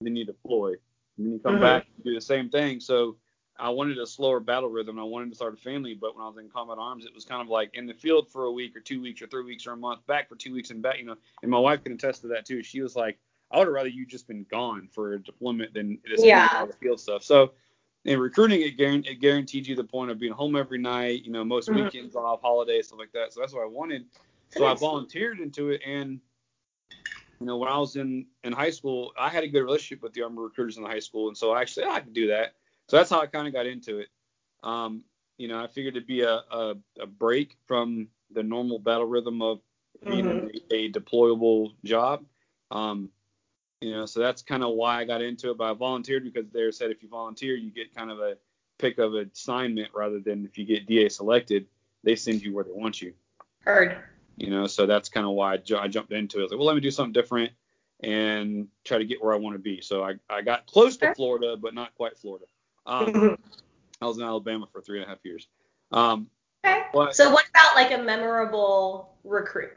then 0.02 0.16
you 0.16 0.26
deploy, 0.26 0.76
and 1.18 1.26
then 1.26 1.34
you 1.34 1.40
come 1.40 1.56
Mhm. 1.58 1.62
back 1.62 1.88
and 1.96 2.04
do 2.06 2.14
the 2.14 2.22
same 2.22 2.50
thing. 2.50 2.80
So 2.80 3.18
I 3.60 3.70
wanted 3.70 3.98
a 3.98 4.06
slower 4.06 4.40
battle 4.40 4.70
rhythm. 4.70 5.00
I 5.00 5.04
wanted 5.04 5.30
to 5.30 5.36
start 5.36 5.54
a 5.54 5.58
family, 5.58 5.96
but 5.96 6.16
when 6.16 6.24
I 6.24 6.28
was 6.28 6.38
in 6.38 6.48
combat 6.50 6.78
arms, 6.78 7.06
it 7.06 7.14
was 7.14 7.26
kind 7.26 7.42
of 7.42 7.48
like 7.48 7.72
in 7.74 7.88
the 7.88 7.94
field 7.94 8.30
for 8.30 8.46
a 8.46 8.52
week 8.52 8.76
or 8.76 8.80
two 8.80 9.02
weeks 9.02 9.22
or 9.22 9.28
three 9.28 9.44
weeks 9.44 9.66
or 9.66 9.72
a 9.72 9.78
month, 9.78 10.06
back 10.06 10.30
for 10.30 10.36
two 10.36 10.54
weeks 10.54 10.70
and 10.70 10.82
back, 10.82 11.00
you 11.00 11.06
know. 11.06 11.18
And 11.42 11.50
my 11.50 11.58
wife 11.58 11.84
can 11.84 11.94
attest 11.94 12.22
to 12.22 12.28
that 12.28 12.46
too. 12.46 12.62
She 12.62 12.82
was 12.82 12.96
like, 12.96 13.18
I 13.50 13.58
would 13.58 13.68
have 13.68 13.74
rather 13.74 13.90
you 13.90 14.06
just 14.06 14.28
been 14.28 14.46
gone 14.52 14.88
for 14.92 15.14
a 15.14 15.20
deployment 15.20 15.74
than 15.74 16.00
this 16.08 16.24
Yeah. 16.24 16.66
field 16.80 17.00
stuff. 17.00 17.24
So 17.24 17.54
in 18.06 18.20
recruiting, 18.20 18.62
it, 18.62 18.78
guaran- 18.78 19.08
it 19.08 19.16
guaranteed 19.16 19.66
you 19.66 19.76
the 19.76 19.84
point 19.84 20.12
of 20.12 20.20
being 20.20 20.34
home 20.34 20.56
every 20.56 20.78
night, 20.78 21.24
you 21.24 21.32
know, 21.32 21.44
most 21.44 21.70
Mhm. 21.70 21.86
weekends 21.86 22.16
off, 22.16 22.42
holidays, 22.42 22.88
stuff 22.88 23.00
like 23.00 23.12
that. 23.14 23.34
So 23.34 23.40
that's 23.40 23.54
what 23.54 23.64
I 23.64 23.68
wanted. 23.68 24.06
So 24.50 24.66
I 24.66 24.74
volunteered 24.76 25.40
into 25.40 25.72
it, 25.72 25.82
and 25.84 26.22
you 27.40 27.46
know, 27.46 27.58
when 27.58 27.70
I 27.70 27.78
was 27.78 27.96
in 27.96 28.26
in 28.44 28.54
high 28.54 28.72
school, 28.72 29.14
I 29.20 29.30
had 29.30 29.44
a 29.44 29.48
good 29.48 29.62
relationship 29.64 30.02
with 30.04 30.14
the 30.14 30.24
army 30.24 30.40
recruiters 30.40 30.78
in 30.78 30.84
the 30.84 30.90
high 30.90 31.00
school, 31.00 31.28
and 31.28 31.38
so 31.38 31.52
I 31.52 31.62
actually 31.62 31.86
I 31.86 32.00
could 32.00 32.14
do 32.14 32.28
that. 32.28 32.56
So 32.88 32.98
that's 32.98 33.10
how 33.10 33.22
I 33.22 33.28
kind 33.28 33.48
of 33.48 33.54
got 33.54 33.66
into 33.66 34.00
it. 34.00 34.08
Um, 34.64 35.04
you 35.38 35.48
know, 35.48 35.62
I 35.64 35.68
figured 35.68 35.96
it'd 35.96 36.08
be 36.08 36.22
a, 36.22 36.42
a 36.52 36.76
a 37.00 37.06
break 37.06 37.56
from 37.66 38.08
the 38.32 38.44
normal 38.44 38.80
battle 38.80 39.06
rhythm 39.06 39.42
of 39.42 39.62
being 40.06 40.26
Mhm. 40.26 40.62
a, 40.72 40.76
a 40.76 40.92
deployable 40.92 41.74
job. 41.84 42.26
Um, 42.72 43.10
you 43.82 43.92
know, 43.92 44.06
so 44.06 44.20
that's 44.20 44.42
kind 44.42 44.64
of 44.64 44.74
why 44.74 45.00
I 45.00 45.06
got 45.06 45.22
into 45.22 45.52
it. 45.52 45.58
But 45.58 45.70
I 45.70 45.74
volunteered 45.74 46.24
because 46.24 46.50
they 46.52 46.72
said 46.72 46.90
if 46.92 47.04
you 47.04 47.10
volunteer, 47.10 47.56
you 47.56 47.70
get 47.70 47.94
kind 47.94 48.10
of 48.10 48.20
a 48.20 48.38
pick 48.80 48.98
of 48.98 49.14
assignment 49.14 49.90
rather 49.94 50.20
than 50.20 50.46
if 50.46 50.58
you 50.58 50.66
get 50.66 50.88
DA 50.88 51.10
selected, 51.10 51.68
they 52.04 52.16
send 52.16 52.42
you 52.42 52.54
where 52.54 52.64
they 52.64 52.72
want 52.72 53.02
you 53.02 53.14
Heard. 53.62 53.98
You 54.38 54.50
know 54.50 54.68
so 54.68 54.86
that's 54.86 55.10
kind 55.10 55.26
of 55.26 55.34
why 55.34 55.54
I, 55.54 55.88
jumped 55.88 56.12
into 56.14 56.38
it. 56.38 56.42
I 56.42 56.44
was 56.44 56.52
like 56.52 56.60
well 56.60 56.68
let 56.68 56.76
me 56.76 56.82
do 56.82 56.92
something 56.92 57.14
different 57.14 57.52
and 58.04 58.68
try 58.86 59.00
to 59.00 59.06
get 59.06 59.22
where 59.24 59.34
i 59.34 59.38
want 59.38 59.56
to 59.56 59.60
be. 59.60 59.82
So 59.82 60.04
i, 60.04 60.14
I 60.30 60.42
got 60.42 60.68
close 60.68 60.98
to 60.98 61.14
florida 61.16 61.58
but 61.58 61.74
not 61.74 61.94
quite 61.96 62.18
florida. 62.18 62.46
Um, 62.86 63.08
Mhm. 63.08 63.38
i 64.02 64.06
was 64.06 64.18
in 64.18 64.24
alabama 64.24 64.68
for 64.72 64.82
three 64.82 65.00
and 65.00 65.06
a 65.06 65.10
half 65.10 65.26
years. 65.26 65.48
Um, 65.92 66.30
Okay. 66.66 66.84
but 66.94 67.16
So 67.16 67.32
what 67.32 67.46
about 67.50 67.76
like 67.76 67.92
a 67.92 68.02
memorable 68.02 69.16
recruit? 69.24 69.74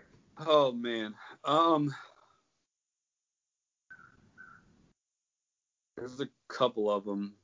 oh 0.47 0.73
man. 0.73 1.15
Um 1.45 1.95
there's 5.97 6.21
a 6.21 6.29
couple 6.49 6.91
of 6.91 7.05
them 7.05 7.35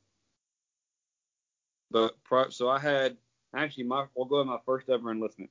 but 1.91 2.23
pro- 2.25 2.49
so 2.49 2.69
i 2.69 2.79
had 2.79 3.17
actually 3.55 3.85
my 3.85 4.05
we'll 4.15 4.27
go 4.27 4.39
with 4.39 4.47
my 4.47 4.59
first 4.65 4.89
ever 4.89 5.11
enlistment 5.11 5.51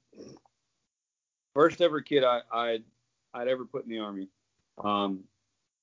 first 1.56 1.82
ever 1.82 2.02
kid 2.02 2.24
i 2.24 2.42
i'd, 2.54 2.84
I'd 3.34 3.48
ever 3.48 3.66
put 3.66 3.86
in 3.86 3.90
the 3.90 4.00
army 4.00 4.28
um 4.84 5.24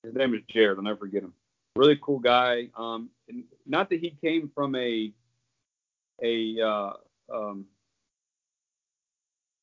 his 0.05 0.15
name 0.15 0.35
is 0.35 0.43
jared 0.49 0.79
i'll 0.79 0.85
never 0.85 0.99
forget 0.99 1.25
him 1.25 1.33
really 1.75 1.99
cool 2.01 2.21
guy 2.21 2.69
um 2.77 3.11
and 3.29 3.43
not 3.67 3.91
that 3.91 3.99
he 3.99 4.11
came 4.21 4.49
from 4.55 4.77
a 4.77 5.13
a 6.23 6.61
uh 6.61 6.93
um 7.35 7.67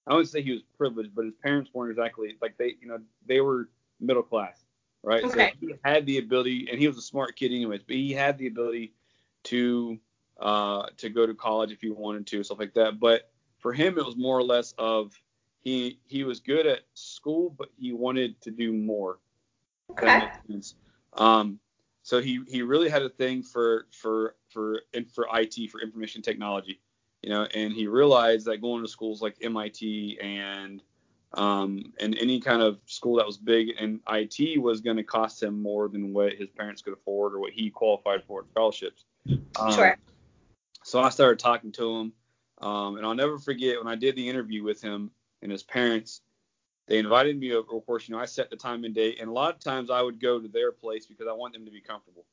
I 0.10 0.13
wouldn't 0.13 0.30
say 0.30 0.41
he 0.41 0.52
was 0.52 0.63
privileged, 0.76 1.13
but 1.13 1.26
his 1.26 1.36
parents 1.43 1.69
weren't 1.72 1.91
exactly 1.91 2.36
like 2.41 2.58
they, 2.58 2.76
you 2.82 2.88
know, 2.88 3.00
they 3.28 3.41
were 3.41 3.69
middle 4.00 4.24
class, 4.24 4.63
right? 5.04 5.24
Okay. 5.24 5.54
So 5.62 5.67
he 5.67 5.74
had 5.86 6.08
the 6.08 6.17
ability, 6.17 6.67
and 6.69 6.80
he 6.80 6.88
was 6.88 6.98
a 6.98 7.02
smart 7.02 7.36
kid 7.36 7.52
anyways, 7.52 7.82
but 7.86 7.95
he 7.95 8.12
had 8.12 8.38
the 8.39 8.48
ability 8.48 8.93
to 9.43 10.00
uh 10.39 10.88
to 10.98 11.10
go 11.10 11.28
to 11.28 11.36
college 11.36 11.72
if 11.72 11.80
he 11.80 11.91
wanted 11.91 12.26
to, 12.28 12.43
stuff 12.43 12.58
like 12.58 12.74
that. 12.74 13.00
But 13.00 13.30
for 13.60 13.72
him, 13.72 14.00
it 14.00 14.06
was 14.06 14.17
more 14.17 14.38
or 14.38 14.43
less 14.43 14.74
of 14.80 15.13
he 15.62 16.00
he 16.08 16.24
was 16.24 16.39
good 16.39 16.65
at 16.65 16.82
school, 16.93 17.54
but 17.58 17.69
he 17.78 17.93
wanted 17.93 18.39
to 18.41 18.52
do 18.52 18.74
more. 18.74 19.19
Okay. 19.91 20.30
Um, 21.13 21.60
so 22.04 22.22
he 22.22 22.41
he 22.48 22.62
really 22.62 22.89
had 22.89 23.04
a 23.04 23.10
thing 23.10 23.43
for 23.43 23.88
for 23.91 24.36
for 24.50 24.82
and 24.93 25.12
for 25.12 25.28
IT 25.34 25.69
for 25.69 25.82
information 25.82 26.22
technology, 26.22 26.80
you 27.22 27.30
know, 27.30 27.43
and 27.54 27.74
he 27.74 27.88
realized 27.88 28.45
that 28.48 28.62
going 28.62 28.84
to 28.84 28.88
schools 28.88 29.22
like 29.22 29.36
MIT 29.41 30.17
and 30.22 30.82
um, 31.34 31.93
and 32.00 32.17
any 32.17 32.39
kind 32.39 32.62
of 32.62 32.80
school 32.86 33.17
that 33.17 33.26
was 33.26 33.38
big 33.38 33.69
in 33.80 34.00
IT 34.10 34.60
was 34.62 34.82
going 34.82 34.98
to 34.98 35.04
cost 35.04 35.43
him 35.43 35.62
more 35.62 35.88
than 35.88 36.13
what 36.13 36.34
his 36.34 36.50
parents 36.50 36.82
could 36.82 36.93
afford 36.93 37.34
or 37.34 37.39
what 37.39 37.52
he 37.52 37.69
qualified 37.69 38.24
for 38.24 38.41
at 38.41 38.50
scholarships. 38.50 39.06
Um, 39.60 39.72
Sure. 39.72 39.98
So 40.84 41.02
I 41.02 41.10
started 41.10 41.38
talking 41.38 41.72
to 41.74 41.98
him, 41.98 42.13
um, 42.62 42.98
and 42.98 43.06
I'll 43.06 43.13
never 43.13 43.38
forget 43.38 43.78
when 43.78 43.88
I 43.91 43.95
did 43.95 44.15
the 44.15 44.28
interview 44.28 44.63
with 44.63 44.82
him 44.82 45.12
and 45.41 45.52
his 45.52 45.63
parents. 45.63 46.21
They 46.88 46.97
invited 46.97 47.39
me 47.39 47.54
over. 47.54 47.78
Of 47.78 47.86
course, 47.86 48.10
you 48.10 48.15
know, 48.15 48.21
I 48.21 48.25
set 48.25 48.49
the 48.49 48.56
time 48.56 48.84
and 48.84 48.95
date, 48.95 49.19
and 49.19 49.30
a 49.30 49.34
lot 49.34 49.54
of 49.54 49.60
times 49.60 49.91
I 49.91 50.02
would 50.02 50.19
go 50.19 50.39
to 50.39 50.47
their 50.47 50.71
place 50.71 51.06
because 51.06 51.28
I 51.28 51.34
want 51.34 51.54
them 51.54 51.65
to 51.65 51.71
be 51.71 51.82
comfortable. 51.82 52.25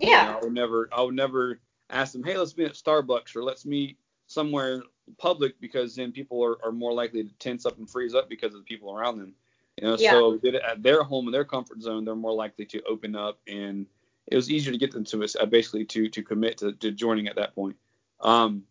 You 0.00 0.08
know, 0.10 0.12
Yeah. 0.12 0.36
I 0.38 0.44
would 0.44 0.52
never, 0.52 0.88
I 0.92 1.00
would 1.00 1.14
never 1.14 1.60
ask 1.88 2.12
them, 2.12 2.22
hey, 2.22 2.36
let's 2.36 2.56
meet 2.56 2.66
at 2.66 2.74
Starbucks 2.74 3.34
or 3.36 3.42
let's 3.42 3.64
meet 3.64 3.98
somewhere 4.26 4.82
public 5.18 5.58
because 5.60 5.96
then 5.96 6.12
people 6.12 6.42
are, 6.44 6.62
are 6.64 6.72
more 6.72 6.92
likely 6.92 7.24
to 7.24 7.32
tense 7.38 7.64
up 7.66 7.78
and 7.78 7.88
freeze 7.88 8.14
up 8.14 8.28
because 8.28 8.54
of 8.54 8.60
the 8.60 8.64
people 8.64 8.94
around 8.94 9.18
them. 9.18 9.34
You 9.80 9.86
know, 9.88 9.96
Yeah. 9.98 10.10
so 10.10 10.36
did 10.36 10.54
it 10.56 10.62
at 10.62 10.82
their 10.82 11.02
home 11.02 11.26
in 11.26 11.32
their 11.32 11.44
comfort 11.46 11.80
zone, 11.80 12.04
they're 12.04 12.14
more 12.14 12.34
likely 12.34 12.66
to 12.66 12.82
open 12.84 13.16
up, 13.16 13.38
and 13.46 13.86
it 14.26 14.36
was 14.36 14.50
easier 14.50 14.72
to 14.72 14.78
get 14.78 14.92
them 14.92 15.04
to 15.04 15.24
us 15.24 15.36
uh, 15.40 15.46
basically 15.46 15.84
to 15.86 16.08
to 16.10 16.22
commit 16.22 16.58
to, 16.58 16.72
to 16.74 16.92
joining 16.92 17.26
at 17.28 17.36
that 17.36 17.54
point. 17.54 17.76
Um, 18.20 18.64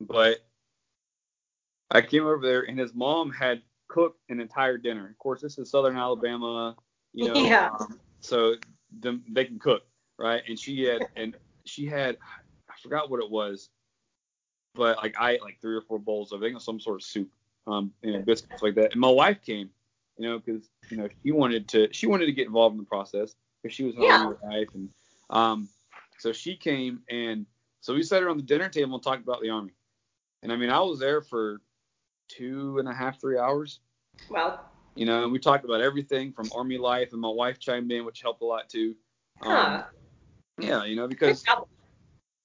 but 0.00 0.38
I 1.90 2.00
came 2.00 2.24
over 2.24 2.40
there 2.40 2.62
and 2.62 2.78
his 2.78 2.94
mom 2.94 3.30
had 3.30 3.62
cooked 3.88 4.20
an 4.28 4.40
entire 4.40 4.78
dinner. 4.78 5.08
Of 5.08 5.18
course, 5.18 5.40
this 5.40 5.58
is 5.58 5.70
Southern 5.70 5.96
Alabama, 5.96 6.76
you 7.12 7.26
know, 7.28 7.34
Yeah. 7.34 7.70
um, 7.80 8.00
so 8.20 8.54
them, 9.00 9.24
they 9.30 9.44
can 9.44 9.58
cook, 9.58 9.82
right? 10.18 10.42
And 10.48 10.58
she 10.58 10.84
had 10.84 11.02
and 11.16 11.36
she 11.66 11.86
had 11.86 12.16
I 12.68 12.74
forgot 12.82 13.10
what 13.10 13.22
it 13.22 13.30
was, 13.30 13.70
but 14.74 14.98
like 14.98 15.14
I 15.18 15.32
ate 15.32 15.42
like 15.42 15.60
three 15.60 15.74
or 15.74 15.82
four 15.82 15.98
bowls 15.98 16.32
of 16.32 16.42
I 16.42 16.46
think 16.46 16.56
it 16.56 16.62
some 16.62 16.80
sort 16.80 16.96
of 16.96 17.02
soup, 17.02 17.28
um, 17.66 17.92
you 18.02 18.12
know, 18.12 18.20
biscuits 18.20 18.62
like 18.62 18.76
that. 18.76 18.92
And 18.92 19.00
my 19.00 19.10
wife 19.10 19.42
came, 19.44 19.70
you 20.16 20.28
know, 20.28 20.38
because 20.38 20.68
you 20.90 20.96
know 20.96 21.08
she 21.24 21.32
wanted 21.32 21.68
to 21.68 21.88
she 21.92 22.06
wanted 22.06 22.26
to 22.26 22.32
get 22.32 22.46
involved 22.46 22.74
in 22.74 22.78
the 22.78 22.86
process 22.86 23.34
because 23.62 23.74
she 23.74 23.84
was 23.84 23.96
an 23.96 24.02
Yeah. 24.02 24.32
wife, 24.42 24.68
and 24.74 24.88
um, 25.30 25.68
so 26.18 26.32
she 26.32 26.56
came 26.56 27.02
and 27.10 27.46
so 27.80 27.94
we 27.94 28.02
sat 28.02 28.22
her 28.22 28.28
on 28.28 28.36
the 28.36 28.42
dinner 28.42 28.68
table 28.68 28.94
and 28.94 29.02
talked 29.02 29.22
about 29.22 29.40
the 29.40 29.50
army. 29.50 29.72
And 30.42 30.52
I 30.52 30.56
mean, 30.56 30.70
I 30.70 30.80
was 30.80 30.98
there 31.00 31.20
for 31.20 31.60
two 32.30 32.78
and 32.78 32.88
a 32.88 32.94
half, 32.94 33.20
three 33.20 33.38
hours. 33.38 33.80
Well. 34.28 34.64
You 34.94 35.06
know, 35.06 35.22
and 35.22 35.32
we 35.32 35.38
talked 35.38 35.64
about 35.64 35.80
everything 35.80 36.32
from 36.32 36.50
army 36.54 36.78
life, 36.78 37.12
and 37.12 37.20
my 37.20 37.28
wife 37.28 37.58
chimed 37.58 37.90
in, 37.92 38.04
which 38.04 38.22
helped 38.22 38.42
a 38.42 38.44
lot 38.44 38.68
too. 38.68 38.94
Um, 39.42 39.84
yeah, 40.58 40.84
you 40.84 40.96
know, 40.96 41.08
because 41.08 41.44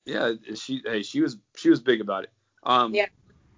yeah, 0.05 0.34
she 0.53 0.82
hey 0.86 1.01
she 1.01 1.22
was 1.22 1.38
she 1.55 1.70
was 1.70 1.82
big 1.82 2.01
about 2.01 2.24
it. 2.26 2.32
Um, 2.64 2.93
Yeah. 2.93 3.07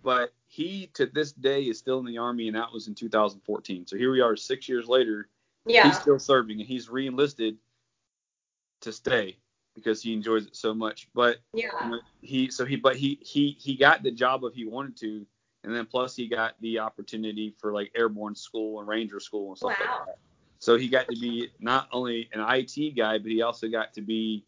But 0.04 0.34
he 0.46 0.90
to 0.94 1.06
this 1.06 1.34
day 1.34 1.64
is 1.64 1.78
still 1.78 2.00
in 2.00 2.06
the 2.06 2.18
army, 2.18 2.48
and 2.48 2.56
that 2.56 2.72
was 2.72 2.88
in 2.88 2.96
2014. 2.96 3.88
So 3.88 3.98
here 3.98 4.12
we 4.12 4.22
are, 4.22 4.36
six 4.36 4.70
years 4.70 4.88
later. 4.88 5.28
Yeah. 5.66 5.88
He's 5.88 6.00
still 6.00 6.18
serving, 6.18 6.62
and 6.62 6.68
he's 6.68 6.90
re-enlisted 6.90 7.58
to 8.82 8.94
stay 8.94 9.38
because 9.76 10.02
he 10.02 10.14
enjoys 10.14 10.48
it 10.48 10.56
so 10.56 10.74
much. 10.74 11.10
But 11.14 11.38
you 11.54 11.70
yeah. 11.74 11.90
know, 11.90 12.00
he 12.22 12.50
so 12.50 12.66
he 12.66 12.78
but 12.78 12.96
he 12.96 13.20
he 13.22 13.58
he 13.60 13.76
got 13.76 14.02
the 14.02 14.12
job 14.12 14.44
if 14.46 14.54
he 14.54 14.66
wanted 14.66 14.98
to, 14.98 15.26
and 15.68 15.76
then 15.76 15.86
plus 15.86 16.16
he 16.16 16.30
got 16.30 16.54
the 16.62 16.80
opportunity 16.80 17.54
for 17.60 17.74
like 17.74 17.92
airborne 17.94 18.34
school 18.36 18.80
and 18.80 18.88
ranger 18.88 19.20
school 19.20 19.50
and 19.50 19.58
stuff 19.58 19.76
Wow. 19.80 19.98
like 19.98 20.06
that. 20.08 20.18
So 20.60 20.78
he 20.78 20.88
got 20.88 21.08
to 21.10 21.20
be 21.20 21.50
not 21.60 21.90
only 21.92 22.30
an 22.34 22.40
IT 22.40 22.96
guy, 22.96 23.18
but 23.18 23.30
he 23.30 23.42
also 23.42 23.68
got 23.68 23.94
to 23.96 24.02
be 24.02 24.46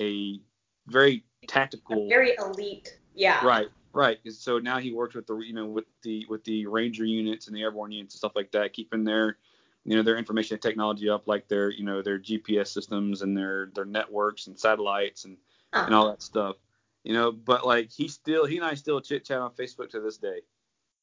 a 0.00 0.40
very 0.86 1.24
tactical, 1.46 2.08
very 2.08 2.34
elite. 2.38 2.98
Yeah. 3.14 3.44
Right, 3.44 3.68
right. 3.92 4.18
So 4.30 4.58
now 4.58 4.78
he 4.78 4.92
works 4.94 5.14
with 5.14 5.26
the 5.26 5.36
you 5.36 5.52
know 5.52 5.66
with 5.66 5.84
the 6.02 6.24
with 6.30 6.42
the 6.44 6.66
Ranger 6.66 7.04
units 7.04 7.48
and 7.48 7.54
the 7.54 7.60
airborne 7.60 7.92
units 7.92 8.14
and 8.14 8.18
stuff 8.18 8.32
like 8.34 8.50
that, 8.52 8.72
keeping 8.72 9.04
their 9.04 9.36
you 9.84 9.94
know 9.94 10.02
their 10.02 10.16
information 10.16 10.58
technology 10.58 11.10
up, 11.10 11.28
like 11.28 11.48
their 11.48 11.70
you 11.70 11.84
know 11.84 12.00
their 12.00 12.18
GPS 12.18 12.68
systems 12.68 13.20
and 13.20 13.36
their 13.36 13.70
their 13.74 13.84
networks 13.84 14.46
and 14.46 14.58
satellites 14.58 15.26
and 15.26 15.36
uh-huh. 15.74 15.84
and 15.84 15.94
all 15.94 16.08
that 16.08 16.22
stuff. 16.22 16.56
You 17.04 17.12
know, 17.12 17.30
but 17.30 17.66
like 17.66 17.90
he 17.90 18.08
still 18.08 18.46
he 18.46 18.56
and 18.56 18.64
I 18.64 18.74
still 18.74 19.00
chit 19.02 19.26
chat 19.26 19.38
on 19.38 19.50
Facebook 19.52 19.90
to 19.90 20.00
this 20.00 20.16
day. 20.16 20.40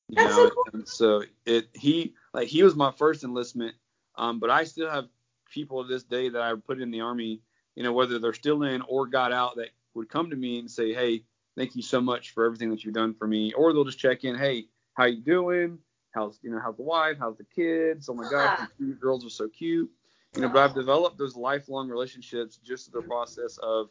You 0.09 0.23
That's 0.23 0.35
know, 0.35 0.45
so 0.45 0.49
cool. 0.49 0.65
and 0.73 0.87
so 0.87 1.23
it 1.45 1.69
he 1.73 2.15
like 2.33 2.47
he 2.47 2.63
was 2.63 2.75
my 2.75 2.91
first 2.91 3.23
enlistment, 3.23 3.75
um, 4.15 4.39
but 4.39 4.49
I 4.49 4.63
still 4.63 4.89
have 4.89 5.05
people 5.53 5.83
to 5.83 5.87
this 5.87 6.03
day 6.03 6.29
that 6.29 6.41
I 6.41 6.53
put 6.55 6.81
in 6.81 6.89
the 6.89 7.01
army, 7.01 7.41
you 7.75 7.83
know, 7.83 7.93
whether 7.93 8.17
they're 8.17 8.33
still 8.33 8.63
in 8.63 8.81
or 8.81 9.05
got 9.05 9.31
out 9.31 9.55
that 9.57 9.69
would 9.93 10.09
come 10.09 10.31
to 10.31 10.35
me 10.35 10.59
and 10.59 10.69
say, 10.69 10.93
hey, 10.93 11.23
thank 11.55 11.75
you 11.75 11.83
so 11.83 12.01
much 12.01 12.31
for 12.31 12.45
everything 12.45 12.71
that 12.71 12.83
you've 12.83 12.95
done 12.95 13.13
for 13.13 13.27
me, 13.27 13.53
or 13.53 13.71
they'll 13.71 13.85
just 13.85 13.99
check 13.99 14.23
in, 14.23 14.35
hey, 14.35 14.65
how 14.95 15.05
you 15.05 15.21
doing? 15.21 15.77
How's 16.11 16.39
you 16.41 16.49
know 16.49 16.59
how's 16.59 16.75
the 16.75 16.83
wife? 16.83 17.17
How's 17.19 17.37
the 17.37 17.43
kids? 17.43 18.09
Oh 18.09 18.15
my 18.15 18.27
gosh, 18.29 18.59
the 18.79 18.93
girls 18.93 19.23
are 19.25 19.29
so 19.29 19.47
cute. 19.47 19.91
You 20.35 20.41
know, 20.41 20.49
but 20.49 20.59
I've 20.59 20.75
developed 20.75 21.17
those 21.17 21.35
lifelong 21.35 21.87
relationships 21.87 22.57
just 22.57 22.91
through 22.91 23.01
the 23.01 23.07
process 23.07 23.57
of 23.57 23.89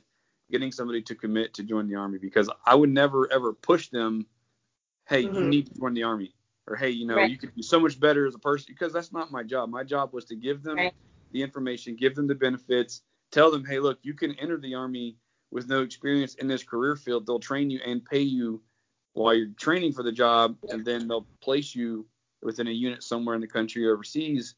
getting 0.51 0.73
somebody 0.73 1.03
to 1.03 1.15
commit 1.15 1.55
to 1.55 1.63
join 1.63 1.89
the 1.89 1.95
army 1.95 2.19
because 2.19 2.51
I 2.67 2.75
would 2.75 2.91
never 2.91 3.31
ever 3.33 3.53
push 3.53 3.89
them, 3.89 4.27
hey, 5.09 5.25
mm-hmm. 5.25 5.35
you 5.35 5.49
need 5.49 5.67
to 5.67 5.75
join 5.75 5.95
the 5.95 6.03
army, 6.03 6.35
or 6.67 6.77
hey, 6.77 6.91
you 6.91 7.07
know, 7.07 7.17
right. 7.17 7.31
you 7.31 7.39
could 7.39 7.55
be 7.55 7.63
so 7.63 7.81
much 7.81 7.99
better 7.99 8.27
as 8.27 8.35
a 8.35 8.39
person 8.39 8.67
because 8.69 8.93
that's 8.93 9.13
not 9.13 9.33
my 9.33 9.43
job. 9.43 9.71
My 9.71 9.85
job 9.85 10.13
was 10.13 10.25
to 10.27 10.37
give 10.37 10.63
them 10.63 10.77
right. 10.77 10.95
the 11.33 11.43
information, 11.43 11.97
give 11.97 12.15
them 12.15 12.27
the 12.27 12.35
benefits, 12.35 13.03
tell 13.31 13.51
them, 13.51 13.65
hey, 13.65 13.79
look, 13.79 13.99
you 14.03 14.15
can 14.15 14.35
enter 14.39 14.59
the 14.59 14.75
army 14.75 15.17
with 15.51 15.69
no 15.69 15.83
experience 15.83 16.35
in 16.35 16.47
this 16.47 16.63
career 16.63 16.97
field. 16.97 17.27
They'll 17.27 17.41
train 17.41 17.71
you 17.71 17.81
and 17.85 18.05
pay 18.05 18.21
you 18.21 18.63
while 19.15 19.35
you're 19.35 19.49
training 19.57 19.93
for 19.93 20.03
the 20.03 20.13
job, 20.13 20.57
and 20.69 20.85
then 20.85 21.09
they'll 21.09 21.27
place 21.41 21.75
you 21.75 22.07
within 22.43 22.69
a 22.69 22.73
unit 22.73 23.03
somewhere 23.03 23.35
in 23.35 23.41
the 23.41 23.47
country 23.47 23.87
or 23.87 23.95
overseas, 23.95 24.55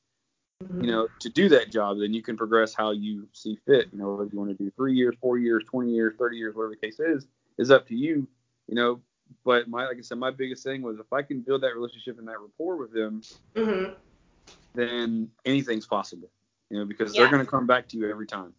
mm-hmm. 0.62 0.84
you 0.84 0.90
know, 0.90 1.08
to 1.20 1.28
do 1.28 1.48
that 1.48 1.70
job. 1.70 1.98
Then 1.98 2.12
you 2.12 2.22
can 2.22 2.36
progress 2.36 2.74
how 2.74 2.90
you 2.90 3.28
see 3.32 3.56
fit. 3.66 3.88
You 3.92 3.98
know, 3.98 4.14
whether 4.14 4.30
you 4.30 4.38
want 4.38 4.56
to 4.56 4.62
do 4.62 4.70
three 4.76 4.94
years, 4.94 5.14
four 5.20 5.38
years, 5.38 5.64
20 5.70 5.90
years, 5.90 6.14
30 6.18 6.36
years, 6.36 6.54
whatever 6.54 6.74
the 6.74 6.86
case 6.86 7.00
is, 7.00 7.26
is 7.58 7.70
up 7.70 7.86
to 7.88 7.94
you. 7.94 8.28
You 8.66 8.74
know, 8.74 9.00
but 9.44 9.68
my 9.68 9.86
like 9.86 9.98
I 9.98 10.00
said, 10.00 10.18
my 10.18 10.30
biggest 10.30 10.64
thing 10.64 10.82
was 10.82 10.98
if 10.98 11.12
I 11.12 11.22
can 11.22 11.40
build 11.40 11.62
that 11.62 11.74
relationship 11.74 12.18
and 12.18 12.28
that 12.28 12.40
rapport 12.40 12.76
with 12.76 12.92
them, 12.92 13.22
mm-hmm. 13.54 13.92
then 14.74 15.30
anything's 15.44 15.86
possible. 15.86 16.28
You 16.70 16.78
know, 16.78 16.84
because 16.84 17.14
yeah. 17.14 17.22
they're 17.22 17.30
going 17.30 17.44
to 17.44 17.50
come 17.50 17.66
back 17.66 17.88
to 17.88 17.96
you 17.96 18.08
every 18.08 18.26
time. 18.26 18.54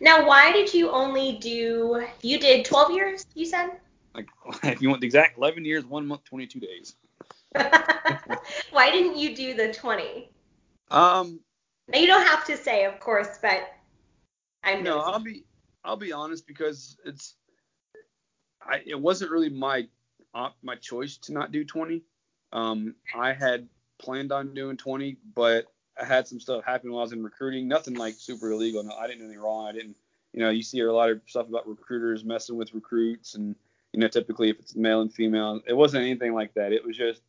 Now, 0.00 0.26
why 0.26 0.52
did 0.52 0.72
you 0.72 0.90
only 0.90 1.38
do? 1.38 2.04
You 2.22 2.38
did 2.38 2.64
12 2.64 2.90
years, 2.92 3.26
you 3.34 3.46
said. 3.46 3.70
Like, 4.14 4.28
if 4.64 4.82
you 4.82 4.88
want 4.88 5.00
the 5.00 5.06
exact 5.06 5.38
11 5.38 5.64
years, 5.64 5.84
one 5.84 6.06
month, 6.06 6.24
22 6.24 6.60
days. 6.60 6.96
why 8.70 8.90
didn't 8.90 9.16
you 9.16 9.34
do 9.34 9.54
the 9.54 9.72
20? 9.72 10.30
Um. 10.90 11.40
Now 11.88 11.98
you 11.98 12.06
don't 12.06 12.26
have 12.26 12.44
to 12.46 12.56
say, 12.56 12.84
of 12.84 13.00
course, 13.00 13.38
but 13.42 13.68
I'm. 14.62 14.82
No, 14.82 15.00
I'll 15.00 15.18
be. 15.18 15.44
I'll 15.84 15.96
be 15.96 16.12
honest 16.12 16.46
because 16.46 16.96
it's. 17.04 17.34
I, 18.62 18.82
it 18.86 18.98
wasn't 18.98 19.30
really 19.30 19.50
my 19.50 19.88
my 20.62 20.76
choice 20.76 21.16
to 21.16 21.32
not 21.32 21.52
do 21.52 21.64
20. 21.64 22.02
Um, 22.52 22.94
I 23.14 23.32
had 23.32 23.68
planned 23.98 24.32
on 24.32 24.54
doing 24.54 24.76
20, 24.76 25.16
but 25.34 25.66
I 26.00 26.04
had 26.04 26.26
some 26.26 26.40
stuff 26.40 26.64
happen 26.64 26.90
while 26.90 27.00
I 27.00 27.02
was 27.02 27.12
in 27.12 27.22
recruiting. 27.22 27.68
Nothing 27.68 27.94
like 27.94 28.14
super 28.14 28.50
illegal. 28.50 28.82
No, 28.82 28.94
I 28.94 29.06
didn't 29.06 29.18
do 29.18 29.24
anything 29.24 29.42
wrong. 29.42 29.66
I 29.66 29.72
didn't, 29.72 29.96
you 30.32 30.40
know, 30.40 30.50
you 30.50 30.62
see 30.62 30.80
a 30.80 30.92
lot 30.92 31.10
of 31.10 31.20
stuff 31.26 31.48
about 31.48 31.68
recruiters 31.68 32.24
messing 32.24 32.56
with 32.56 32.74
recruits, 32.74 33.34
and 33.34 33.56
you 33.92 34.00
know, 34.00 34.08
typically 34.08 34.50
if 34.50 34.58
it's 34.58 34.76
male 34.76 35.00
and 35.00 35.12
female, 35.12 35.60
it 35.66 35.74
wasn't 35.74 36.04
anything 36.04 36.32
like 36.32 36.54
that. 36.54 36.72
It 36.72 36.84
was 36.84 36.96
just 36.96 37.22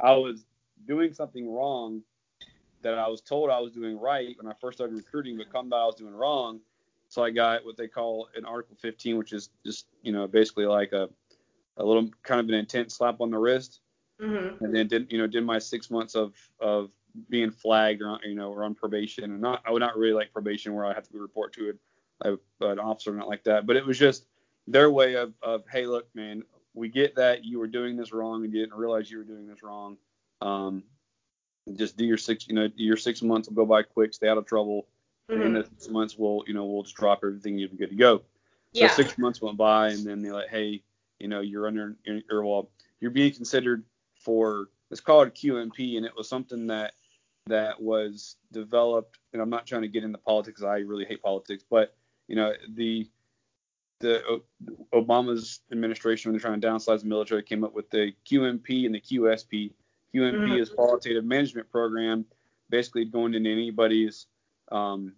I 0.00 0.12
was 0.12 0.44
doing 0.86 1.12
something 1.12 1.52
wrong 1.52 2.02
that 2.82 2.98
I 2.98 3.08
was 3.08 3.20
told 3.20 3.50
I 3.50 3.60
was 3.60 3.72
doing 3.72 3.98
right 3.98 4.36
when 4.40 4.50
I 4.50 4.54
first 4.60 4.78
started 4.78 4.96
recruiting, 4.96 5.36
but 5.36 5.52
come 5.52 5.68
by 5.68 5.78
I 5.78 5.86
was 5.86 5.96
doing 5.96 6.14
wrong. 6.14 6.60
So 7.16 7.24
I 7.24 7.30
got 7.30 7.64
what 7.64 7.78
they 7.78 7.88
call 7.88 8.28
an 8.36 8.44
Article 8.44 8.76
15, 8.78 9.16
which 9.16 9.32
is 9.32 9.48
just, 9.64 9.86
you 10.02 10.12
know, 10.12 10.26
basically 10.26 10.66
like 10.66 10.92
a, 10.92 11.08
a 11.78 11.82
little 11.82 12.10
kind 12.22 12.40
of 12.40 12.46
an 12.50 12.54
intense 12.54 12.94
slap 12.94 13.22
on 13.22 13.30
the 13.30 13.38
wrist. 13.38 13.80
Mm-hmm. 14.20 14.62
And 14.62 14.76
then 14.76 14.86
did, 14.86 15.10
you 15.10 15.16
know, 15.16 15.26
did 15.26 15.42
my 15.42 15.58
six 15.58 15.90
months 15.90 16.14
of, 16.14 16.34
of 16.60 16.90
being 17.30 17.50
flagged 17.50 18.02
or 18.02 18.18
you 18.22 18.34
know 18.34 18.52
or 18.52 18.64
on 18.64 18.74
probation 18.74 19.24
and 19.24 19.40
not 19.40 19.62
I 19.64 19.70
would 19.70 19.80
not 19.80 19.96
really 19.96 20.12
like 20.12 20.34
probation 20.34 20.74
where 20.74 20.84
I 20.84 20.92
have 20.92 21.08
to 21.08 21.18
report 21.18 21.54
to 21.54 21.72
a, 22.20 22.32
a, 22.32 22.68
an 22.68 22.78
officer 22.78 23.14
not 23.14 23.26
like 23.26 23.44
that 23.44 23.66
but 23.66 23.76
it 23.76 23.86
was 23.86 23.98
just 23.98 24.26
their 24.66 24.90
way 24.90 25.14
of, 25.14 25.32
of 25.42 25.62
hey 25.72 25.86
look 25.86 26.06
man 26.14 26.42
we 26.74 26.90
get 26.90 27.16
that 27.16 27.42
you 27.42 27.58
were 27.58 27.68
doing 27.68 27.96
this 27.96 28.12
wrong 28.12 28.44
and 28.44 28.52
you 28.52 28.60
didn't 28.60 28.76
realize 28.76 29.10
you 29.10 29.16
were 29.16 29.24
doing 29.24 29.46
this 29.46 29.62
wrong 29.62 29.96
um, 30.42 30.82
just 31.74 31.96
do 31.96 32.04
your 32.04 32.18
six 32.18 32.46
you 32.46 32.54
know 32.54 32.68
your 32.76 32.98
six 32.98 33.22
months 33.22 33.48
will 33.48 33.56
go 33.56 33.64
by 33.64 33.82
quick 33.82 34.12
stay 34.12 34.28
out 34.28 34.36
of 34.36 34.44
trouble 34.44 34.86
mm-hmm. 35.30 35.40
and 35.40 35.42
in 35.42 35.52
the 35.54 35.64
six 35.64 35.88
months 35.88 36.16
we'll 36.18 36.42
you 36.46 36.54
know 36.54 36.64
we'll 36.64 36.82
just 36.82 36.96
drop 36.96 37.20
everything 37.22 37.58
you'll 37.58 37.70
be 37.70 37.76
good 37.76 37.90
to 37.90 37.96
go 37.96 38.18
so 38.18 38.24
yeah. 38.82 38.90
six 38.90 39.16
months 39.18 39.40
went 39.40 39.56
by 39.56 39.88
and 39.88 40.06
then 40.06 40.22
they're 40.22 40.34
like 40.34 40.48
hey 40.48 40.82
you 41.18 41.28
know 41.28 41.40
you're 41.40 41.66
under 41.66 41.96
or 42.30 42.44
well 42.44 42.70
you're 43.00 43.10
being 43.10 43.32
considered 43.32 43.84
for 44.18 44.68
it's 44.90 45.00
called 45.00 45.34
QMP 45.34 45.96
and 45.96 46.06
it 46.06 46.12
was 46.16 46.28
something 46.28 46.66
that 46.68 46.94
that 47.46 47.80
was 47.80 48.36
developed, 48.52 49.18
and 49.32 49.40
I'm 49.40 49.50
not 49.50 49.66
trying 49.66 49.82
to 49.82 49.88
get 49.88 50.04
into 50.04 50.18
politics. 50.18 50.62
I 50.62 50.78
really 50.78 51.04
hate 51.04 51.22
politics, 51.22 51.64
but 51.68 51.94
you 52.28 52.36
know 52.36 52.52
the 52.74 53.08
the 54.00 54.42
Obama's 54.92 55.60
administration 55.72 56.30
when 56.30 56.38
they're 56.38 56.48
trying 56.48 56.60
to 56.60 56.66
downsize 56.66 57.00
the 57.00 57.06
military 57.06 57.42
came 57.42 57.64
up 57.64 57.72
with 57.72 57.88
the 57.90 58.12
QMP 58.30 58.84
and 58.84 58.94
the 58.94 59.00
QSP. 59.00 59.72
QMP 60.14 60.34
mm-hmm. 60.34 60.52
is 60.52 60.70
qualitative 60.70 61.24
management 61.24 61.70
program, 61.70 62.26
basically 62.68 63.06
going 63.06 63.32
into 63.32 63.50
anybody's 63.50 64.26
um, 64.72 65.14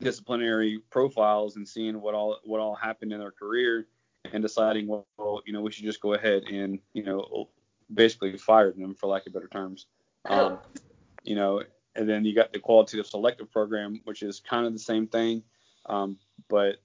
disciplinary 0.00 0.80
profiles 0.90 1.56
and 1.56 1.66
seeing 1.66 2.00
what 2.00 2.14
all 2.14 2.38
what 2.44 2.60
all 2.60 2.74
happened 2.74 3.12
in 3.12 3.20
their 3.20 3.30
career 3.30 3.86
and 4.32 4.42
deciding 4.42 4.86
well, 4.86 5.06
you 5.46 5.52
know 5.52 5.60
we 5.60 5.70
should 5.70 5.84
just 5.84 6.00
go 6.00 6.14
ahead 6.14 6.44
and 6.44 6.78
you 6.92 7.02
know 7.02 7.48
basically 7.92 8.36
fire 8.36 8.72
them 8.72 8.94
for 8.94 9.06
lack 9.06 9.26
of 9.26 9.32
better 9.32 9.48
terms. 9.48 9.86
Um, 10.26 10.58
you 11.22 11.34
know, 11.34 11.62
and 11.94 12.08
then 12.08 12.24
you 12.24 12.34
got 12.34 12.52
the 12.52 12.58
qualitative 12.58 13.06
selective 13.06 13.50
program, 13.50 14.00
which 14.04 14.22
is 14.22 14.40
kind 14.40 14.66
of 14.66 14.72
the 14.72 14.78
same 14.78 15.06
thing, 15.06 15.42
um, 15.86 16.18
but 16.48 16.76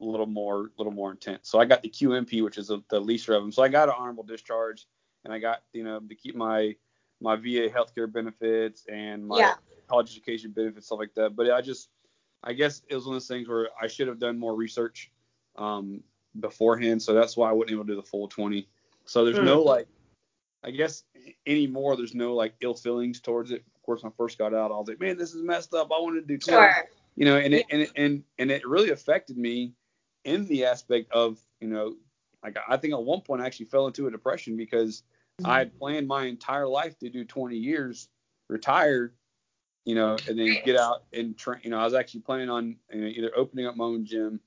a 0.00 0.04
little 0.04 0.26
more, 0.26 0.66
a 0.66 0.70
little 0.78 0.92
more 0.92 1.10
intense. 1.10 1.48
So 1.48 1.58
I 1.58 1.64
got 1.64 1.82
the 1.82 1.88
QMP, 1.88 2.42
which 2.42 2.58
is 2.58 2.70
a, 2.70 2.82
the 2.90 3.00
least 3.00 3.28
of 3.28 3.42
them. 3.42 3.52
So 3.52 3.62
I 3.62 3.68
got 3.68 3.88
an 3.88 3.94
honorable 3.96 4.24
discharge, 4.24 4.86
and 5.24 5.32
I 5.32 5.38
got, 5.38 5.62
you 5.72 5.84
know, 5.84 6.00
to 6.00 6.14
keep 6.14 6.34
my 6.34 6.74
my 7.20 7.34
VA 7.36 7.70
healthcare 7.70 8.12
benefits 8.12 8.84
and 8.92 9.26
my 9.26 9.38
yeah. 9.38 9.54
College 9.88 10.10
education 10.10 10.50
benefits, 10.50 10.86
stuff 10.86 10.98
like 10.98 11.14
that. 11.14 11.36
But 11.36 11.50
I 11.50 11.60
just, 11.60 11.88
I 12.42 12.52
guess 12.52 12.82
it 12.88 12.94
was 12.94 13.06
one 13.06 13.16
of 13.16 13.22
those 13.22 13.28
things 13.28 13.48
where 13.48 13.68
I 13.80 13.86
should 13.86 14.08
have 14.08 14.18
done 14.18 14.38
more 14.38 14.54
research 14.54 15.10
um, 15.56 16.02
beforehand. 16.38 17.02
So 17.02 17.14
that's 17.14 17.36
why 17.36 17.50
I 17.50 17.52
wasn't 17.52 17.72
able 17.72 17.84
to 17.84 17.92
do 17.92 17.96
the 17.96 18.02
full 18.02 18.28
20. 18.28 18.68
So 19.04 19.24
there's 19.24 19.38
no 19.38 19.62
like 19.62 19.86
I 20.64 20.70
guess 20.70 21.04
anymore 21.46 21.96
there's 21.96 22.14
no 22.14 22.34
like 22.34 22.54
ill 22.60 22.74
feelings 22.74 23.20
towards 23.20 23.52
it. 23.52 23.64
Of 23.76 23.82
course, 23.82 24.02
when 24.02 24.12
I 24.12 24.14
first 24.16 24.36
got 24.36 24.52
out, 24.52 24.72
I 24.72 24.74
was 24.76 24.88
like, 24.88 25.00
man, 25.00 25.16
this 25.16 25.32
is 25.32 25.42
messed 25.42 25.72
up. 25.74 25.90
I 25.92 26.00
wanted 26.00 26.22
to 26.22 26.26
do 26.26 26.38
10. 26.38 26.52
Sure. 26.54 26.74
You 27.14 27.24
know, 27.24 27.36
and 27.36 27.54
it, 27.54 27.66
and 27.70 27.82
it, 27.82 27.90
and 27.96 28.24
and 28.38 28.50
it 28.50 28.66
really 28.66 28.90
affected 28.90 29.38
me 29.38 29.72
in 30.24 30.44
the 30.46 30.64
aspect 30.66 31.10
of 31.12 31.38
you 31.60 31.68
know, 31.68 31.94
like 32.42 32.56
I 32.68 32.76
think 32.76 32.92
at 32.92 33.02
one 33.02 33.20
point 33.20 33.40
I 33.40 33.46
actually 33.46 33.66
fell 33.66 33.86
into 33.86 34.06
a 34.06 34.10
depression 34.10 34.56
because 34.56 35.02
mm-hmm. 35.40 35.50
I 35.50 35.58
had 35.58 35.78
planned 35.78 36.08
my 36.08 36.26
entire 36.26 36.66
life 36.66 36.98
to 36.98 37.08
do 37.08 37.24
20 37.24 37.56
years, 37.56 38.08
retire, 38.48 39.14
you 39.86 39.94
know, 39.94 40.18
and 40.28 40.38
then 40.38 40.58
get 40.66 40.76
out 40.76 41.04
and 41.14 41.38
train. 41.38 41.60
You 41.62 41.70
know, 41.70 41.78
I 41.78 41.84
was 41.84 41.94
actually 41.94 42.20
planning 42.20 42.50
on 42.50 42.76
you 42.92 43.00
know, 43.00 43.06
either 43.06 43.30
opening 43.34 43.66
up 43.66 43.76
my 43.76 43.84
own 43.84 44.04
gym 44.04 44.40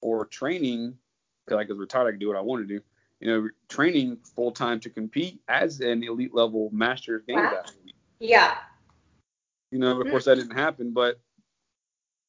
or 0.00 0.24
training 0.24 0.94
because 1.44 1.60
I 1.60 1.70
was 1.70 1.78
retired. 1.78 2.06
I 2.06 2.10
could 2.12 2.20
do 2.20 2.28
what 2.28 2.38
I 2.38 2.40
want 2.40 2.66
to 2.66 2.74
do 2.74 2.80
you 3.24 3.30
know, 3.30 3.48
training 3.68 4.18
full 4.36 4.52
time 4.52 4.78
to 4.80 4.90
compete 4.90 5.40
as 5.48 5.80
an 5.80 6.04
elite 6.04 6.34
level 6.34 6.68
Masters 6.72 7.22
Games 7.26 7.38
wow. 7.38 7.62
athlete. 7.64 7.94
Yeah. 8.20 8.56
You 9.70 9.78
know, 9.78 9.92
of 9.92 9.98
mm-hmm. 9.98 10.10
course 10.10 10.26
that 10.26 10.36
didn't 10.36 10.56
happen, 10.56 10.92
but 10.92 11.18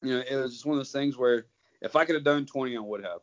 you 0.02 0.14
know, 0.14 0.24
it 0.28 0.36
was 0.36 0.52
just 0.52 0.64
one 0.64 0.74
of 0.74 0.78
those 0.78 0.92
things 0.92 1.18
where 1.18 1.46
if 1.82 1.96
I 1.96 2.06
could 2.06 2.14
have 2.14 2.24
done 2.24 2.46
20, 2.46 2.76
I 2.76 2.80
would 2.80 3.04
have. 3.04 3.20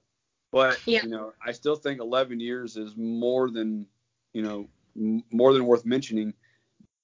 But 0.51 0.79
yeah. 0.85 1.01
you 1.01 1.09
know, 1.09 1.33
I 1.43 1.51
still 1.51 1.75
think 1.75 1.99
11 1.99 2.39
years 2.39 2.77
is 2.77 2.95
more 2.95 3.49
than 3.49 3.87
you 4.33 4.43
know 4.43 4.69
m- 4.95 5.23
more 5.31 5.51
than 5.51 5.65
worth 5.65 5.83
mentioning 5.83 6.33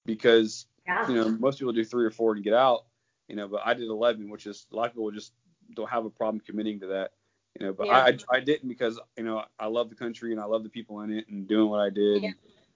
because 0.05 0.67
yeah. 0.89 1.07
you 1.07 1.15
know 1.15 1.29
most 1.29 1.59
people 1.59 1.73
do 1.73 1.83
three 1.83 2.05
or 2.05 2.11
four 2.11 2.33
and 2.33 2.43
get 2.43 2.53
out. 2.53 2.85
You 3.27 3.35
know, 3.35 3.47
but 3.47 3.61
I 3.63 3.75
did 3.75 3.87
11, 3.87 4.27
which 4.29 4.47
is 4.47 4.65
a 4.73 4.75
lot 4.75 4.87
of 4.87 4.93
people 4.93 5.11
just 5.11 5.33
don't 5.75 5.89
have 5.89 6.03
a 6.05 6.09
problem 6.09 6.39
committing 6.39 6.79
to 6.79 6.87
that. 6.87 7.11
You 7.59 7.67
know, 7.67 7.73
but 7.73 7.87
yeah. 7.87 7.97
I 7.99 8.17
I 8.31 8.39
didn't 8.39 8.69
because 8.69 8.99
you 9.17 9.23
know 9.23 9.43
I 9.59 9.67
love 9.67 9.89
the 9.89 9.95
country 9.95 10.31
and 10.31 10.41
I 10.41 10.45
love 10.45 10.63
the 10.63 10.69
people 10.69 11.01
in 11.01 11.11
it 11.11 11.27
and 11.29 11.47
doing 11.47 11.69
what 11.69 11.79
I 11.79 11.89
did. 11.89 12.23
Yeah. 12.23 12.31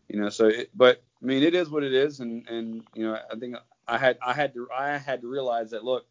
You 0.10 0.22
know, 0.22 0.30
so 0.30 0.48
it, 0.48 0.70
but 0.76 1.02
I 1.22 1.26
mean 1.26 1.44
it 1.44 1.56
is 1.56 1.70
what 1.70 1.84
it 1.84 1.94
is 1.94 2.20
and 2.20 2.48
and 2.48 2.84
you 2.94 3.06
know 3.06 3.18
I 3.32 3.36
think 3.36 3.56
I 3.88 3.98
had 3.98 4.18
I 4.22 4.34
had 4.34 4.54
to 4.54 4.68
I 4.76 4.98
had 4.98 5.22
to 5.22 5.28
realize 5.28 5.72
that 5.72 5.84
look, 5.84 6.06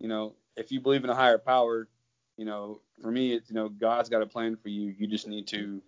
you 0.00 0.08
know, 0.08 0.34
if 0.56 0.72
you 0.72 0.80
believe 0.80 1.04
in 1.04 1.10
a 1.10 1.14
higher 1.14 1.38
power, 1.38 1.88
you 2.36 2.44
know, 2.44 2.80
for 3.02 3.10
me, 3.10 3.32
it's 3.32 3.50
you 3.50 3.56
know, 3.56 3.68
God's 3.68 4.08
got 4.08 4.22
a 4.22 4.26
plan 4.26 4.56
for 4.56 4.68
you. 4.68 4.94
You 4.96 5.06
just 5.06 5.26
need 5.26 5.46
to 5.48 5.82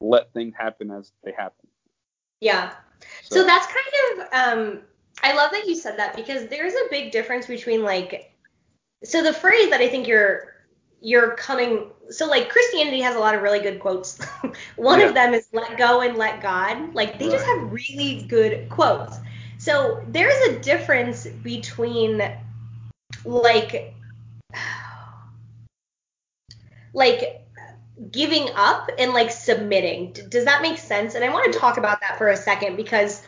let 0.00 0.32
things 0.32 0.54
happen 0.56 0.90
as 0.90 1.12
they 1.22 1.32
happen. 1.32 1.68
Yeah. 2.40 2.72
So, 3.24 3.36
so 3.36 3.44
that's 3.44 3.66
kind 3.66 4.20
of 4.20 4.26
um 4.32 4.80
I 5.22 5.34
love 5.34 5.50
that 5.52 5.66
you 5.66 5.74
said 5.74 5.98
that 5.98 6.16
because 6.16 6.48
there's 6.48 6.74
a 6.74 6.90
big 6.90 7.12
difference 7.12 7.46
between 7.46 7.82
like 7.82 8.32
so 9.04 9.22
the 9.22 9.32
phrase 9.32 9.70
that 9.70 9.80
I 9.80 9.88
think 9.88 10.06
you're 10.06 10.54
you're 11.00 11.34
coming 11.36 11.90
so 12.10 12.26
like 12.26 12.48
Christianity 12.48 13.00
has 13.00 13.16
a 13.16 13.18
lot 13.18 13.34
of 13.34 13.42
really 13.42 13.60
good 13.60 13.80
quotes. 13.80 14.18
One 14.76 15.00
yeah. 15.00 15.06
of 15.06 15.14
them 15.14 15.34
is 15.34 15.48
let 15.52 15.78
go 15.78 16.00
and 16.00 16.16
let 16.16 16.42
God. 16.42 16.94
Like 16.94 17.18
they 17.18 17.26
right. 17.26 17.34
just 17.34 17.46
have 17.46 17.72
really 17.72 18.26
good 18.28 18.68
quotes. 18.68 19.18
So 19.58 20.04
there's 20.08 20.38
a 20.48 20.58
difference 20.58 21.26
between 21.26 22.22
like 23.24 23.94
like 26.92 27.39
giving 28.10 28.48
up 28.54 28.90
and 28.98 29.12
like 29.12 29.30
submitting. 29.30 30.12
Does 30.28 30.44
that 30.46 30.62
make 30.62 30.78
sense? 30.78 31.14
And 31.14 31.24
I 31.24 31.30
want 31.30 31.52
to 31.52 31.58
talk 31.58 31.76
about 31.76 32.00
that 32.00 32.18
for 32.18 32.28
a 32.28 32.36
second 32.36 32.76
because 32.76 33.22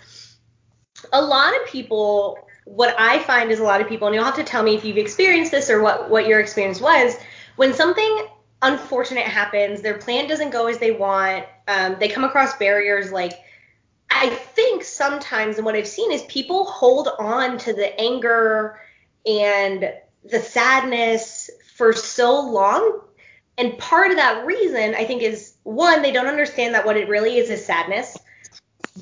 a 1.12 1.20
lot 1.20 1.54
of 1.60 1.66
people 1.66 2.38
what 2.64 2.94
I 2.96 3.18
find 3.18 3.50
is 3.50 3.58
a 3.58 3.64
lot 3.64 3.80
of 3.80 3.88
people 3.88 4.06
and 4.06 4.14
you'll 4.14 4.24
have 4.24 4.36
to 4.36 4.44
tell 4.44 4.62
me 4.62 4.76
if 4.76 4.84
you've 4.84 4.96
experienced 4.96 5.50
this 5.50 5.68
or 5.68 5.82
what 5.82 6.08
what 6.08 6.26
your 6.26 6.40
experience 6.40 6.80
was 6.80 7.16
when 7.56 7.74
something 7.74 8.26
unfortunate 8.62 9.26
happens, 9.26 9.82
their 9.82 9.98
plan 9.98 10.28
doesn't 10.28 10.50
go 10.50 10.68
as 10.68 10.78
they 10.78 10.92
want, 10.92 11.44
um, 11.66 11.96
they 11.98 12.08
come 12.08 12.24
across 12.24 12.56
barriers 12.56 13.12
like 13.12 13.32
I 14.10 14.28
think 14.28 14.84
sometimes, 14.84 15.56
and 15.56 15.64
what 15.64 15.74
I've 15.74 15.88
seen 15.88 16.12
is 16.12 16.22
people 16.24 16.64
hold 16.64 17.08
on 17.18 17.58
to 17.58 17.72
the 17.72 17.98
anger 17.98 18.78
and 19.26 19.92
the 20.24 20.38
sadness 20.38 21.50
for 21.74 21.92
so 21.92 22.40
long. 22.40 23.00
And 23.62 23.78
part 23.78 24.10
of 24.10 24.16
that 24.16 24.44
reason, 24.44 24.96
I 24.96 25.04
think, 25.04 25.22
is 25.22 25.54
one, 25.62 26.02
they 26.02 26.10
don't 26.10 26.26
understand 26.26 26.74
that 26.74 26.84
what 26.84 26.96
it 26.96 27.08
really 27.08 27.38
is 27.38 27.48
is 27.48 27.64
sadness. 27.64 28.18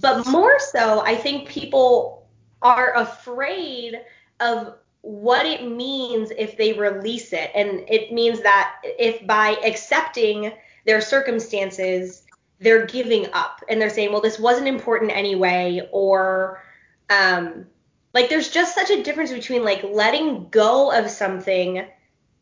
But 0.02 0.26
more 0.26 0.58
so, 0.58 1.00
I 1.00 1.14
think 1.14 1.48
people 1.48 2.28
are 2.60 2.94
afraid 2.94 4.02
of 4.38 4.74
what 5.00 5.46
it 5.46 5.66
means 5.66 6.30
if 6.36 6.58
they 6.58 6.74
release 6.74 7.32
it. 7.32 7.50
And 7.54 7.88
it 7.88 8.12
means 8.12 8.42
that 8.42 8.82
if 8.84 9.26
by 9.26 9.56
accepting 9.64 10.52
their 10.84 11.00
circumstances, 11.00 12.26
they're 12.58 12.84
giving 12.84 13.32
up 13.32 13.64
and 13.66 13.80
they're 13.80 13.88
saying, 13.88 14.12
well, 14.12 14.20
this 14.20 14.38
wasn't 14.38 14.68
important 14.68 15.10
anyway, 15.10 15.88
or 15.90 16.62
um, 17.08 17.64
like 18.12 18.28
there's 18.28 18.50
just 18.50 18.74
such 18.74 18.90
a 18.90 19.02
difference 19.02 19.32
between 19.32 19.64
like 19.64 19.82
letting 19.84 20.50
go 20.50 20.92
of 20.92 21.08
something 21.08 21.86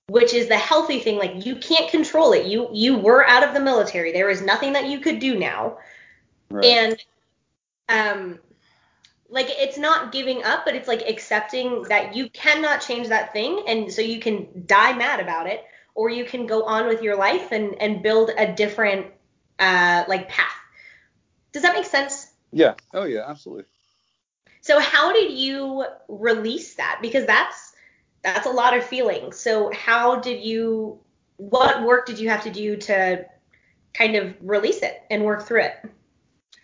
which 0.09 0.33
is 0.33 0.49
the 0.49 0.57
healthy 0.57 1.01
thing 1.01 1.19
like 1.19 1.45
you 1.45 1.57
can't 1.57 1.91
control 1.91 2.33
it. 2.33 2.47
You 2.47 2.69
you 2.73 2.97
were 2.97 3.27
out 3.27 3.45
of 3.45 3.55
the 3.55 3.61
military. 3.61 4.13
There 4.13 4.31
is 4.31 4.43
nothing 4.43 4.73
that 4.73 4.87
you 4.87 5.01
could 5.01 5.19
do 5.19 5.39
now. 5.39 5.79
Right. 6.51 6.65
and 6.65 7.05
um 7.91 8.39
like 9.29 9.49
it's 9.51 9.77
not 9.77 10.13
giving 10.13 10.43
up 10.45 10.65
but 10.65 10.75
it's 10.75 10.89
like 10.89 11.03
accepting 11.07 11.83
that 11.91 12.17
you 12.17 12.31
cannot 12.31 12.81
change 12.81 13.09
that 13.09 13.35
thing 13.35 13.65
and 13.69 13.93
so 13.93 14.01
you 14.01 14.19
can 14.19 14.65
die 14.67 14.95
mad 14.95 15.21
about 15.21 15.47
it 15.47 15.63
or 15.95 16.09
you 16.09 16.25
can 16.25 16.47
go 16.47 16.63
on 16.63 16.87
with 16.87 17.03
your 17.03 17.17
life 17.17 17.53
and 17.53 17.75
and 17.83 18.03
build 18.03 18.31
a 18.39 18.51
different 18.55 19.07
uh 19.59 20.05
like 20.09 20.31
path. 20.31 20.57
Does 21.53 21.63
that 21.63 21.75
make 21.75 21.85
sense? 21.85 22.29
Yeah. 22.51 22.75
Oh 22.95 23.05
yeah 23.05 23.25
absolutely. 23.29 23.65
So 24.63 24.81
how 24.81 25.13
did 25.13 25.33
you 25.33 25.85
release 26.09 26.77
that? 26.77 27.01
Because 27.03 27.27
that's 27.27 27.68
that's 28.23 28.47
a 28.47 28.51
lot 28.51 28.77
of 28.77 28.85
feelings 28.85 29.39
so 29.39 29.71
how 29.73 30.19
did 30.21 30.43
you 30.43 30.99
what 31.37 31.83
work 31.83 32.07
did 32.07 32.19
you 32.19 32.29
have 32.29 32.43
to 32.43 32.51
do 32.51 32.77
to 32.77 33.25
kind 33.95 34.17
of 34.17 34.35
release 34.41 34.83
it 34.83 35.03
and 35.11 35.25
work 35.25 35.47
through 35.47 35.63
it 35.63 35.75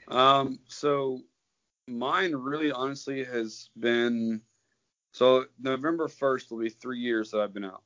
um 0.09 0.59
so 0.67 1.21
mine 1.87 2.33
really 2.33 2.73
honestly 2.73 3.25
has 3.25 3.69
been 3.79 4.41
so 5.15 5.45
November 5.61 6.09
1st 6.09 6.51
will 6.51 6.59
be 6.59 6.69
three 6.69 6.99
years 6.99 7.31
that 7.31 7.41
I've 7.41 7.55
been 7.55 7.65
out. 7.65 7.83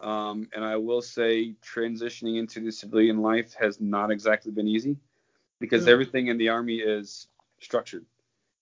Um, 0.00 0.48
and 0.54 0.64
I 0.64 0.76
will 0.76 1.02
say 1.02 1.54
transitioning 1.62 2.38
into 2.38 2.60
the 2.60 2.72
civilian 2.72 3.20
life 3.20 3.54
has 3.60 3.80
not 3.80 4.10
exactly 4.10 4.50
been 4.50 4.66
easy 4.66 4.96
because 5.60 5.82
mm-hmm. 5.82 5.90
everything 5.90 6.26
in 6.28 6.38
the 6.38 6.48
army 6.48 6.76
is 6.76 7.28
structured, 7.60 8.06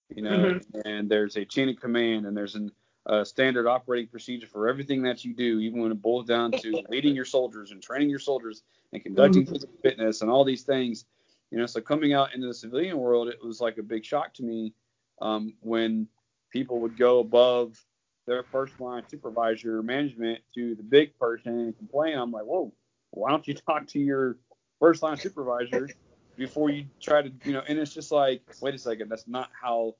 you 0.09 0.23
know, 0.23 0.31
mm-hmm. 0.31 0.81
and 0.85 1.09
there's 1.09 1.37
a 1.37 1.45
chain 1.45 1.69
of 1.69 1.81
command 1.81 2.27
and 2.27 2.37
there's 2.37 2.57
an, 2.57 2.73
a 3.07 3.25
standard 3.25 3.67
operating 3.67 4.09
procedure 4.09 4.47
for 4.47 4.69
everything 4.69 5.03
that 5.03 5.25
you 5.25 5.35
do, 5.35 5.59
even 5.59 5.81
when 5.81 5.91
it 5.91 6.01
boils 6.01 6.27
down 6.27 6.53
to 6.53 6.83
leading 6.89 7.15
your 7.15 7.25
soldiers 7.25 7.73
and 7.73 7.83
training 7.83 8.09
your 8.09 8.19
soldiers 8.19 8.63
and 8.93 9.03
conducting 9.03 9.43
mm-hmm. 9.43 9.53
physical 9.53 9.75
fitness 9.83 10.23
and 10.23 10.31
all 10.31 10.45
these 10.45 10.63
things. 10.63 11.05
You 11.51 11.59
know, 11.59 11.67
so 11.67 11.81
coming 11.81 12.15
out 12.15 12.35
into 12.35 12.47
the 12.47 12.55
civilian 12.55 12.97
world, 12.97 13.29
it 13.29 13.43
was 13.45 13.61
like 13.61 13.79
a 13.79 13.83
big 13.83 14.05
shock 14.05 14.33
to 14.35 14.43
me 14.43 14.73
um, 15.21 15.55
when 15.61 16.09
people 16.51 16.81
would 16.81 16.97
go 16.97 17.19
above 17.19 17.85
their 18.27 18.43
first 18.45 18.79
line 18.81 19.03
supervisor 19.09 19.83
management 19.83 20.41
to 20.55 20.75
the 20.75 20.83
big 20.83 21.19
person 21.19 21.59
and 21.59 21.77
complain. 21.77 22.17
I'm 22.17 22.31
like, 22.31 22.45
whoa, 22.45 22.73
why 23.11 23.31
don't 23.31 23.47
you 23.47 23.55
talk 23.69 23.87
to 23.89 23.99
your 23.99 24.37
first 24.79 25.03
line 25.03 25.17
supervisor 25.17 25.89
before 26.37 26.71
you 26.71 26.87
try 27.01 27.23
to, 27.23 27.33
you 27.45 27.53
know? 27.53 27.63
And 27.67 27.79
it's 27.79 27.93
just 27.93 28.13
like, 28.13 28.43
wait 28.61 28.75
a 28.75 28.79
second, 28.79 29.09
that's 29.09 29.27
not 29.27 29.51
how, 29.61 29.97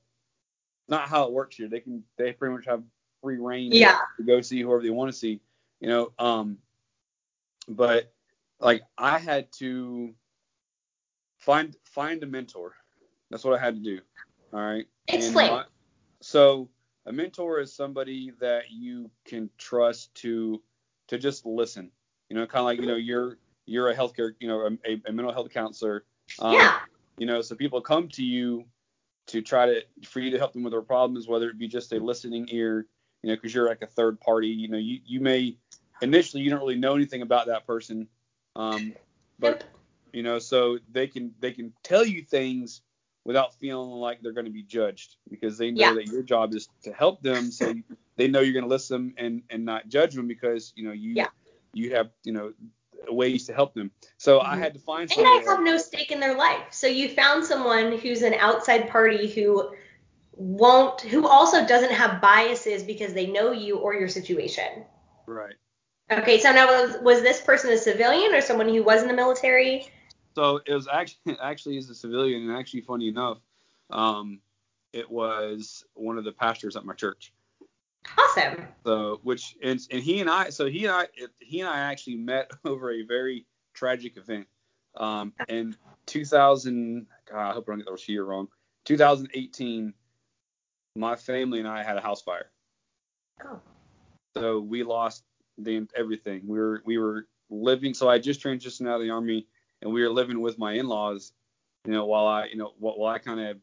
not 0.87 1.07
how 1.07 1.25
it 1.25 1.31
works 1.33 1.57
here. 1.57 1.67
They 1.67 1.79
can, 1.79 2.03
they 2.17 2.31
pretty 2.31 2.55
much 2.55 2.65
have 2.65 2.83
free 3.23 3.39
reign 3.39 3.71
yeah. 3.71 3.99
to 4.17 4.23
go 4.23 4.41
see 4.41 4.61
whoever 4.61 4.83
they 4.83 4.89
want 4.89 5.11
to 5.11 5.17
see, 5.17 5.39
you 5.79 5.87
know. 5.87 6.11
Um, 6.19 6.57
but 7.67 8.13
like 8.59 8.83
I 8.97 9.17
had 9.17 9.51
to 9.53 10.13
find 11.39 11.75
find 11.85 12.21
a 12.21 12.27
mentor. 12.27 12.73
That's 13.31 13.43
what 13.43 13.59
I 13.59 13.63
had 13.63 13.75
to 13.75 13.81
do. 13.81 14.01
All 14.53 14.59
right. 14.59 14.85
Explain. 15.07 15.51
My, 15.51 15.63
so 16.21 16.69
a 17.05 17.11
mentor 17.11 17.59
is 17.59 17.73
somebody 17.73 18.33
that 18.39 18.69
you 18.69 19.09
can 19.25 19.49
trust 19.57 20.13
to 20.15 20.61
to 21.07 21.17
just 21.17 21.45
listen. 21.45 21.89
You 22.29 22.35
know, 22.35 22.45
kind 22.45 22.59
of 22.59 22.65
like 22.65 22.79
you 22.79 22.85
know 22.85 22.95
you're 22.95 23.37
you're 23.65 23.89
a 23.89 23.95
healthcare 23.95 24.33
you 24.39 24.47
know 24.47 24.77
a, 24.85 25.01
a 25.07 25.11
mental 25.11 25.33
health 25.33 25.49
counselor. 25.49 26.03
Um, 26.39 26.53
yeah. 26.53 26.79
You 27.17 27.25
know, 27.25 27.41
so 27.41 27.55
people 27.55 27.79
come 27.79 28.09
to 28.09 28.23
you 28.23 28.65
to 29.27 29.41
try 29.41 29.65
to 29.65 29.81
for 30.05 30.19
you 30.19 30.31
to 30.31 30.37
help 30.37 30.53
them 30.53 30.63
with 30.63 30.73
their 30.73 30.81
problems, 30.81 31.27
whether 31.27 31.49
it 31.49 31.57
be 31.57 31.67
just 31.67 31.93
a 31.93 31.97
listening 31.97 32.47
ear, 32.51 32.87
you 33.23 33.29
know, 33.29 33.35
because 33.35 33.53
you're 33.55 33.67
like 33.67 33.81
a 33.81 33.87
third 33.87 34.19
party. 34.19 34.49
You 34.49 34.67
know, 34.67 34.77
you 34.77 34.99
you 35.05 35.19
may 35.19 35.57
initially 36.01 36.43
you 36.43 36.51
don't 36.51 36.59
really 36.59 36.75
know 36.75 36.95
anything 36.95 37.23
about 37.23 37.47
that 37.47 37.65
person, 37.65 38.07
um, 38.55 38.93
but 39.39 39.61
yep 39.61 39.63
you 40.13 40.21
know, 40.21 40.39
so 40.39 40.77
they 40.91 41.07
can 41.07 41.33
they 41.39 41.51
can 41.51 41.73
tell 41.83 42.05
you 42.05 42.21
things 42.21 42.81
without 43.25 43.55
feeling 43.55 43.89
like 43.89 44.21
they're 44.21 44.31
going 44.31 44.45
to 44.45 44.51
be 44.51 44.63
judged 44.63 45.15
because 45.29 45.57
they 45.57 45.71
know 45.71 45.89
yeah. 45.89 45.93
that 45.95 46.07
your 46.07 46.21
job 46.21 46.53
is 46.53 46.69
to 46.83 46.93
help 46.93 47.21
them, 47.23 47.51
so 47.51 47.73
they 48.15 48.27
know 48.27 48.39
you're 48.39 48.53
going 48.53 48.63
to 48.63 48.69
listen 48.69 49.13
and 49.17 49.41
and 49.49 49.65
not 49.65 49.89
judge 49.89 50.13
them 50.13 50.27
because 50.27 50.71
you 50.75 50.85
know 50.85 50.93
you 50.93 51.13
yeah. 51.15 51.27
you 51.73 51.95
have 51.95 52.11
you 52.23 52.31
know 52.31 52.53
ways 53.09 53.47
to 53.47 53.53
help 53.53 53.73
them. 53.73 53.91
So 54.17 54.39
mm-hmm. 54.39 54.51
I 54.51 54.57
had 54.57 54.75
to 54.75 54.79
find. 54.79 55.11
And 55.17 55.27
I 55.27 55.43
have 55.47 55.61
no 55.61 55.77
stake 55.77 56.11
in 56.11 56.19
their 56.19 56.37
life. 56.37 56.67
So 56.71 56.87
you 56.87 57.09
found 57.09 57.43
someone 57.43 57.97
who's 57.97 58.21
an 58.21 58.35
outside 58.35 58.89
party 58.89 59.27
who 59.27 59.71
won't 60.35 61.01
who 61.01 61.27
also 61.27 61.65
doesn't 61.65 61.91
have 61.91 62.21
biases 62.21 62.83
because 62.83 63.13
they 63.13 63.27
know 63.27 63.51
you 63.51 63.77
or 63.77 63.93
your 63.93 64.09
situation. 64.09 64.85
Right. 65.27 65.55
Okay, 66.11 66.39
so 66.39 66.51
now 66.51 66.67
was 66.67 66.97
was 67.01 67.21
this 67.21 67.41
person 67.41 67.71
a 67.71 67.77
civilian 67.77 68.33
or 68.33 68.41
someone 68.41 68.69
who 68.69 68.83
was 68.83 69.01
in 69.01 69.07
the 69.07 69.13
military? 69.13 69.87
So 70.35 70.59
it 70.65 70.73
was 70.73 70.87
actually 70.91 71.37
actually 71.41 71.77
as 71.77 71.89
a 71.89 71.95
civilian, 71.95 72.49
and 72.49 72.57
actually 72.57 72.81
funny 72.81 73.07
enough, 73.07 73.39
um, 73.89 74.39
it 74.91 75.09
was 75.09 75.83
one 75.93 76.17
of 76.17 76.23
the 76.23 76.31
pastors 76.31 76.75
at 76.75 76.85
my 76.85 76.93
church. 76.93 77.33
Awesome. 78.17 78.67
So 78.85 79.19
which 79.23 79.55
and, 79.63 79.79
and 79.91 80.03
he 80.03 80.19
and 80.19 80.29
I 80.29 80.49
so 80.49 80.67
he 80.67 80.85
and 80.85 80.93
I 80.93 81.07
he 81.39 81.61
and 81.61 81.69
I 81.69 81.79
actually 81.79 82.17
met 82.17 82.51
over 82.65 82.91
a 82.91 83.03
very 83.03 83.45
tragic 83.73 84.17
event. 84.17 84.47
Um, 84.95 85.33
in 85.47 85.75
2000, 86.05 87.07
God, 87.31 87.49
I 87.49 87.53
hope 87.53 87.67
I 87.67 87.71
don't 87.71 87.79
get 87.79 87.87
the 87.87 88.11
year 88.13 88.25
wrong. 88.25 88.47
2018, 88.85 89.91
my 90.95 91.15
family 91.15 91.59
and 91.59 91.67
I 91.67 91.83
had 91.83 91.97
a 91.97 92.01
house 92.01 92.21
fire. 92.21 92.51
Oh. 93.43 93.59
So 94.37 94.59
we 94.59 94.83
lost 94.83 95.23
the 95.57 95.87
everything. 95.95 96.41
We 96.45 96.57
were 96.57 96.81
we 96.85 96.97
were 96.97 97.27
living. 97.49 97.93
So 97.93 98.09
I 98.09 98.19
just 98.19 98.41
transitioned 98.41 98.87
out 98.87 98.95
of 98.95 99.01
the 99.01 99.09
army 99.09 99.47
and 99.81 99.91
we 99.91 100.01
were 100.01 100.09
living 100.09 100.41
with 100.41 100.57
my 100.57 100.73
in-laws, 100.73 101.33
you 101.85 101.91
know, 101.91 102.05
while 102.05 102.25
I, 102.25 102.45
you 102.45 102.57
know, 102.57 102.73
while 102.79 103.13
I 103.13 103.19
kind 103.19 103.39
of, 103.39 103.57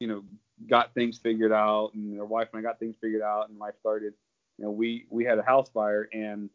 you 0.00 0.06
know, 0.06 0.24
got 0.68 0.94
things 0.94 1.18
figured 1.18 1.52
out, 1.52 1.92
and 1.94 2.16
their 2.16 2.24
wife 2.24 2.48
and 2.52 2.60
I 2.60 2.62
got 2.62 2.78
things 2.78 2.96
figured 3.00 3.22
out, 3.22 3.48
and 3.48 3.58
life 3.58 3.74
started. 3.80 4.14
You 4.58 4.64
know, 4.64 4.70
we 4.70 5.06
we 5.10 5.24
had 5.24 5.38
a 5.38 5.42
house 5.42 5.68
fire, 5.68 6.08
and 6.12 6.48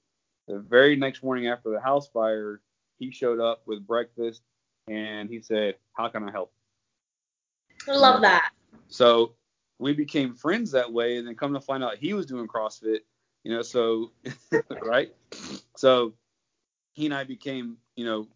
the 0.47 0.59
very 0.59 0.95
next 0.95 1.23
morning 1.23 1.47
after 1.47 1.69
the 1.69 1.79
house 1.79 2.07
fire, 2.07 2.61
he 2.97 3.11
showed 3.11 3.39
up 3.39 3.61
with 3.67 3.85
breakfast, 3.85 4.41
and 4.87 5.29
he 5.29 5.39
said, 5.41 5.75
"How 5.93 6.07
can 6.07 6.27
I 6.27 6.31
help?" 6.31 6.51
I 7.87 7.95
love 7.95 8.21
that. 8.21 8.53
So 8.87 9.33
we 9.81 9.93
became 9.93 10.35
friends 10.35 10.71
that 10.71 10.91
way, 10.93 11.17
and 11.17 11.27
then 11.27 11.35
come 11.35 11.53
to 11.53 11.59
find 11.59 11.83
out 11.83 11.97
he 11.97 12.13
was 12.13 12.27
doing 12.27 12.47
CrossFit, 12.47 12.99
you 13.43 13.51
know, 13.51 13.63
so 13.63 14.11
right, 14.83 15.11
so 15.75 16.13
he 16.93 17.05
and 17.05 17.13
I 17.13 17.23
became, 17.23 17.77
you 17.95 18.05
know, 18.05 18.27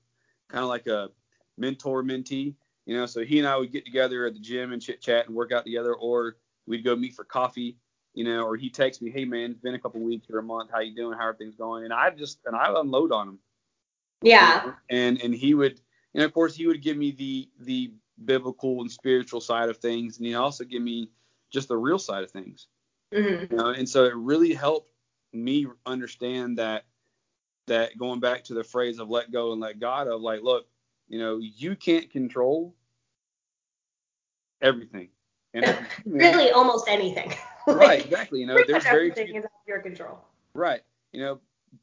kind 0.50 0.64
of 0.64 0.70
like 0.70 0.88
a 0.88 1.10
mentor 1.58 2.04
mentee. 2.04 2.56
You 2.86 2.98
know, 2.98 3.06
so 3.06 3.24
he 3.24 3.40
and 3.40 3.48
I 3.48 3.58
would 3.58 3.72
get 3.72 3.86
together 3.86 4.26
at 4.26 4.34
the 4.34 4.40
gym 4.40 4.72
and 4.74 4.82
chit 4.82 5.02
chat 5.02 5.28
and 5.28 5.36
work 5.36 5.52
out 5.52 5.66
together, 5.66 5.94
or 5.94 6.38
we'd 6.68 6.84
go 6.84 6.96
meet 6.96 7.14
for 7.14 7.24
coffee. 7.24 7.78
You 8.14 8.24
know, 8.24 8.44
or 8.44 8.56
he 8.56 8.70
texts 8.70 9.02
me, 9.02 9.12
"Hey 9.12 9.26
man, 9.26 9.52
it's 9.52 9.60
been 9.60 9.76
a 9.76 9.80
couple 9.80 10.02
weeks 10.02 10.30
or 10.30 10.40
a 10.40 10.44
month. 10.44 10.72
How 10.72 10.80
you 10.80 10.96
doing? 10.96 11.18
How 11.18 11.26
are 11.26 11.36
things 11.36 11.56
going?" 11.56 11.84
And 11.84 11.94
I 11.94 12.10
just 12.10 12.40
and 12.46 12.56
I 12.56 12.74
unload 12.76 13.12
on 13.12 13.30
him. 13.30 13.40
Yeah. 14.22 14.62
You 14.62 14.68
know? 14.68 14.76
And 14.90 15.22
and 15.22 15.36
he 15.36 15.54
would, 15.54 15.82
and 16.14 16.24
of 16.24 16.34
course 16.34 16.56
he 16.56 16.66
would 16.66 16.82
give 16.82 16.98
me 16.98 17.12
the 17.12 17.50
the 17.60 17.94
biblical 18.24 18.82
and 18.82 18.90
spiritual 18.90 19.42
side 19.42 19.70
of 19.70 19.78
things, 19.78 20.18
and 20.18 20.26
he 20.26 20.36
also 20.36 20.64
give 20.64 20.82
me 20.82 21.10
just 21.56 21.70
the 21.70 21.78
real 21.78 21.98
side 21.98 22.24
of 22.24 22.30
things. 22.30 22.68
Mm-hmm. 23.14 23.54
You 23.54 23.58
know, 23.58 23.70
and 23.70 23.90
so 23.90 24.06
it 24.06 24.14
really 24.16 24.54
helped 24.54 24.92
me 25.34 25.66
understand 25.86 26.60
that 26.60 26.86
that 27.68 27.98
going 27.98 28.20
back 28.20 28.44
to 28.44 28.54
the 28.54 28.64
phrase 28.64 29.00
of 29.00 29.10
let 29.10 29.32
go 29.32 29.52
and 29.52 29.62
let 29.62 29.80
God 29.80 30.08
of 30.08 30.22
like, 30.22 30.44
look, 30.44 30.68
you 31.08 31.18
know, 31.18 31.40
you 31.40 31.76
can't 31.76 32.12
control 32.12 32.76
everything. 34.62 35.10
And 35.54 35.66
really, 36.06 36.52
almost 36.52 36.88
anything. 36.88 37.30
like, 37.68 37.78
right, 37.78 38.06
exactly. 38.06 38.42
You 38.42 38.48
know, 38.48 38.58
there's 38.68 38.84
very 38.84 39.12
few, 39.12 39.24
is 39.24 39.36
out 39.38 39.46
of 39.46 39.68
your 39.68 39.80
control. 39.80 40.20
Right. 40.54 40.82
You 41.12 41.22
know, 41.22 41.40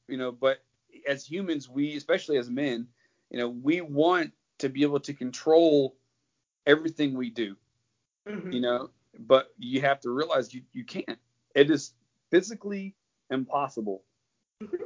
you 0.07 0.19
know, 0.19 0.31
but 0.31 0.63
as 1.09 1.25
humans, 1.25 1.69
we, 1.69 1.97
especially 1.97 2.37
as 2.37 2.51
men, 2.51 2.87
you 3.31 3.39
know, 3.39 3.49
we 3.49 3.81
want 3.81 4.33
to 4.59 4.69
be 4.69 4.83
able 4.83 5.01
to 5.01 5.15
control 5.15 5.97
everything 6.67 7.15
we 7.15 7.31
do. 7.31 7.57
Mm-hmm. 8.29 8.53
You 8.53 8.61
know, 8.61 8.91
but 9.19 9.53
you 9.59 9.81
have 9.81 10.01
to 10.01 10.11
realize 10.11 10.53
you 10.55 10.63
you 10.73 10.85
can't. 10.85 11.19
It 11.55 11.71
is 11.71 11.93
physically 12.31 12.95
impossible 13.31 14.03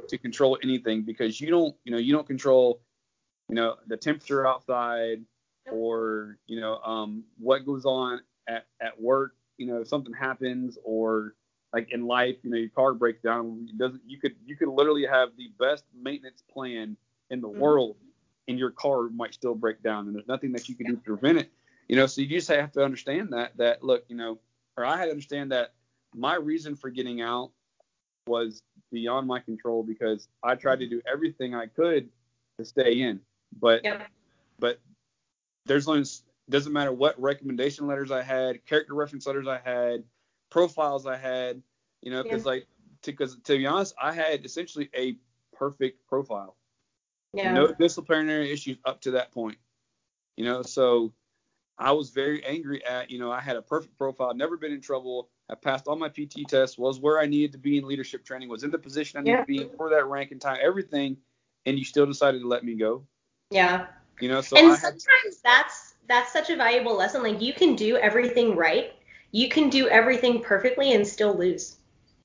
to 0.07 0.17
control 0.17 0.57
anything 0.63 1.03
because 1.03 1.39
you 1.39 1.49
don't, 1.49 1.75
you 1.83 1.91
know, 1.91 1.97
you 1.97 2.13
don't 2.13 2.27
control, 2.27 2.81
you 3.49 3.55
know, 3.55 3.75
the 3.87 3.97
temperature 3.97 4.47
outside 4.47 5.21
or, 5.71 6.37
you 6.47 6.59
know, 6.59 6.77
um, 6.79 7.23
what 7.37 7.65
goes 7.65 7.85
on 7.85 8.21
at, 8.47 8.65
at 8.81 8.99
work, 8.99 9.35
you 9.57 9.67
know, 9.67 9.81
if 9.81 9.87
something 9.87 10.13
happens 10.13 10.77
or 10.83 11.35
like 11.73 11.91
in 11.91 12.05
life, 12.05 12.37
you 12.43 12.49
know, 12.49 12.57
your 12.57 12.69
car 12.69 12.93
breaks 12.93 13.21
down, 13.21 13.67
doesn't, 13.77 14.01
you 14.05 14.19
could, 14.19 14.35
you 14.45 14.55
could 14.55 14.69
literally 14.69 15.05
have 15.05 15.29
the 15.37 15.51
best 15.59 15.83
maintenance 15.99 16.43
plan 16.51 16.95
in 17.29 17.41
the 17.41 17.47
mm-hmm. 17.47 17.59
world 17.59 17.97
and 18.47 18.57
your 18.57 18.71
car 18.71 19.09
might 19.09 19.33
still 19.33 19.55
break 19.55 19.83
down 19.83 20.07
and 20.07 20.15
there's 20.15 20.27
nothing 20.27 20.53
that 20.53 20.69
you 20.69 20.75
can 20.75 20.87
do 20.87 20.95
to 20.95 21.01
prevent 21.01 21.37
it. 21.37 21.51
You 21.87 21.95
know, 21.95 22.05
so 22.05 22.21
you 22.21 22.27
just 22.27 22.49
have 22.49 22.71
to 22.73 22.83
understand 22.83 23.31
that, 23.31 23.55
that 23.57 23.83
look, 23.83 24.03
you 24.09 24.15
know, 24.15 24.39
or 24.75 24.85
I 24.85 24.97
had 24.97 25.05
to 25.05 25.11
understand 25.11 25.51
that 25.51 25.73
my 26.15 26.35
reason 26.35 26.75
for 26.75 26.89
getting 26.89 27.21
out 27.21 27.51
was 28.27 28.61
beyond 28.91 29.27
my 29.27 29.39
control 29.39 29.83
because 29.83 30.27
I 30.43 30.55
tried 30.55 30.79
to 30.79 30.87
do 30.87 31.01
everything 31.11 31.55
I 31.55 31.67
could 31.67 32.09
to 32.59 32.65
stay 32.65 33.01
in. 33.01 33.21
But 33.59 33.83
yep. 33.83 34.07
but 34.59 34.79
there's 35.65 35.87
only 35.87 36.05
doesn't 36.49 36.73
matter 36.73 36.91
what 36.91 37.19
recommendation 37.21 37.87
letters 37.87 38.11
I 38.11 38.21
had, 38.21 38.65
character 38.65 38.93
reference 38.93 39.25
letters 39.25 39.47
I 39.47 39.59
had, 39.63 40.03
profiles 40.49 41.05
I 41.05 41.17
had, 41.17 41.61
you 42.01 42.11
know, 42.11 42.23
because 42.23 42.43
yeah. 42.43 42.51
like 42.51 42.67
because 43.03 43.35
to, 43.35 43.41
to 43.43 43.57
be 43.57 43.65
honest, 43.65 43.95
I 44.01 44.11
had 44.11 44.45
essentially 44.45 44.89
a 44.95 45.15
perfect 45.53 46.05
profile. 46.07 46.55
Yeah. 47.33 47.53
No 47.53 47.73
disciplinary 47.73 48.51
issues 48.51 48.77
up 48.85 49.01
to 49.01 49.11
that 49.11 49.31
point. 49.31 49.57
You 50.35 50.45
know, 50.45 50.61
so 50.61 51.13
I 51.79 51.91
was 51.91 52.09
very 52.09 52.43
angry 52.43 52.83
at, 52.83 53.11
you 53.11 53.19
know, 53.19 53.31
I 53.31 53.39
had 53.39 53.55
a 53.55 53.61
perfect 53.61 53.97
profile, 53.97 54.33
never 54.33 54.57
been 54.57 54.71
in 54.71 54.81
trouble, 54.81 55.29
I 55.49 55.55
passed 55.55 55.87
all 55.87 55.95
my 55.95 56.09
PT 56.09 56.47
tests, 56.47 56.77
was 56.77 56.99
where 56.99 57.19
I 57.19 57.27
needed 57.27 57.51
to 57.51 57.57
be 57.57 57.77
in 57.77 57.87
leadership 57.87 58.25
training, 58.25 58.49
was 58.49 58.63
in 58.63 58.71
the 58.71 58.79
position 58.79 59.19
I 59.19 59.23
needed 59.23 59.33
yeah. 59.33 59.41
to 59.41 59.45
be 59.45 59.61
in 59.61 59.69
for 59.77 59.89
that 59.91 60.07
rank 60.07 60.31
and 60.31 60.41
time, 60.41 60.57
everything, 60.61 61.17
and 61.65 61.77
you 61.77 61.85
still 61.85 62.05
decided 62.05 62.41
to 62.41 62.47
let 62.47 62.63
me 62.65 62.73
go. 62.73 63.05
Yeah. 63.51 63.87
You 64.19 64.29
know, 64.29 64.41
so 64.41 64.57
and 64.57 64.71
I 64.71 64.75
sometimes 64.75 65.03
had... 65.03 65.35
that's 65.43 65.93
that's 66.07 66.33
such 66.33 66.49
a 66.49 66.55
valuable 66.55 66.95
lesson. 66.95 67.21
Like 67.21 67.41
you 67.41 67.53
can 67.53 67.75
do 67.75 67.97
everything 67.97 68.55
right, 68.55 68.93
you 69.31 69.49
can 69.49 69.69
do 69.69 69.87
everything 69.87 70.41
perfectly 70.41 70.93
and 70.93 71.07
still 71.07 71.37
lose. 71.37 71.75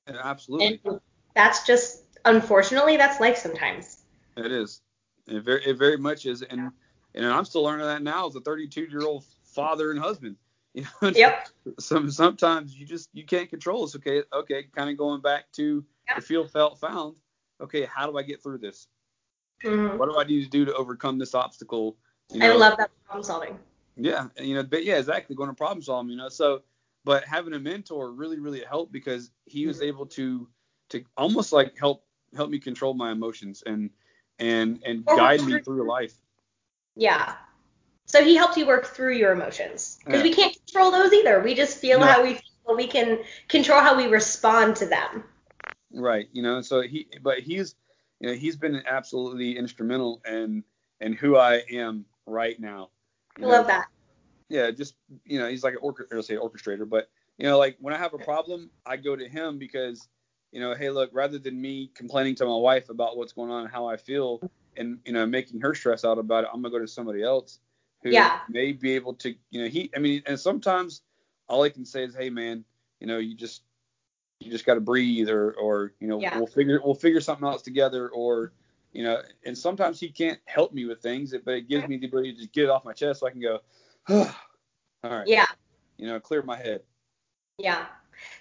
Yeah, 0.08 0.16
absolutely. 0.22 0.80
And 0.84 1.00
that's 1.34 1.66
just 1.66 2.04
unfortunately 2.24 2.96
that's 2.96 3.20
life 3.20 3.36
sometimes. 3.36 3.98
It 4.36 4.50
is. 4.50 4.80
It 5.26 5.42
very 5.42 5.64
it 5.64 5.76
very 5.76 5.98
much 5.98 6.26
is, 6.26 6.42
and 6.42 6.70
and 7.14 7.26
I'm 7.26 7.44
still 7.44 7.62
learning 7.62 7.86
that 7.86 8.02
now 8.02 8.26
as 8.26 8.34
a 8.34 8.40
32 8.40 8.82
year 8.84 9.02
old 9.02 9.24
father 9.52 9.90
and 9.90 10.00
husband. 10.00 10.36
You 10.74 10.86
know, 11.02 11.10
yep. 11.10 11.48
Some 11.78 12.10
sometimes 12.10 12.74
you 12.74 12.86
just 12.86 13.10
you 13.12 13.26
can't 13.26 13.50
control 13.50 13.84
this. 13.84 13.94
Okay, 13.94 14.22
okay, 14.32 14.64
kind 14.74 14.88
of 14.88 14.96
going 14.96 15.20
back 15.20 15.52
to 15.56 15.84
yep. 16.08 16.16
the 16.16 16.22
feel 16.22 16.48
felt 16.48 16.80
found. 16.80 17.14
Okay, 17.60 17.84
how 17.84 18.10
do 18.10 18.16
I 18.16 18.22
get 18.22 18.42
through 18.42 18.56
this? 18.56 18.88
Mm-hmm. 19.62 19.98
What 19.98 20.10
do 20.10 20.18
I 20.18 20.24
need 20.24 20.44
to 20.44 20.48
do 20.48 20.64
to 20.64 20.74
overcome 20.74 21.18
this 21.18 21.34
obstacle? 21.34 21.98
You 22.32 22.38
know? 22.38 22.54
I 22.54 22.56
love 22.56 22.78
that 22.78 22.90
problem 23.04 23.22
solving. 23.22 23.58
Yeah, 23.96 24.28
you 24.40 24.54
know, 24.54 24.62
but 24.62 24.82
yeah, 24.82 24.96
exactly, 24.96 25.36
going 25.36 25.50
to 25.50 25.54
problem 25.54 25.82
solving. 25.82 26.12
You 26.12 26.16
know, 26.16 26.30
so 26.30 26.62
but 27.04 27.24
having 27.24 27.52
a 27.52 27.58
mentor 27.58 28.12
really 28.12 28.38
really 28.38 28.64
helped 28.66 28.92
because 28.92 29.30
he 29.44 29.66
was 29.66 29.76
mm-hmm. 29.76 29.88
able 29.88 30.06
to 30.06 30.48
to 30.88 31.04
almost 31.18 31.52
like 31.52 31.76
help 31.78 32.04
help 32.34 32.50
me 32.50 32.58
control 32.58 32.94
my 32.94 33.12
emotions 33.12 33.62
and 33.66 33.90
and 34.38 34.82
and 34.84 35.04
guide 35.04 35.42
me 35.42 35.60
through 35.60 35.88
life. 35.88 36.14
Yeah, 36.96 37.34
so 38.06 38.22
he 38.22 38.36
helped 38.36 38.56
you 38.56 38.66
work 38.66 38.86
through 38.86 39.14
your 39.14 39.32
emotions 39.32 39.98
because 40.04 40.22
yeah. 40.22 40.28
we 40.28 40.34
can't 40.34 40.54
control 40.66 40.90
those 40.90 41.12
either. 41.12 41.40
We 41.40 41.54
just 41.54 41.78
feel 41.78 42.00
no. 42.00 42.06
how 42.06 42.22
we 42.22 42.34
feel. 42.34 42.42
But 42.64 42.76
we 42.76 42.86
can 42.86 43.18
control 43.48 43.80
how 43.80 43.96
we 43.96 44.06
respond 44.06 44.76
to 44.76 44.86
them. 44.86 45.24
Right. 45.92 46.28
You 46.32 46.42
know. 46.42 46.60
So 46.60 46.80
he, 46.82 47.08
but 47.20 47.40
he's, 47.40 47.74
you 48.20 48.28
know, 48.28 48.34
he's 48.34 48.54
been 48.54 48.82
absolutely 48.86 49.58
instrumental 49.58 50.22
in 50.24 50.62
in 51.00 51.12
who 51.12 51.36
I 51.36 51.62
am 51.72 52.04
right 52.24 52.58
now. 52.60 52.90
I 53.42 53.46
love 53.46 53.66
that. 53.66 53.86
Yeah. 54.48 54.70
Just 54.70 54.94
you 55.24 55.40
know, 55.40 55.48
he's 55.48 55.64
like 55.64 55.74
an 55.74 55.80
orchestra, 55.82 56.22
say 56.22 56.36
orchestrator, 56.36 56.88
but 56.88 57.10
you 57.36 57.46
know, 57.46 57.58
like 57.58 57.76
when 57.80 57.94
I 57.94 57.98
have 57.98 58.14
a 58.14 58.18
problem, 58.18 58.70
I 58.86 58.96
go 58.96 59.16
to 59.16 59.28
him 59.28 59.58
because 59.58 60.08
you 60.52 60.60
know, 60.60 60.74
hey, 60.74 60.90
look, 60.90 61.10
rather 61.12 61.40
than 61.40 61.60
me 61.60 61.90
complaining 61.94 62.36
to 62.36 62.44
my 62.44 62.56
wife 62.56 62.90
about 62.90 63.16
what's 63.16 63.32
going 63.32 63.50
on 63.50 63.62
and 63.62 63.72
how 63.72 63.88
I 63.88 63.96
feel 63.96 64.40
and 64.76 65.00
you 65.04 65.12
know 65.12 65.26
making 65.26 65.60
her 65.62 65.74
stress 65.74 66.04
out 66.04 66.18
about 66.18 66.44
it, 66.44 66.50
I'm 66.52 66.62
gonna 66.62 66.72
go 66.72 66.78
to 66.78 66.86
somebody 66.86 67.24
else 67.24 67.58
who 68.02 68.10
yeah. 68.10 68.40
may 68.48 68.72
be 68.72 68.94
able 68.94 69.14
to, 69.14 69.34
you 69.50 69.62
know, 69.62 69.68
he, 69.68 69.90
I 69.94 69.98
mean, 69.98 70.22
and 70.26 70.38
sometimes 70.38 71.02
all 71.48 71.62
I 71.62 71.68
can 71.68 71.84
say 71.84 72.04
is, 72.04 72.14
hey, 72.14 72.30
man, 72.30 72.64
you 73.00 73.06
know, 73.06 73.18
you 73.18 73.34
just, 73.34 73.62
you 74.40 74.50
just 74.50 74.66
got 74.66 74.74
to 74.74 74.80
breathe, 74.80 75.28
or, 75.28 75.52
or, 75.52 75.94
you 76.00 76.08
know, 76.08 76.20
yeah. 76.20 76.36
we'll 76.36 76.46
figure, 76.46 76.80
we'll 76.84 76.94
figure 76.94 77.20
something 77.20 77.46
else 77.46 77.62
together, 77.62 78.08
or, 78.08 78.52
you 78.92 79.04
know, 79.04 79.22
and 79.46 79.56
sometimes 79.56 80.00
he 80.00 80.08
can't 80.08 80.40
help 80.46 80.72
me 80.72 80.84
with 80.84 81.00
things, 81.00 81.34
but 81.44 81.54
it 81.54 81.68
gives 81.68 81.86
me 81.86 81.96
the 81.96 82.06
ability 82.06 82.32
to 82.32 82.38
just 82.38 82.52
get 82.52 82.64
it 82.64 82.70
off 82.70 82.84
my 82.84 82.92
chest 82.92 83.20
so 83.20 83.26
I 83.26 83.30
can 83.30 83.40
go, 83.40 83.60
oh, 84.08 84.36
all 85.04 85.10
right, 85.10 85.26
yeah, 85.26 85.46
you 85.96 86.06
know, 86.06 86.18
clear 86.18 86.42
my 86.42 86.56
head. 86.56 86.82
Yeah. 87.58 87.86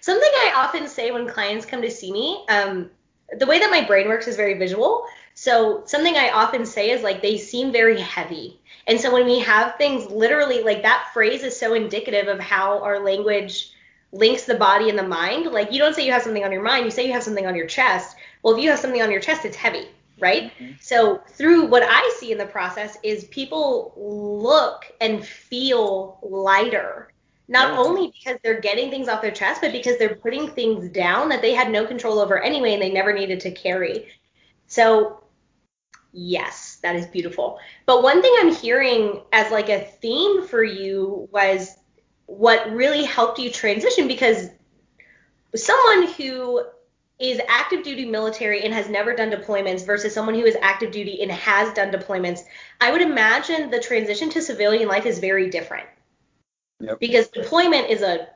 Something 0.00 0.30
I 0.34 0.52
often 0.56 0.88
say 0.88 1.10
when 1.10 1.28
clients 1.28 1.66
come 1.66 1.82
to 1.82 1.90
see 1.90 2.12
me, 2.12 2.44
um, 2.48 2.90
the 3.38 3.46
way 3.46 3.58
that 3.58 3.70
my 3.70 3.84
brain 3.84 4.08
works 4.08 4.26
is 4.26 4.36
very 4.36 4.54
visual. 4.54 5.04
So 5.34 5.82
something 5.86 6.16
I 6.16 6.30
often 6.30 6.66
say 6.66 6.90
is 6.90 7.02
like 7.02 7.22
they 7.22 7.38
seem 7.38 7.72
very 7.72 8.00
heavy. 8.00 8.60
And 8.86 9.00
so 9.00 9.12
when 9.12 9.26
we 9.26 9.38
have 9.40 9.76
things 9.76 10.10
literally 10.10 10.62
like 10.62 10.82
that 10.82 11.10
phrase 11.12 11.42
is 11.42 11.58
so 11.58 11.74
indicative 11.74 12.28
of 12.28 12.40
how 12.40 12.82
our 12.82 13.00
language 13.00 13.72
links 14.12 14.44
the 14.44 14.54
body 14.54 14.90
and 14.90 14.98
the 14.98 15.02
mind. 15.02 15.46
Like 15.46 15.72
you 15.72 15.78
don't 15.78 15.94
say 15.94 16.04
you 16.04 16.12
have 16.12 16.22
something 16.22 16.44
on 16.44 16.52
your 16.52 16.62
mind, 16.62 16.84
you 16.84 16.90
say 16.90 17.06
you 17.06 17.12
have 17.12 17.22
something 17.22 17.46
on 17.46 17.56
your 17.56 17.66
chest. 17.66 18.16
Well, 18.42 18.54
if 18.54 18.62
you 18.62 18.70
have 18.70 18.78
something 18.78 19.02
on 19.02 19.10
your 19.10 19.20
chest, 19.20 19.44
it's 19.44 19.56
heavy, 19.56 19.88
right? 20.18 20.52
Mm-hmm. 20.58 20.72
So 20.80 21.22
through 21.28 21.66
what 21.66 21.82
I 21.86 22.14
see 22.18 22.32
in 22.32 22.38
the 22.38 22.46
process 22.46 22.98
is 23.02 23.24
people 23.24 23.94
look 23.96 24.84
and 25.00 25.24
feel 25.24 26.18
lighter. 26.22 27.08
Not 27.48 27.72
Yeah. 27.72 27.78
only 27.78 28.12
because 28.12 28.38
they're 28.42 28.60
getting 28.60 28.90
things 28.90 29.08
off 29.08 29.22
their 29.22 29.30
chest, 29.30 29.60
but 29.62 29.72
because 29.72 29.98
they're 29.98 30.14
putting 30.16 30.48
things 30.48 30.88
down 30.90 31.28
that 31.30 31.42
they 31.42 31.54
had 31.54 31.70
no 31.70 31.86
control 31.86 32.18
over 32.18 32.40
anyway 32.40 32.74
and 32.74 32.82
they 32.82 32.92
never 32.92 33.12
needed 33.12 33.40
to 33.40 33.50
carry. 33.50 34.08
So 34.66 35.21
Yes, 36.12 36.78
that 36.82 36.94
is 36.94 37.06
beautiful. 37.06 37.58
But 37.86 38.02
one 38.02 38.20
thing 38.20 38.34
I'm 38.38 38.54
hearing 38.54 39.22
as 39.32 39.50
like 39.50 39.68
a 39.68 39.80
theme 39.80 40.46
for 40.46 40.62
you 40.62 41.28
was 41.32 41.74
what 42.26 42.72
really 42.72 43.04
helped 43.04 43.38
you 43.38 43.50
transition 43.50 44.08
because 44.08 44.48
someone 45.54 46.08
who 46.12 46.62
is 47.18 47.40
active 47.48 47.82
duty 47.82 48.04
military 48.04 48.62
and 48.62 48.74
has 48.74 48.88
never 48.88 49.14
done 49.14 49.30
deployments 49.30 49.86
versus 49.86 50.12
someone 50.12 50.34
who 50.34 50.44
is 50.44 50.56
active 50.60 50.90
duty 50.90 51.22
and 51.22 51.30
has 51.30 51.72
done 51.72 51.90
deployments, 51.90 52.40
I 52.80 52.90
would 52.90 53.00
imagine 53.00 53.70
the 53.70 53.80
transition 53.80 54.28
to 54.30 54.42
civilian 54.42 54.88
life 54.88 55.06
is 55.06 55.18
very 55.18 55.48
different. 55.48 55.86
Yep. 56.80 57.00
Because 57.00 57.28
deployment 57.28 57.90
is 57.90 58.02
a 58.02 58.28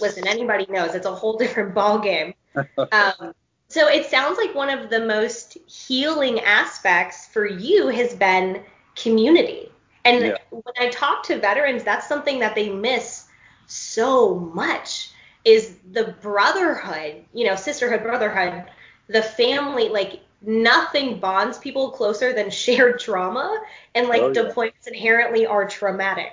listen, 0.00 0.26
anybody 0.26 0.66
knows 0.68 0.94
it's 0.94 1.06
a 1.06 1.14
whole 1.14 1.36
different 1.36 1.74
ball 1.74 1.98
game. 1.98 2.34
um, 2.92 3.34
so 3.68 3.88
it 3.88 4.06
sounds 4.06 4.38
like 4.38 4.54
one 4.54 4.70
of 4.70 4.90
the 4.90 5.00
most 5.04 5.58
healing 5.66 6.40
aspects 6.40 7.26
for 7.26 7.46
you 7.46 7.88
has 7.88 8.14
been 8.14 8.62
community. 8.96 9.70
And 10.04 10.22
Yeah. 10.22 10.36
when 10.50 10.74
I 10.78 10.88
talk 10.88 11.24
to 11.24 11.38
veterans, 11.38 11.84
that's 11.84 12.08
something 12.08 12.38
that 12.40 12.54
they 12.54 12.70
miss 12.70 13.26
so 13.66 14.34
much 14.36 15.10
is 15.44 15.76
the 15.92 16.16
brotherhood, 16.20 17.24
you 17.32 17.46
know, 17.46 17.56
sisterhood, 17.56 18.02
brotherhood, 18.02 18.64
the 19.08 19.22
family, 19.22 19.88
like 19.88 20.20
nothing 20.42 21.18
bonds 21.20 21.58
people 21.58 21.90
closer 21.90 22.32
than 22.32 22.50
shared 22.50 22.98
trauma, 23.00 23.60
and 23.94 24.08
like 24.08 24.22
Oh, 24.22 24.30
yeah. 24.30 24.52
deployments 24.52 24.86
inherently 24.86 25.46
are 25.46 25.66
traumatic. 25.68 26.32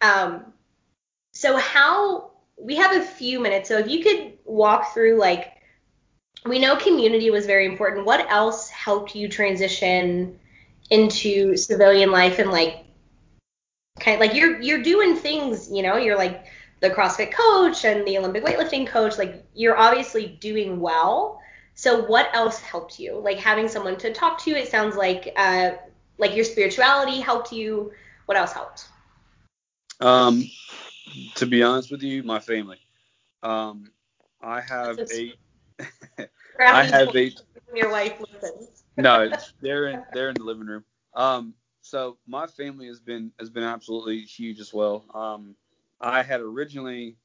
Um, 0.00 0.52
so 1.32 1.56
how 1.56 2.30
we 2.56 2.76
have 2.76 2.96
a 2.96 3.04
few 3.04 3.40
minutes, 3.40 3.68
so 3.68 3.78
if 3.78 3.88
you 3.88 4.02
could 4.02 4.38
walk 4.44 4.92
through 4.94 5.18
like 5.18 5.52
we 6.44 6.58
know 6.58 6.76
community 6.76 7.30
was 7.30 7.46
very 7.46 7.66
important. 7.66 8.06
What 8.06 8.30
else 8.30 8.68
helped 8.68 9.14
you 9.14 9.28
transition 9.28 10.38
into 10.90 11.56
civilian 11.56 12.10
life 12.10 12.38
and 12.38 12.50
like 12.50 12.84
kind 14.00 14.14
of 14.14 14.20
like 14.20 14.34
you're 14.34 14.60
you're 14.60 14.82
doing 14.82 15.16
things, 15.16 15.70
you 15.70 15.82
know, 15.82 15.96
you're 15.96 16.16
like 16.16 16.46
the 16.80 16.90
CrossFit 16.90 17.32
coach 17.32 17.84
and 17.84 18.06
the 18.06 18.16
Olympic 18.18 18.44
weightlifting 18.44 18.86
coach, 18.86 19.18
like 19.18 19.44
you're 19.54 19.76
obviously 19.76 20.38
doing 20.40 20.80
well. 20.80 21.40
So 21.74 22.04
what 22.06 22.28
else 22.34 22.60
helped 22.60 22.98
you? 22.98 23.18
Like 23.18 23.38
having 23.38 23.68
someone 23.68 23.96
to 23.98 24.12
talk 24.12 24.42
to, 24.44 24.50
it 24.50 24.68
sounds 24.68 24.96
like 24.96 25.32
uh 25.36 25.72
like 26.18 26.34
your 26.34 26.44
spirituality 26.44 27.20
helped 27.20 27.52
you. 27.52 27.92
What 28.26 28.36
else 28.36 28.52
helped? 28.52 28.88
Um, 30.00 30.44
to 31.36 31.46
be 31.46 31.62
honest 31.62 31.90
with 31.90 32.02
you, 32.02 32.22
my 32.22 32.38
family. 32.38 32.78
Um, 33.42 33.90
I 34.40 34.60
have 34.60 34.98
eight. 35.12 35.36
I 36.60 36.84
have 36.84 37.14
a. 37.14 37.32
Your 37.74 37.90
wife 37.90 38.20
listens. 38.32 38.84
no, 38.96 39.30
they're 39.60 39.88
in 39.88 40.02
they're 40.12 40.28
in 40.30 40.34
the 40.34 40.44
living 40.44 40.66
room. 40.66 40.84
Um, 41.14 41.54
so 41.82 42.18
my 42.26 42.46
family 42.46 42.86
has 42.86 43.00
been 43.00 43.32
has 43.38 43.50
been 43.50 43.62
absolutely 43.64 44.20
huge 44.20 44.60
as 44.60 44.72
well. 44.72 45.04
Um, 45.14 45.54
I 46.00 46.22
had 46.22 46.40
originally 46.40 47.16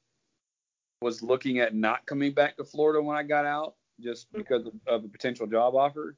was 1.01 1.21
looking 1.21 1.59
at 1.59 1.75
not 1.75 2.05
coming 2.05 2.31
back 2.31 2.55
to 2.57 2.63
Florida 2.63 3.01
when 3.01 3.17
I 3.17 3.23
got 3.23 3.45
out, 3.45 3.75
just 3.99 4.31
because 4.31 4.65
of, 4.65 4.73
of 4.87 5.03
a 5.03 5.07
potential 5.07 5.45
job 5.45 5.75
offer. 5.75 6.15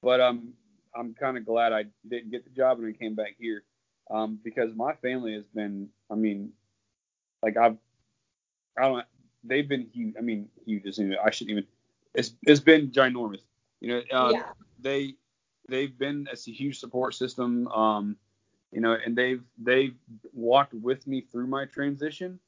But 0.00 0.20
um, 0.20 0.52
I'm 0.94 1.14
kind 1.14 1.36
of 1.36 1.44
glad 1.44 1.72
I 1.72 1.86
didn't 2.08 2.30
get 2.30 2.44
the 2.44 2.50
job 2.50 2.78
and 2.78 2.86
I 2.86 2.96
came 2.96 3.14
back 3.16 3.34
here, 3.38 3.64
um, 4.10 4.38
because 4.42 4.74
my 4.76 4.94
family 4.94 5.34
has 5.34 5.44
been, 5.54 5.88
I 6.10 6.14
mean, 6.14 6.52
like 7.42 7.56
I've, 7.56 7.76
I 8.78 8.82
don't, 8.82 9.04
they've 9.42 9.68
been 9.68 9.88
huge. 9.92 10.14
I 10.16 10.20
mean, 10.20 10.48
huge. 10.64 10.84
is- 10.86 11.00
I 11.00 11.30
shouldn't 11.30 11.50
even. 11.50 11.66
It's 12.14 12.32
it's 12.42 12.60
been 12.60 12.90
ginormous. 12.90 13.42
You 13.80 13.88
know, 13.88 14.18
um, 14.18 14.32
Yeah. 14.32 14.42
they 14.80 15.14
they've 15.68 15.96
been 15.96 16.26
it's 16.30 16.48
a 16.48 16.52
huge 16.52 16.78
support 16.78 17.14
system. 17.14 17.68
Um, 17.68 18.16
you 18.72 18.80
know, 18.80 18.96
and 19.04 19.16
they've 19.16 19.42
they've 19.58 19.94
walked 20.32 20.74
with 20.74 21.06
me 21.06 21.22
through 21.22 21.46
my 21.46 21.64
transition, 21.66 22.38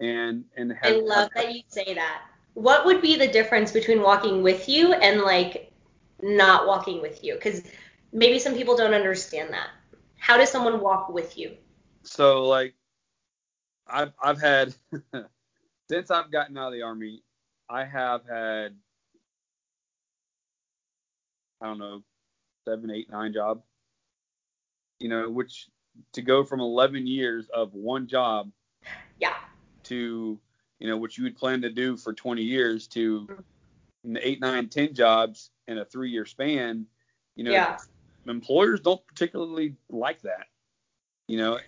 and 0.00 0.44
and 0.56 0.72
I 0.82 0.90
have, 0.90 1.02
love 1.02 1.30
that 1.34 1.52
you 1.54 1.62
say 1.68 1.94
that. 1.94 2.22
What 2.54 2.84
would 2.86 3.00
be 3.00 3.16
the 3.16 3.28
difference 3.28 3.70
between 3.70 4.02
walking 4.02 4.42
with 4.42 4.68
you 4.68 4.92
and 4.92 5.20
like 5.20 5.72
not 6.22 6.66
walking 6.66 7.00
with 7.00 7.22
you? 7.22 7.34
Because 7.34 7.62
maybe 8.12 8.38
some 8.38 8.54
people 8.54 8.76
don't 8.76 8.94
understand 8.94 9.52
that. 9.52 9.68
How 10.18 10.36
does 10.36 10.50
someone 10.50 10.80
walk 10.80 11.08
with 11.08 11.38
you? 11.38 11.56
So 12.02 12.44
like, 12.44 12.74
I've 13.86 14.12
I've 14.20 14.40
had 14.40 14.74
since 15.90 16.10
I've 16.10 16.30
gotten 16.30 16.56
out 16.58 16.68
of 16.68 16.72
the 16.72 16.82
army, 16.82 17.22
I 17.68 17.84
have 17.84 18.22
had 18.28 18.74
I 21.60 21.66
don't 21.66 21.78
know 21.78 22.02
seven, 22.66 22.90
eight, 22.90 23.10
nine 23.10 23.32
jobs. 23.32 23.62
You 25.00 25.08
know, 25.08 25.30
which 25.30 25.68
to 26.12 26.22
go 26.22 26.44
from 26.44 26.60
11 26.60 27.06
years 27.06 27.48
of 27.52 27.72
one 27.72 28.06
job 28.06 28.50
Yeah. 29.20 29.34
to 29.84 30.38
you 30.78 30.88
know 30.88 30.96
what 30.96 31.16
you 31.16 31.24
would 31.24 31.36
plan 31.36 31.62
to 31.62 31.70
do 31.70 31.96
for 31.96 32.12
20 32.12 32.42
years 32.42 32.86
to 32.88 33.26
mm-hmm. 33.26 34.16
eight, 34.20 34.40
nine, 34.40 34.68
ten 34.68 34.94
jobs 34.94 35.50
in 35.66 35.78
a 35.78 35.84
three-year 35.84 36.24
span. 36.24 36.86
You 37.34 37.44
know, 37.44 37.50
Yeah. 37.52 37.78
employers 38.26 38.80
don't 38.80 39.04
particularly 39.06 39.76
like 39.88 40.22
that. 40.22 40.46
You 41.26 41.38
know, 41.38 41.58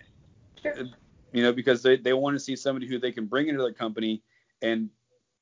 Sure. 0.63 0.79
Uh, 0.79 0.85
you 1.33 1.43
know, 1.43 1.53
because 1.53 1.83
they, 1.83 1.97
they 1.97 2.13
want 2.13 2.35
to 2.35 2.41
see 2.41 2.57
somebody 2.57 2.87
who 2.87 2.99
they 2.99 3.13
can 3.13 3.27
bring 3.27 3.49
into 3.49 3.63
their 3.63 3.73
company 3.73 4.23
and 4.63 4.91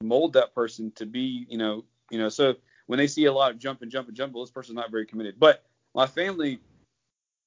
mold 0.03 0.35
that 0.35 0.55
person 0.55 0.93
to 0.93 1.07
be, 1.07 1.47
you 1.49 1.59
know, 1.59 1.85
you 2.11 2.19
know, 2.19 2.29
so 2.29 2.55
when 2.89 2.99
they 2.99 3.07
see 3.07 3.27
a 3.27 3.33
lot 3.33 3.53
of 3.53 3.59
jump 3.59 3.83
and 3.83 3.91
jump 3.91 4.09
and 4.09 4.17
jump, 4.17 4.33
well, 4.33 4.43
this 4.43 4.51
person's 4.51 4.77
not 4.77 4.91
very 4.91 5.07
committed. 5.07 5.39
But 5.39 5.63
my 5.95 6.07
family, 6.07 6.59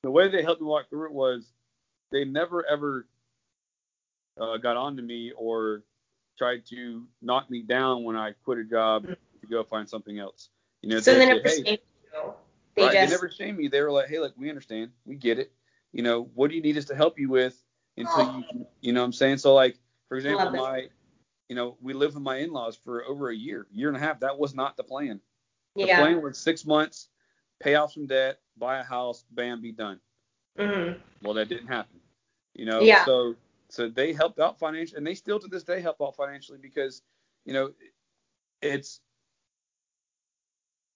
the 0.03 0.11
way 0.11 0.29
they 0.29 0.43
helped 0.43 0.61
me 0.61 0.67
walk 0.67 0.89
through 0.89 1.07
it 1.07 1.11
was 1.11 1.51
they 2.11 2.23
never 2.23 2.65
ever 2.65 3.07
uh, 4.39 4.57
got 4.57 4.77
on 4.77 4.95
to 4.97 5.01
me 5.01 5.33
or 5.35 5.83
tried 6.37 6.65
to 6.67 7.05
knock 7.21 7.49
me 7.49 7.63
down 7.63 8.03
when 8.03 8.15
I 8.15 8.33
quit 8.43 8.59
a 8.59 8.63
job 8.63 9.07
to 9.07 9.47
go 9.49 9.63
find 9.63 9.89
something 9.89 10.19
else. 10.19 10.49
You 10.81 10.89
know, 10.89 10.99
So 10.99 11.15
they 11.15 11.25
never 11.25 11.41
hey, 11.43 11.63
shamed 11.63 11.67
you. 11.67 12.33
They 12.75 12.83
right, 12.83 12.93
just 12.93 13.09
they 13.09 13.15
never 13.15 13.29
shamed 13.29 13.57
me. 13.57 13.67
They 13.67 13.81
were 13.81 13.91
like, 13.91 14.09
hey, 14.09 14.19
look, 14.19 14.33
we 14.37 14.49
understand. 14.49 14.91
We 15.05 15.15
get 15.15 15.39
it. 15.39 15.51
You 15.91 16.03
know, 16.03 16.29
what 16.35 16.49
do 16.49 16.55
you 16.55 16.61
need 16.61 16.77
us 16.77 16.85
to 16.85 16.95
help 16.95 17.19
you 17.19 17.29
with 17.29 17.61
until 17.97 18.35
you, 18.35 18.65
you 18.79 18.93
know 18.93 19.01
what 19.01 19.05
I'm 19.05 19.13
saying? 19.13 19.39
So, 19.39 19.53
like, 19.53 19.77
for 20.07 20.17
example, 20.17 20.51
my, 20.51 20.87
you 21.49 21.55
know, 21.55 21.77
we 21.81 21.93
lived 21.93 22.13
with 22.13 22.23
my 22.23 22.37
in-laws 22.37 22.79
for 22.83 23.03
over 23.05 23.29
a 23.29 23.35
year, 23.35 23.67
year 23.71 23.89
and 23.89 23.97
a 23.97 23.99
half. 23.99 24.21
That 24.21 24.37
was 24.37 24.55
not 24.55 24.77
the 24.77 24.83
plan. 24.83 25.19
The 25.79 25.87
yeah. 25.87 25.89
plan 25.89 26.21
was 26.21 26.37
six 26.37 26.65
months, 26.65 27.09
pay 27.59 27.75
off 27.75 27.93
some 27.93 28.07
debt, 28.07 28.39
buy 28.57 28.79
a 28.79 28.83
house, 28.83 29.25
bam, 29.31 29.61
be 29.61 29.71
done. 29.71 29.99
hmm 30.57 30.93
Well, 31.21 31.33
that 31.35 31.49
didn't 31.49 31.67
happen. 31.67 31.99
You 32.53 32.65
know, 32.65 32.87
Yeah. 32.87 33.05
so 33.05 33.35
so 33.69 33.87
they 33.89 34.13
helped 34.13 34.39
out 34.39 34.59
financially, 34.59 34.97
and 34.97 35.07
they 35.07 35.15
still 35.15 35.39
to 35.39 35.47
this 35.47 35.63
day 35.63 35.81
help 35.81 36.01
out 36.01 36.15
financially 36.15 36.59
because, 36.61 37.01
you 37.45 37.53
know, 37.53 37.71
it's 38.61 39.01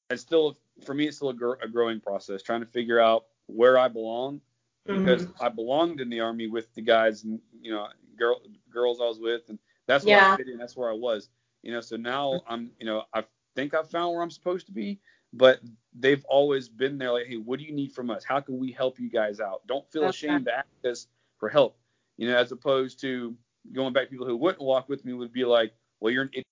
it's 0.10 0.22
still 0.22 0.58
for 0.84 0.94
me 0.94 1.08
it's 1.08 1.18
still 1.18 1.30
a, 1.30 1.34
gr- 1.34 1.62
a 1.62 1.68
growing 1.68 2.00
process 2.00 2.42
trying 2.42 2.62
to 2.62 2.66
figure 2.66 3.00
out 3.00 3.26
where 3.48 3.78
I 3.78 3.88
belong 3.88 4.42
because 4.90 5.28
Mm-hmm. 5.28 5.34
I 5.40 5.50
belonged 5.50 6.00
in 6.02 6.10
the 6.10 6.20
army 6.22 6.48
with 6.48 6.74
the 6.74 6.82
guys 6.82 7.24
and 7.24 7.40
you 7.62 7.72
know 7.72 7.88
girl 8.18 8.42
girls 8.72 9.00
I 9.02 9.06
was 9.06 9.20
with 9.20 9.50
and 9.50 9.60
that's 9.88 10.08
where 10.08 10.20
Yeah. 10.20 10.28
I 10.28 10.28
fit 10.28 10.48
in 10.48 10.58
that's 10.58 10.76
where 10.78 10.90
I 10.90 10.94
was 10.96 11.30
you 11.64 11.72
know 11.72 11.82
so 11.82 11.98
now 11.98 12.44
I'm 12.48 12.72
you 12.80 12.86
know 12.86 13.04
I 13.14 13.24
think 13.56 13.74
I've 13.74 13.90
found 13.90 14.14
where 14.14 14.22
I'm 14.22 14.32
supposed 14.32 14.66
to 14.68 14.72
be 14.72 15.00
but 15.34 15.60
they've 16.00 16.24
always 16.26 16.70
been 16.70 16.98
there 16.98 17.12
like 17.12 17.28
hey 17.28 17.38
what 17.38 17.60
do 17.60 17.66
you 17.66 17.74
need 17.74 17.92
from 17.92 18.10
us 18.10 18.24
how 18.24 18.40
can 18.40 18.58
we 18.58 18.72
help 18.72 19.00
you 19.00 19.10
guys 19.10 19.40
out 19.40 19.66
don't 19.68 19.90
feel 19.92 20.06
ashamed 20.08 20.46
to 20.46 20.58
ask 20.58 20.68
us 20.90 21.08
for 21.38 21.50
help 21.50 21.78
you 22.18 22.28
know 22.30 22.38
as 22.38 22.52
opposed 22.52 23.00
to 23.02 23.36
going 23.74 23.94
back 23.94 24.10
people 24.10 24.26
who 24.26 24.38
wouldn't 24.38 24.62
walk 24.62 24.88
with 24.88 25.04
me 25.04 25.14
would 25.14 25.34
be 25.34 25.44
like 25.44 25.74
well 26.00 26.14
you're 26.14 26.24
an 26.24 26.30
idiot 26.30 26.46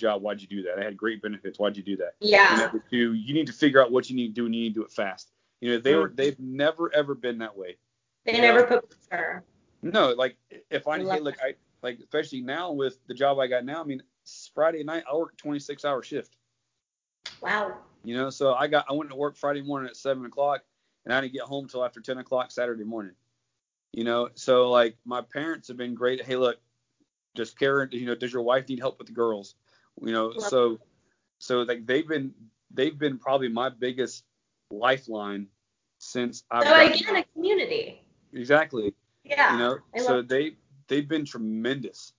job 0.00 0.22
why'd 0.22 0.40
you 0.40 0.46
do 0.46 0.62
that 0.62 0.78
I 0.78 0.84
had 0.84 0.96
great 0.96 1.22
benefits 1.22 1.58
why'd 1.58 1.76
you 1.76 1.82
do 1.82 1.96
that 1.96 2.14
Yeah. 2.20 2.68
know, 2.72 2.80
to 2.90 3.12
you 3.14 3.34
need 3.34 3.46
to 3.46 3.52
figure 3.52 3.82
out 3.82 3.92
what 3.92 4.08
you 4.10 4.16
need 4.16 4.28
to 4.28 4.34
do 4.34 4.46
and 4.46 4.54
you 4.54 4.62
need 4.62 4.74
to 4.74 4.80
do 4.80 4.84
it 4.84 4.90
fast. 4.90 5.32
You 5.60 5.70
know, 5.70 5.78
they 5.78 5.94
were 5.94 6.08
Mhm. 6.08 6.16
they've 6.16 6.40
never 6.40 6.94
ever 6.94 7.14
been 7.14 7.38
that 7.38 7.56
way. 7.56 7.78
They 8.24 8.40
never 8.40 8.64
put 8.64 8.90
pressure. 9.08 9.44
No, 9.82 10.12
like 10.12 10.36
if 10.70 10.88
I 10.88 10.96
I 10.96 10.98
hey 10.98 11.20
look 11.20 11.36
I 11.42 11.54
like 11.82 11.98
especially 12.00 12.40
now 12.40 12.72
with 12.72 12.98
the 13.06 13.14
job 13.14 13.38
I 13.38 13.46
got 13.46 13.64
now, 13.64 13.80
I 13.80 13.84
mean 13.84 14.02
Friday 14.54 14.82
night 14.84 15.04
I 15.10 15.14
work 15.16 15.36
26 15.36 15.84
hour 15.84 16.02
shift. 16.02 16.36
Wow. 17.40 17.78
You 18.04 18.16
know, 18.16 18.30
so 18.30 18.54
I 18.54 18.66
got 18.68 18.86
I 18.88 18.92
went 18.92 19.10
to 19.10 19.16
work 19.16 19.36
Friday 19.36 19.62
morning 19.62 19.88
at 19.88 19.96
seven 19.96 20.24
o'clock 20.24 20.62
and 21.04 21.14
I 21.14 21.20
didn't 21.20 21.32
get 21.34 21.42
home 21.42 21.68
till 21.68 21.84
after 21.84 22.00
10 22.00 22.18
o'clock 22.18 22.50
Saturday 22.50 22.84
morning. 22.84 23.14
You 23.92 24.04
know, 24.04 24.28
so 24.34 24.70
like 24.70 24.96
my 25.04 25.20
parents 25.22 25.68
have 25.68 25.76
been 25.76 25.94
great. 25.94 26.22
Hey, 26.24 26.36
look, 26.36 26.58
just 27.34 27.58
Karen, 27.58 27.88
you 27.92 28.06
know, 28.06 28.14
does 28.14 28.32
your 28.32 28.42
wife 28.42 28.68
need 28.68 28.80
help 28.80 28.98
with 28.98 29.06
the 29.06 29.12
girls? 29.12 29.54
You 30.02 30.12
know, 30.12 30.30
Love 30.32 30.42
so 30.42 30.78
so 31.38 31.62
like 31.62 31.86
they've 31.86 32.06
been 32.06 32.34
they've 32.70 32.98
been 32.98 33.18
probably 33.18 33.48
my 33.48 33.68
biggest 33.68 34.24
lifeline 34.70 35.48
since 35.98 36.44
I've 36.50 36.64
So 36.64 36.70
gotten 36.70 36.92
again, 36.92 37.16
a 37.16 37.24
community. 37.34 38.02
exactly. 38.32 38.94
Yeah. 39.24 39.52
You 39.52 39.58
know, 39.58 39.78
so 40.02 40.22
they 40.22 40.56
they've 40.88 41.08
been 41.08 41.24
tremendous. 41.24 42.12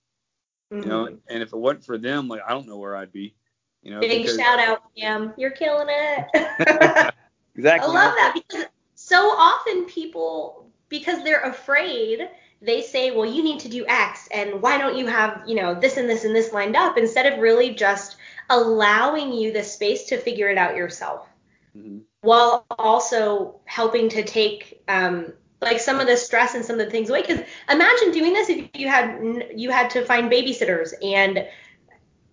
You 0.80 0.88
Mhm. 0.88 0.88
know, 0.88 1.18
and 1.28 1.42
if 1.42 1.52
it 1.52 1.56
wasn't 1.56 1.84
for 1.84 1.98
them, 1.98 2.28
like 2.28 2.40
I 2.46 2.50
don't 2.50 2.66
know 2.66 2.78
where 2.78 2.96
I'd 2.96 3.12
be. 3.12 3.34
You 3.82 3.92
know, 3.92 4.00
Big 4.00 4.22
because 4.22 4.36
shout 4.36 4.58
out, 4.58 4.82
Cam. 4.96 5.32
You're 5.36 5.50
killing 5.50 5.88
it. 5.88 6.26
exactly. 7.54 7.72
I 7.78 7.86
love 7.86 8.14
that 8.16 8.34
because 8.34 8.66
so 8.94 9.16
often 9.16 9.84
people, 9.86 10.70
because 10.88 11.22
they're 11.24 11.42
afraid, 11.42 12.28
they 12.60 12.82
say, 12.82 13.10
well, 13.10 13.26
you 13.26 13.42
need 13.42 13.60
to 13.60 13.68
do 13.68 13.86
X, 13.86 14.28
and 14.32 14.62
why 14.62 14.78
don't 14.78 14.96
you 14.96 15.06
have, 15.06 15.42
you 15.46 15.54
know, 15.54 15.74
this 15.74 15.96
and 15.96 16.08
this 16.08 16.24
and 16.24 16.34
this 16.34 16.52
lined 16.52 16.76
up 16.76 16.96
instead 16.98 17.32
of 17.32 17.38
really 17.40 17.74
just 17.74 18.16
allowing 18.50 19.32
you 19.32 19.52
the 19.52 19.62
space 19.62 20.04
to 20.04 20.16
figure 20.18 20.48
it 20.48 20.58
out 20.58 20.76
yourself 20.76 21.28
Mhm. 21.74 22.06
while 22.22 22.64
also 22.78 23.60
helping 23.64 24.08
to 24.10 24.22
take 24.24 24.82
um, 24.88 25.32
like 25.60 25.80
some 25.80 26.00
of 26.00 26.06
the 26.06 26.16
stress 26.16 26.54
and 26.54 26.64
some 26.64 26.78
of 26.78 26.84
the 26.86 26.90
things 26.90 27.08
away. 27.10 27.22
Because 27.22 27.40
imagine 27.70 28.12
doing 28.12 28.32
this 28.32 28.48
if 28.48 28.68
you 28.74 28.88
had 28.88 29.50
you 29.54 29.70
had 29.70 29.90
to 29.90 30.04
find 30.04 30.30
babysitters 30.30 30.92
and 31.02 31.46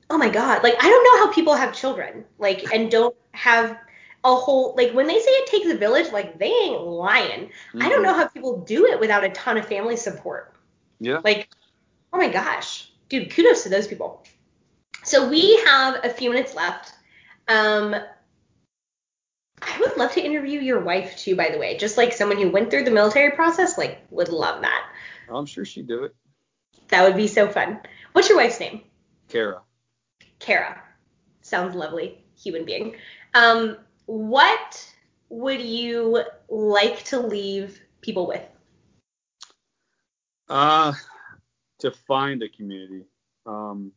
oh 0.10 0.18
my 0.18 0.30
god, 0.30 0.64
like 0.64 0.76
I 0.84 0.88
don't 0.90 1.04
know 1.04 1.26
how 1.26 1.34
people 1.34 1.56
have 1.56 1.74
children 1.74 2.26
like 2.38 2.64
and 2.74 2.92
don't 2.92 3.16
have 3.32 3.78
a 4.26 4.36
whole 4.36 4.74
like 4.78 4.92
when 4.94 5.08
they 5.08 5.20
say 5.20 5.30
it 5.32 5.48
takes 5.48 5.68
a 5.68 5.76
village, 5.78 6.12
like 6.12 6.38
they 6.40 6.52
ain't 6.52 6.82
lying. 6.82 7.50
I 7.80 7.90
don't 7.90 8.00
Mhm. 8.00 8.04
know 8.04 8.14
how 8.14 8.28
people 8.28 8.60
do 8.62 8.86
it 8.86 9.00
without 9.00 9.24
a 9.24 9.30
ton 9.30 9.58
of 9.58 9.66
family 9.68 9.98
support. 9.98 10.54
Yeah. 11.00 11.20
Like, 11.24 11.50
oh 12.14 12.18
my 12.18 12.30
gosh, 12.30 12.90
dude, 13.10 13.32
kudos 13.32 13.64
to 13.64 13.70
those 13.70 13.88
people. 13.88 14.24
So 15.04 15.28
we 15.28 15.58
have 15.66 16.00
a 16.06 16.10
few 16.10 16.30
minutes 16.30 16.56
left. 16.56 16.94
Um, 17.50 17.96
I 19.66 19.80
would 19.80 19.98
love 19.98 20.12
to 20.14 20.24
interview 20.24 20.60
your 20.60 20.80
wife 20.80 21.18
too, 21.18 21.36
by 21.36 21.50
the 21.50 21.58
way. 21.58 21.78
Just 21.78 21.98
like 21.98 22.14
someone 22.14 22.38
who 22.38 22.50
went 22.50 22.70
through 22.70 22.84
the 22.84 22.92
military 22.92 23.32
process, 23.32 23.78
like 23.78 24.06
would 24.10 24.30
love 24.30 24.62
that. 24.62 24.90
I'm 25.30 25.46
sure 25.46 25.66
she'd 25.66 25.88
do 25.88 26.04
it. 26.04 26.16
That 26.90 27.04
would 27.04 27.16
be 27.16 27.28
so 27.28 27.48
fun. 27.48 27.80
What's 28.12 28.30
your 28.30 28.38
wife's 28.38 28.60
name? 28.60 28.82
Kara. 29.30 29.62
Kara. 30.40 30.82
Sounds 31.42 31.76
lovely. 31.76 32.24
Human 32.38 32.66
being. 32.66 32.96
Um, 33.34 33.78
what 34.06 34.94
would 35.30 35.62
you 35.62 36.24
like 36.50 37.04
to 37.06 37.20
leave 37.20 37.82
people 38.02 38.28
with? 38.28 38.44
Uh, 40.50 40.94
to 41.80 41.92
find 41.92 42.44
a 42.44 42.50
community. 42.50 43.06
Um, 43.46 43.92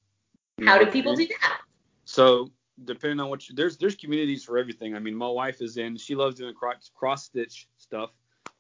How 0.65 0.79
know, 0.79 0.85
do 0.85 0.91
people 0.91 1.15
do 1.15 1.27
that? 1.27 1.61
So 2.05 2.51
depending 2.85 3.21
on 3.21 3.29
what 3.31 3.49
you, 3.49 3.55
there's 3.55 3.77
there's 3.77 3.95
communities 3.95 4.45
for 4.45 4.59
everything. 4.59 4.95
I 4.95 4.99
mean, 4.99 5.15
my 5.15 5.29
wife 5.29 5.61
is 5.61 5.77
in. 5.77 5.97
She 5.97 6.15
loves 6.15 6.37
doing 6.37 6.55
cross, 6.55 6.91
cross 6.95 7.25
stitch 7.25 7.69
stuff. 7.79 8.11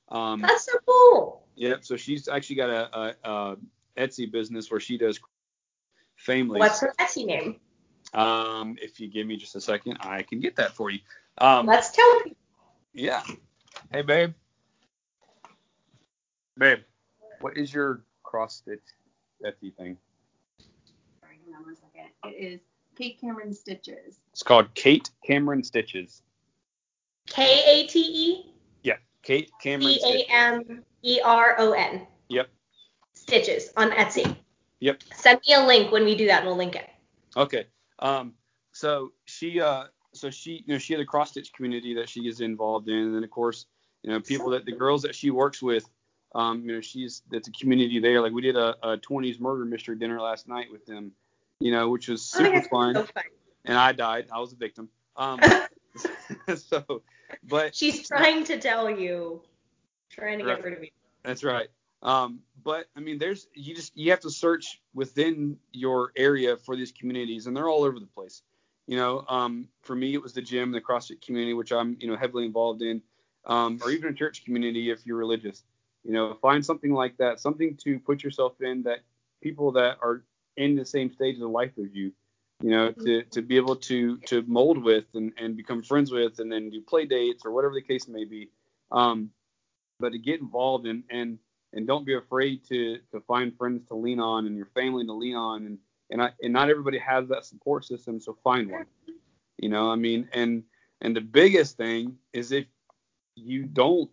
Um, 0.09 0.41
That's 0.43 0.65
so 0.67 0.79
cool. 0.87 1.47
yep. 1.57 1.85
So 1.85 1.97
she's 1.97 2.29
actually 2.29 2.57
got 2.57 2.71
a, 2.71 2.99
a, 2.99 3.15
a 3.25 3.57
Etsy 3.99 4.31
business 4.31 4.71
where 4.71 4.81
she 4.81 4.99
does 4.99 5.21
families. 6.17 6.61
What's 6.61 6.81
her 6.81 6.95
Etsy 7.01 7.27
name? 7.27 7.57
Um, 8.15 8.77
if 8.81 9.01
you 9.01 9.09
give 9.09 9.27
me 9.27 9.37
just 9.37 9.57
a 9.57 9.61
second, 9.61 9.99
I 10.01 10.23
can 10.23 10.41
get 10.41 10.57
that 10.57 10.73
for 10.73 10.91
you. 10.91 11.01
Um, 11.39 11.67
Let's 11.67 11.91
tell 11.91 12.21
people. 12.23 12.37
yeah. 12.95 13.23
Hey, 13.93 14.03
babe. 14.03 14.33
Babe, 16.59 16.79
what 17.41 17.59
is 17.59 17.75
your 17.75 18.03
cross 18.23 18.57
stitch 18.57 18.81
Etsy 19.45 19.75
thing? 19.75 19.99
Sorry, 21.21 21.39
hang 21.45 21.55
on 21.55 21.65
one 21.65 21.77
second. 21.77 22.11
It 22.25 22.43
is 22.55 22.61
Kate 22.97 23.21
Cameron 23.21 23.53
Stitches. 23.53 24.21
It's 24.33 24.43
called 24.43 24.73
Kate 24.75 25.11
Cameron 25.25 25.63
Stitches. 25.63 26.23
K 27.27 27.63
A 27.67 27.87
T 27.87 28.01
E 28.01 28.53
Yeah, 28.83 28.97
Kate 29.23 29.51
Cameron 29.63 29.95
C 29.95 29.99
Stitches. 29.99 30.23
A 30.29 30.33
M 30.33 30.85
E 31.03 31.21
R 31.25 31.57
O 31.59 31.73
N. 31.73 32.07
Yep. 32.29 32.49
Stitches 33.13 33.73
on 33.77 33.91
Etsy. 33.91 34.37
Yep. 34.81 35.03
Send 35.15 35.41
me 35.47 35.55
a 35.55 35.65
link 35.65 35.93
when 35.93 36.05
we 36.05 36.15
do 36.17 36.27
that 36.27 36.41
and 36.41 36.47
we'll 36.47 36.57
link 36.57 36.77
it. 36.77 36.89
Okay. 37.37 37.67
Um, 37.99 38.35
so 38.73 39.13
she, 39.25 39.61
uh, 39.61 39.85
so 40.13 40.31
she, 40.31 40.65
you 40.67 40.75
know, 40.75 40.79
she 40.79 40.93
had 40.93 41.01
a 41.01 41.07
cross 41.07 41.31
stitch 41.31 41.53
community 41.53 41.95
that 41.95 42.09
she 42.09 42.29
is 42.29 42.41
involved 42.41 42.89
in, 42.89 42.97
and 42.97 43.15
then 43.15 43.25
of 43.25 43.31
course, 43.31 43.67
you 44.03 44.11
know, 44.11 44.21
people 44.21 44.51
that 44.51 44.65
the 44.65 44.73
girls 44.73 45.03
that 45.03 45.15
she 45.15 45.31
works 45.31 45.63
with, 45.63 45.89
um, 46.35 46.63
you 46.63 46.75
know, 46.75 46.81
she's 46.81 47.23
that's 47.31 47.49
a 47.49 47.53
community 47.53 47.99
there. 47.99 48.21
Like 48.21 48.33
we 48.33 48.43
did 48.43 48.57
a, 48.57 48.77
a 48.83 48.99
20s 48.99 49.41
murder 49.41 49.65
mystery 49.65 49.97
dinner 49.97 50.21
last 50.21 50.49
night 50.49 50.67
with 50.71 50.85
them, 50.87 51.13
you 51.61 51.73
know, 51.73 51.89
which 51.91 52.09
was 52.09 52.23
Oh 52.35 52.39
super 52.39 52.61
gosh, 52.61 52.67
fun, 52.69 52.95
So 52.95 53.05
fun. 53.05 53.25
and 53.65 53.77
I 53.77 53.93
died. 53.93 54.29
I 54.33 54.39
was 54.41 54.53
a 54.53 54.57
victim. 54.57 54.89
Um, 55.17 55.41
so, 56.57 57.03
but 57.49 57.75
She's 57.75 58.07
trying 58.07 58.45
to 58.45 58.59
tell 58.59 58.91
you, 58.91 59.43
trying 60.11 60.39
to 60.39 60.45
Right. 60.45 60.57
get 60.57 60.65
rid 60.65 60.77
of 60.77 60.85
you. 60.85 60.91
That's 61.25 61.43
right. 61.45 61.69
Um, 62.03 62.41
but 62.63 62.87
I 62.97 63.01
mean, 63.01 63.19
there's 63.19 63.49
you 63.55 63.75
just 63.75 63.97
you 63.97 64.11
have 64.11 64.21
to 64.21 64.31
search 64.31 64.81
within 64.95 65.59
your 65.73 66.13
area 66.17 66.57
for 66.57 66.77
these 66.77 66.93
communities, 66.93 67.47
and 67.47 67.57
they're 67.57 67.69
all 67.69 67.85
over 67.85 67.99
the 67.99 68.07
place. 68.07 68.43
You 68.87 68.97
know, 68.97 69.25
um, 69.29 69.69
for 69.83 69.97
me, 69.97 70.15
it 70.15 70.23
was 70.23 70.33
the 70.33 70.43
gym, 70.43 70.71
the 70.73 70.81
CrossFit 70.81 71.21
community, 71.21 71.55
which 71.55 71.73
I'm 71.73 71.97
you 72.01 72.09
know 72.09 72.17
heavily 72.17 72.45
involved 72.45 72.83
in, 72.83 73.03
um, 73.47 73.81
or 73.83 73.91
even 73.91 74.11
a 74.11 74.15
church 74.15 74.45
community 74.45 74.91
if 74.91 75.07
you're 75.07 75.17
religious. 75.17 75.65
You 76.05 76.13
know, 76.13 76.35
find 76.35 76.65
something 76.65 76.93
like 76.93 77.17
that, 77.17 77.41
something 77.41 77.77
to 77.79 77.99
put 77.99 78.23
yourself 78.23 78.61
in 78.61 78.83
that 78.85 79.01
people 79.43 79.73
that 79.73 79.99
are 80.03 80.23
in 80.57 80.77
the 80.77 80.85
same 80.85 81.13
stage 81.13 81.41
of 81.41 81.51
life 81.51 81.73
as 81.79 81.93
you, 81.93 82.13
you 82.63 82.71
know, 82.71 82.93
to, 82.93 83.23
to 83.23 83.43
be 83.43 83.57
able 83.57 83.77
to 83.77 84.19
to 84.19 84.43
mold 84.47 84.83
with 84.83 85.05
and, 85.15 85.33
and 85.37 85.57
become 85.57 85.83
friends 85.83 86.11
with, 86.11 86.39
and 86.39 86.51
then 86.51 86.71
do 86.71 86.81
play 86.81 87.05
dates 87.05 87.45
or 87.45 87.53
whatever 87.53 87.75
the 87.75 87.83
case 87.83 88.09
may 88.09 88.25
be. 88.25 88.51
Um, 88.91 89.31
but 89.99 90.13
to 90.13 90.19
get 90.19 90.41
involved 90.41 90.87
and 90.87 91.03
and 91.11 91.39
and 91.73 91.87
don't 91.87 92.07
be 92.07 92.15
afraid 92.15 92.65
to 92.69 92.99
to 93.13 93.21
find 93.21 93.57
friends 93.57 93.87
to 93.89 93.95
lean 93.95 94.21
on 94.21 94.47
and 94.47 94.57
your 94.57 94.69
family 94.75 95.05
to 95.07 95.13
lean 95.13 95.37
on. 95.37 95.67
And 95.67 95.79
and 96.11 96.23
I, 96.23 96.31
and 96.43 96.53
not 96.53 96.71
everybody 96.71 96.99
has 96.99 97.29
that 97.29 97.45
support 97.45 97.85
system 97.85 98.21
so 98.21 98.37
find 98.45 98.71
one. 98.71 98.87
You 99.59 99.69
know 99.69 99.91
i 99.91 99.97
mean 99.97 100.29
and 100.33 100.63
and 101.01 101.17
the 101.17 101.21
biggest 101.21 101.77
thing 101.77 102.17
is 102.33 102.53
if 102.53 102.67
you 103.35 103.65
don't 103.65 104.11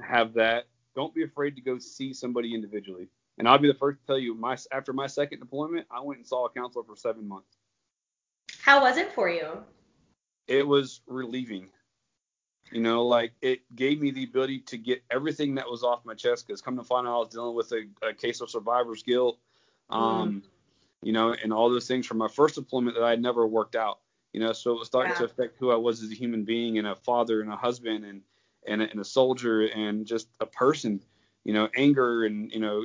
have 0.00 0.34
that 0.34 0.66
don't 0.94 1.14
be 1.14 1.24
afraid 1.24 1.56
to 1.56 1.62
go 1.62 1.78
see 1.78 2.12
somebody 2.12 2.54
individually 2.54 3.08
and 3.38 3.48
i'll 3.48 3.58
be 3.58 3.68
the 3.68 3.74
first 3.74 3.98
to 4.00 4.06
tell 4.06 4.18
you 4.18 4.34
my 4.34 4.56
after 4.72 4.92
my 4.92 5.06
second 5.06 5.38
deployment 5.40 5.86
i 5.90 6.00
went 6.00 6.18
and 6.18 6.26
saw 6.26 6.46
a 6.46 6.50
counselor 6.50 6.84
for 6.84 6.96
seven 6.96 7.26
months 7.28 7.56
How 8.60 8.80
was 8.82 8.96
it 8.96 9.12
for 9.12 9.28
you? 9.28 9.62
it 10.48 10.66
was 10.66 11.00
relieving. 11.06 11.68
You 12.72 12.80
know, 12.80 13.04
like 13.06 13.32
it 13.42 13.60
gave 13.76 14.00
me 14.00 14.10
the 14.10 14.24
ability 14.24 14.60
to 14.60 14.76
get 14.76 15.02
everything 15.10 15.54
that 15.54 15.70
was 15.70 15.84
off 15.84 16.04
my 16.04 16.14
chest 16.14 16.46
because 16.46 16.60
come 16.60 16.76
to 16.76 16.82
find 16.82 17.06
out 17.06 17.14
I 17.14 17.18
was 17.18 17.28
dealing 17.28 17.54
with 17.54 17.72
a, 17.72 18.08
a 18.08 18.12
case 18.12 18.40
of 18.40 18.50
survivor's 18.50 19.04
guilt, 19.04 19.38
um, 19.88 20.42
you 21.02 21.12
know, 21.12 21.32
and 21.32 21.52
all 21.52 21.70
those 21.70 21.86
things 21.86 22.06
from 22.06 22.18
my 22.18 22.26
first 22.26 22.56
deployment 22.56 22.96
that 22.96 23.04
I 23.04 23.10
had 23.10 23.22
never 23.22 23.46
worked 23.46 23.76
out. 23.76 24.00
You 24.32 24.40
know, 24.40 24.52
so 24.52 24.72
it 24.72 24.78
was 24.80 24.88
starting 24.88 25.14
to 25.14 25.24
affect 25.24 25.56
who 25.58 25.70
I 25.70 25.76
was 25.76 26.02
as 26.02 26.10
a 26.10 26.14
human 26.14 26.44
being 26.44 26.78
and 26.78 26.88
a 26.88 26.96
father 26.96 27.40
and 27.40 27.52
a 27.52 27.56
husband 27.56 28.04
and 28.04 28.22
and 28.66 28.82
a, 28.82 28.90
and 28.90 29.00
a 29.00 29.04
soldier 29.04 29.62
and 29.62 30.04
just 30.04 30.28
a 30.40 30.46
person. 30.46 31.00
You 31.44 31.54
know, 31.54 31.68
anger 31.76 32.24
and 32.24 32.50
you 32.52 32.58
know 32.58 32.84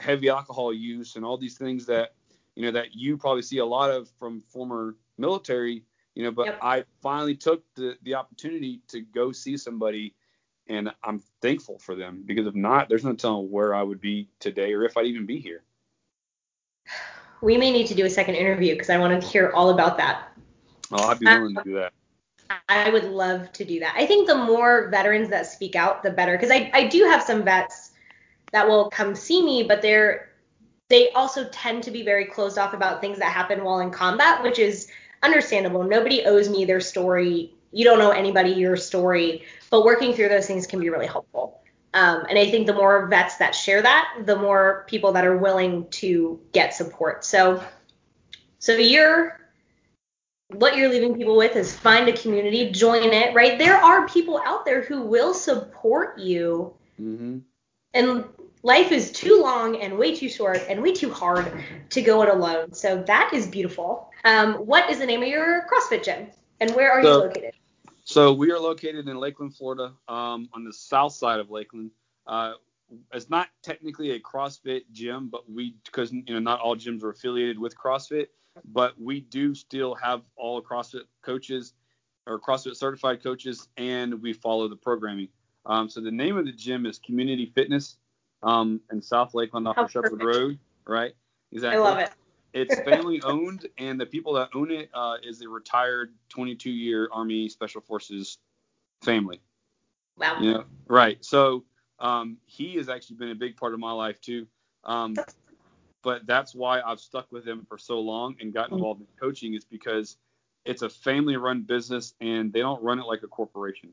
heavy 0.00 0.28
alcohol 0.28 0.72
use 0.72 1.16
and 1.16 1.24
all 1.24 1.36
these 1.36 1.58
things 1.58 1.86
that 1.86 2.14
you 2.54 2.62
know 2.64 2.70
that 2.72 2.94
you 2.94 3.16
probably 3.16 3.42
see 3.42 3.58
a 3.58 3.64
lot 3.64 3.90
of 3.90 4.08
from 4.18 4.40
former 4.40 4.96
military 5.18 5.84
you 6.14 6.22
know 6.24 6.30
but 6.30 6.46
Yep. 6.46 6.58
i 6.62 6.84
finally 7.00 7.36
took 7.36 7.62
the 7.74 7.96
the 8.02 8.14
opportunity 8.14 8.80
to 8.88 9.02
go 9.02 9.32
see 9.32 9.56
somebody 9.56 10.14
and 10.68 10.90
i'm 11.04 11.22
thankful 11.42 11.78
for 11.78 11.94
them 11.94 12.22
because 12.24 12.46
if 12.46 12.54
not 12.54 12.88
there's 12.88 13.04
no 13.04 13.12
telling 13.12 13.50
where 13.50 13.74
i 13.74 13.82
would 13.82 14.00
be 14.00 14.28
today 14.40 14.72
or 14.72 14.84
if 14.84 14.96
i'd 14.96 15.06
even 15.06 15.26
be 15.26 15.38
here 15.38 15.62
We 17.42 17.56
may 17.56 17.70
need 17.70 17.86
to 17.86 17.94
do 17.94 18.04
a 18.04 18.10
second 18.10 18.34
interview 18.34 18.74
because 18.74 18.90
I 18.90 18.98
want 18.98 19.18
to 19.18 19.26
hear 19.26 19.50
all 19.54 19.70
about 19.70 19.96
that. 19.96 20.28
oh 20.92 21.04
i'd 21.04 21.18
be 21.18 21.26
willing 21.26 21.56
to 21.56 21.62
do 21.64 21.74
that 21.74 21.92
I 22.68 22.90
would 22.90 23.04
love 23.04 23.52
to 23.52 23.64
do 23.64 23.78
that. 23.78 23.94
I 23.96 24.04
think 24.06 24.26
the 24.26 24.34
more 24.34 24.88
veterans 24.90 25.28
that 25.30 25.46
speak 25.46 25.76
out, 25.76 26.02
the 26.02 26.10
better. 26.10 26.36
Because 26.36 26.50
I, 26.50 26.68
I 26.74 26.88
do 26.88 27.04
have 27.04 27.22
some 27.22 27.44
vets 27.44 27.89
that 28.52 28.66
will 28.68 28.90
come 28.90 29.14
see 29.14 29.42
me, 29.42 29.62
but 29.62 29.82
they're 29.82 30.30
they 30.88 31.10
also 31.12 31.48
tend 31.50 31.84
to 31.84 31.90
be 31.90 32.02
very 32.02 32.24
closed 32.24 32.58
off 32.58 32.74
about 32.74 33.00
things 33.00 33.18
that 33.18 33.32
happen 33.32 33.62
while 33.62 33.78
in 33.78 33.90
combat, 33.90 34.42
which 34.42 34.58
is 34.58 34.88
understandable. 35.22 35.84
Nobody 35.84 36.24
owes 36.24 36.48
me 36.48 36.64
their 36.64 36.80
story. 36.80 37.54
You 37.70 37.84
don't 37.84 38.00
know 38.00 38.10
anybody 38.10 38.50
your 38.50 38.76
story, 38.76 39.44
but 39.70 39.84
working 39.84 40.12
through 40.12 40.28
those 40.30 40.48
things 40.48 40.66
can 40.66 40.80
be 40.80 40.90
really 40.90 41.06
helpful. 41.06 41.62
Um, 41.94 42.24
and 42.28 42.38
I 42.38 42.50
think 42.50 42.66
the 42.66 42.74
more 42.74 43.06
vets 43.06 43.36
that 43.36 43.54
share 43.54 43.82
that, 43.82 44.22
the 44.24 44.36
more 44.36 44.84
people 44.88 45.12
that 45.12 45.24
are 45.24 45.36
willing 45.36 45.88
to 45.90 46.40
get 46.52 46.74
support. 46.74 47.24
So, 47.24 47.62
so 48.58 48.72
you're 48.72 49.38
what 50.52 50.76
you're 50.76 50.88
leaving 50.88 51.14
people 51.14 51.36
with 51.36 51.54
is 51.54 51.76
find 51.76 52.08
a 52.08 52.12
community, 52.12 52.70
join 52.72 53.12
it, 53.12 53.32
right? 53.34 53.56
There 53.56 53.76
are 53.76 54.08
people 54.08 54.40
out 54.44 54.64
there 54.64 54.82
who 54.82 55.02
will 55.02 55.32
support 55.32 56.18
you, 56.18 56.74
mm-hmm. 57.00 57.38
and 57.94 58.24
life 58.62 58.92
is 58.92 59.10
too 59.12 59.40
long 59.40 59.80
and 59.80 59.96
way 59.96 60.14
too 60.14 60.28
short 60.28 60.62
and 60.68 60.82
way 60.82 60.92
too 60.92 61.12
hard 61.12 61.64
to 61.90 62.02
go 62.02 62.22
it 62.22 62.28
alone. 62.28 62.72
So 62.72 63.02
that 63.06 63.30
is 63.32 63.46
beautiful. 63.46 64.10
Um, 64.24 64.54
what 64.54 64.90
is 64.90 64.98
the 64.98 65.06
name 65.06 65.22
of 65.22 65.28
your 65.28 65.66
CrossFit 65.68 66.04
gym, 66.04 66.28
and 66.60 66.74
where 66.74 66.92
are 66.92 67.02
you 67.02 67.08
located? 67.08 67.54
So 68.04 68.32
we 68.32 68.50
are 68.50 68.58
located 68.58 69.08
in 69.08 69.16
Lakeland, 69.18 69.54
Florida, 69.54 69.92
um, 70.08 70.48
on 70.52 70.64
the 70.64 70.72
south 70.72 71.12
side 71.12 71.40
of 71.40 71.50
Lakeland. 71.50 71.90
Uh, 72.26 72.54
it's 73.12 73.30
not 73.30 73.48
technically 73.62 74.12
a 74.12 74.20
CrossFit 74.20 74.82
gym, 74.92 75.28
but 75.28 75.50
we 75.50 75.76
because 75.84 76.12
you 76.12 76.24
know 76.28 76.40
not 76.40 76.60
all 76.60 76.76
gyms 76.76 77.02
are 77.02 77.10
affiliated 77.10 77.58
with 77.58 77.74
CrossFit, 77.76 78.26
but 78.64 79.00
we 79.00 79.20
do 79.20 79.54
still 79.54 79.94
have 79.94 80.22
all 80.36 80.60
CrossFit 80.60 81.02
coaches 81.22 81.74
or 82.26 82.38
CrossFit 82.38 82.76
certified 82.76 83.22
coaches, 83.22 83.68
and 83.76 84.20
we 84.20 84.32
follow 84.32 84.68
the 84.68 84.76
programming. 84.76 85.28
Um, 85.66 85.88
so 85.88 86.00
the 86.00 86.10
name 86.10 86.36
of 86.36 86.46
the 86.46 86.52
gym 86.52 86.86
is 86.86 86.98
Community 86.98 87.46
Fitness 87.54 87.96
um, 88.42 88.80
in 88.92 89.00
South 89.02 89.34
Lakeland 89.34 89.68
off 89.68 89.78
of 89.78 89.90
Shepherd. 89.90 90.22
Road, 90.22 90.58
right? 90.86 91.12
Exactly. 91.52 91.78
I 91.78 91.82
love 91.82 91.98
it. 91.98 92.10
It's 92.52 92.80
family 92.88 93.20
owned, 93.22 93.68
and 93.78 94.00
the 94.00 94.06
people 94.06 94.32
that 94.34 94.50
own 94.54 94.70
it 94.70 94.90
uh, 94.94 95.16
is 95.22 95.42
a 95.42 95.48
retired 95.48 96.12
22 96.30 96.70
year 96.70 97.08
Army 97.12 97.48
Special 97.48 97.80
Forces 97.80 98.38
family. 99.02 99.40
Wow. 100.16 100.38
You 100.40 100.52
know, 100.52 100.64
right? 100.88 101.24
So 101.24 101.64
um, 101.98 102.36
he 102.46 102.76
has 102.76 102.88
actually 102.88 103.16
been 103.16 103.30
a 103.30 103.34
big 103.34 103.56
part 103.56 103.72
of 103.74 103.80
my 103.80 103.92
life 103.92 104.20
too. 104.20 104.46
Um, 104.84 105.14
but 106.02 106.26
that's 106.26 106.54
why 106.54 106.80
I've 106.80 107.00
stuck 107.00 107.30
with 107.30 107.46
him 107.46 107.66
for 107.68 107.78
so 107.78 108.00
long 108.00 108.36
and 108.40 108.52
got 108.52 108.70
involved 108.72 109.00
in 109.00 109.06
coaching 109.18 109.54
is 109.54 109.64
because 109.64 110.16
it's 110.64 110.82
a 110.82 110.88
family 110.88 111.36
run 111.36 111.62
business 111.62 112.14
and 112.20 112.52
they 112.52 112.60
don't 112.60 112.82
run 112.82 112.98
it 112.98 113.06
like 113.06 113.22
a 113.22 113.28
corporation. 113.28 113.90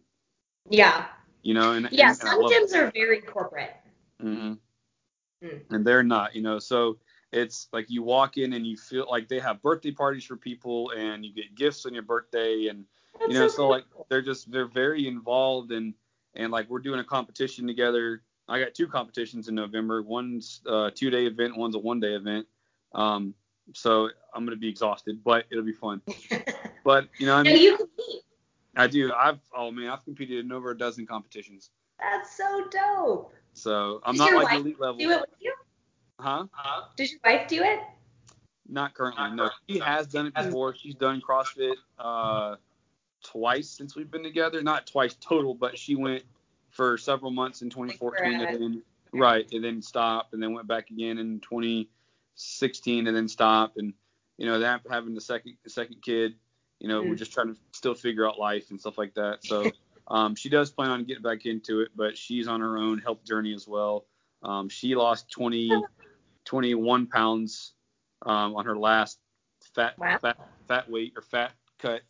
Yeah. 0.69 1.05
You 1.43 1.53
know, 1.53 1.73
and 1.73 1.87
Yeah. 1.91 2.09
and, 2.09 2.09
and 2.11 2.17
Some 2.17 2.43
gyms 2.43 2.75
are 2.75 2.91
very 2.91 3.21
corporate. 3.21 3.75
Hmm 4.21 4.53
Mm. 5.43 5.61
And 5.69 5.85
they're 5.85 6.03
not, 6.03 6.35
you 6.35 6.41
know. 6.41 6.59
So 6.59 6.97
it's 7.31 7.67
like 7.71 7.89
you 7.89 8.01
walk 8.01 8.37
in 8.37 8.53
and 8.53 8.65
you 8.65 8.77
feel 8.77 9.05
like 9.09 9.27
they 9.27 9.39
have 9.39 9.61
birthday 9.61 9.91
parties 9.91 10.25
for 10.25 10.35
people 10.35 10.91
and 10.91 11.25
you 11.25 11.33
get 11.33 11.55
gifts 11.55 11.85
on 11.85 11.93
your 11.93 12.03
birthday 12.03 12.67
and 12.67 12.85
That's 13.19 13.33
you 13.33 13.39
know, 13.39 13.47
so 13.47 13.55
so 13.55 13.67
like 13.67 13.85
they're 14.09 14.21
just 14.21 14.51
they're 14.51 14.67
very 14.67 15.07
involved 15.07 15.71
and 15.71 15.93
and 16.35 16.51
like 16.51 16.69
we're 16.69 16.79
doing 16.79 16.99
a 16.99 17.03
competition 17.03 17.67
together. 17.67 18.23
I 18.47 18.59
got 18.59 18.73
two 18.73 18.87
competitions 18.87 19.49
in 19.49 19.55
November. 19.55 20.01
One's 20.01 20.61
a 20.65 20.89
two 20.93 21.09
day 21.09 21.25
event, 21.25 21.55
one's 21.57 21.75
a 21.75 21.79
one 21.79 21.99
day 21.99 22.15
event. 22.15 22.47
Um, 22.95 23.35
so 23.73 24.09
I'm 24.33 24.45
gonna 24.45 24.55
be 24.55 24.69
exhausted, 24.69 25.23
but 25.23 25.45
it'll 25.51 25.63
be 25.63 25.73
fun. 25.73 26.01
But 26.83 27.09
you 27.17 27.25
know, 27.25 27.35
I 27.35 27.43
now 27.43 27.51
mean, 27.51 27.61
you 27.63 27.75
compete. 27.75 28.21
I 28.77 28.87
do. 28.87 29.11
I've 29.11 29.39
oh 29.53 29.71
man, 29.71 29.89
I've 29.89 30.05
competed 30.05 30.45
in 30.45 30.53
over 30.53 30.71
a 30.71 30.77
dozen 30.77 31.05
competitions. 31.05 31.69
That's 31.99 32.37
so 32.37 32.65
dope. 32.71 33.33
So 33.57 34.01
I'm 34.05 34.13
Does 34.13 34.19
not 34.19 34.29
your 34.29 34.37
like 34.39 34.51
wife 34.51 34.59
elite 34.61 34.79
level. 34.79 34.97
Do 34.97 35.11
it 35.11 35.21
with 35.21 35.29
you? 35.39 35.53
Huh? 36.19 36.45
Does 36.95 37.11
your 37.11 37.19
wife 37.23 37.47
do 37.47 37.63
it? 37.63 37.79
Not 38.69 38.93
currently. 38.93 39.31
No. 39.31 39.49
She 39.69 39.79
has 39.79 40.07
done 40.07 40.27
it 40.27 40.33
before. 40.33 40.75
She's 40.75 40.95
done 40.95 41.21
CrossFit 41.27 41.75
uh 41.99 42.55
twice 43.23 43.69
since 43.69 43.95
we've 43.95 44.11
been 44.11 44.23
together. 44.23 44.61
Not 44.61 44.87
twice 44.87 45.15
total, 45.15 45.53
but 45.53 45.77
she 45.77 45.95
went 45.95 46.23
for 46.69 46.97
several 46.97 47.31
months 47.31 47.61
in 47.61 47.69
2014 47.69 48.41
and 48.41 48.61
then 48.61 48.83
right 49.13 49.47
and 49.51 49.63
then 49.63 49.81
stopped 49.81 50.33
and 50.33 50.43
then 50.43 50.53
went 50.53 50.67
back 50.67 50.89
again 50.91 51.17
in 51.17 51.39
2016 51.39 53.07
and 53.07 53.15
then 53.15 53.27
stopped 53.27 53.77
and 53.77 53.93
you 54.37 54.45
know 54.45 54.59
that 54.59 54.81
having 54.89 55.15
the 55.15 55.21
second 55.21 55.55
the 55.63 55.69
second 55.69 56.01
kid 56.03 56.35
you 56.79 56.87
know 56.87 57.01
we're 57.01 57.15
Mm. 57.15 57.17
just 57.17 57.31
trying 57.31 57.47
to 57.53 57.59
still 57.71 57.95
figure 57.95 58.27
out 58.27 58.37
life 58.37 58.69
and 58.69 58.79
stuff 58.79 58.97
like 58.97 59.13
that 59.15 59.43
so 59.43 59.71
um, 60.07 60.35
she 60.35 60.49
does 60.49 60.71
plan 60.71 60.89
on 60.89 61.03
getting 61.03 61.23
back 61.23 61.45
into 61.45 61.81
it 61.81 61.89
but 61.95 62.17
she's 62.17 62.47
on 62.47 62.61
her 62.61 62.77
own 62.77 62.97
health 62.99 63.23
journey 63.23 63.53
as 63.53 63.67
well 63.67 64.05
um, 64.43 64.69
she 64.69 64.95
lost 64.95 65.29
20 65.31 65.71
21 66.45 67.07
pounds 67.07 67.73
um, 68.25 68.55
on 68.55 68.65
her 68.65 68.77
last 68.77 69.19
fat 69.75 69.97
Wow. 69.97 70.17
fat 70.19 70.37
fat 70.67 70.89
weight 70.89 71.13
or 71.15 71.21
fat 71.21 71.51
cut 71.79 72.01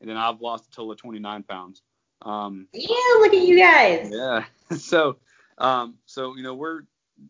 and 0.00 0.08
then 0.08 0.16
I've 0.16 0.40
lost 0.40 0.66
a 0.66 0.70
total 0.70 0.92
of 0.92 0.98
29 0.98 1.42
pounds 1.44 1.82
um, 2.22 2.68
Yeah, 2.72 2.88
look 3.18 3.32
at 3.34 3.42
you 3.42 3.56
guys. 3.58 4.10
yeah. 4.12 4.44
So, 4.78 5.16
um, 5.58 5.98
so 6.06 6.34
you 6.36 6.42
know 6.42 6.54
we're, 6.54 6.82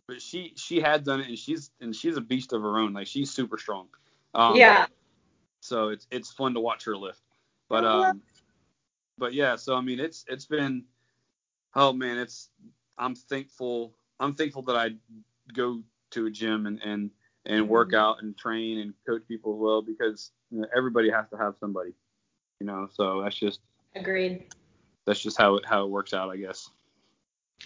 but 0.06 0.22
she 0.22 0.52
she 0.56 0.80
had 0.80 1.02
done 1.04 1.20
it 1.20 1.28
and 1.28 1.36
she's 1.36 1.70
and 1.80 1.94
she's 1.94 2.16
a 2.16 2.20
beast 2.20 2.52
of 2.52 2.62
her 2.62 2.78
own. 2.78 2.92
Like 2.92 3.06
she's 3.08 3.30
super 3.32 3.58
strong. 3.58 3.88
Um, 4.34 4.56
yeah. 4.56 4.86
So 5.60 5.88
it's 5.88 6.06
it's 6.10 6.30
fun 6.30 6.54
to 6.54 6.60
watch 6.60 6.84
her 6.84 6.96
lift. 6.96 7.20
But 7.68 7.84
um, 7.84 8.22
but 9.18 9.34
yeah. 9.34 9.56
So 9.56 9.74
I 9.76 9.80
mean 9.80 10.00
it's 10.00 10.24
it's 10.28 10.46
been, 10.46 10.84
oh 11.74 11.92
man, 11.92 12.18
it's 12.18 12.50
I'm 12.98 13.14
thankful 13.14 13.94
I'm 14.20 14.34
thankful 14.34 14.62
that 14.62 14.76
I 14.76 14.90
go 15.52 15.82
to 16.10 16.26
a 16.26 16.30
gym 16.30 16.66
and 16.66 16.80
and 16.82 17.10
and 17.46 17.68
work 17.68 17.90
Mhm. 17.90 17.98
out 17.98 18.22
and 18.22 18.36
train 18.36 18.78
and 18.78 18.94
coach 19.06 19.22
people 19.28 19.56
well 19.58 19.82
because 19.82 20.30
you 20.50 20.60
know, 20.60 20.68
everybody 20.76 21.10
has 21.10 21.28
to 21.30 21.36
have 21.36 21.56
somebody. 21.58 21.92
You 22.60 22.66
know, 22.66 22.88
so 22.92 23.22
that's 23.22 23.36
just 23.36 23.60
Agreed. 23.96 24.54
that's 25.06 25.20
just 25.20 25.36
how 25.38 25.56
it 25.56 25.64
how 25.66 25.84
it 25.84 25.90
works 25.90 26.12
out, 26.14 26.30
I 26.30 26.36
guess. 26.36 26.70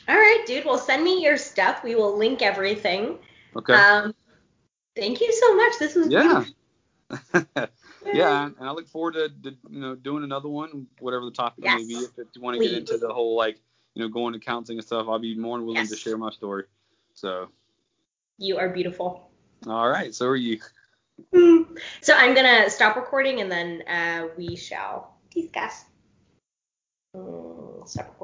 All 0.09 0.17
right, 0.17 0.45
dude. 0.47 0.65
Well, 0.65 0.79
send 0.79 1.05
me 1.05 1.23
your 1.23 1.37
stuff. 1.37 1.83
We 1.83 1.95
will 1.95 2.17
link 2.17 2.43
everything. 2.43 3.19
Okay. 3.57 3.75
Um, 3.75 4.15
thank 4.97 5.21
you 5.21 5.33
so 5.33 5.57
much. 5.57 5.79
This 5.79 5.95
was 5.95 6.09
Yeah. 6.09 6.45
yeah, 8.15 8.47
and 8.47 8.55
I 8.61 8.73
look 8.73 8.89
forward 8.89 9.15
to, 9.15 9.29
to 9.29 9.57
you 9.71 9.81
know 9.81 9.95
doing 9.95 10.25
another 10.25 10.49
one, 10.49 10.87
whatever 11.01 11.25
the 11.25 11.31
topic 11.31 11.65
may 11.65 11.77
be. 11.77 11.95
Yes, 11.95 12.11
If 12.17 12.29
you 12.35 12.43
want 12.43 12.57
to 12.57 12.63
get 12.63 12.73
into 12.73 12.99
the 12.99 13.13
whole 13.13 13.37
like 13.37 13.61
you 13.95 14.03
know 14.03 14.09
going 14.09 14.33
to 14.33 14.39
counseling 14.39 14.79
and 14.79 14.87
stuff, 14.87 15.07
I'll 15.09 15.19
be 15.19 15.35
more 15.37 15.59
than 15.59 15.67
willing 15.67 15.87
to 15.87 15.97
share 15.97 16.19
my 16.19 16.31
story. 16.31 16.65
So, 17.15 17.49
You 18.39 18.59
are 18.59 18.69
beautiful. 18.69 19.31
all 19.67 19.89
right, 19.89 20.15
so 20.15 20.27
are 20.27 20.37
you. 20.37 20.61
Hmm. 21.35 21.63
So 22.03 22.15
I'm 22.15 22.35
gonna 22.35 22.69
stop 22.69 22.97
recording 22.97 23.41
and 23.41 23.51
then 23.51 23.83
uh, 23.89 24.29
we 24.37 24.55
shall 24.57 25.17
discuss. 25.35 25.85
Mm, 27.17 27.89
stop 27.89 28.09
recording. 28.09 28.17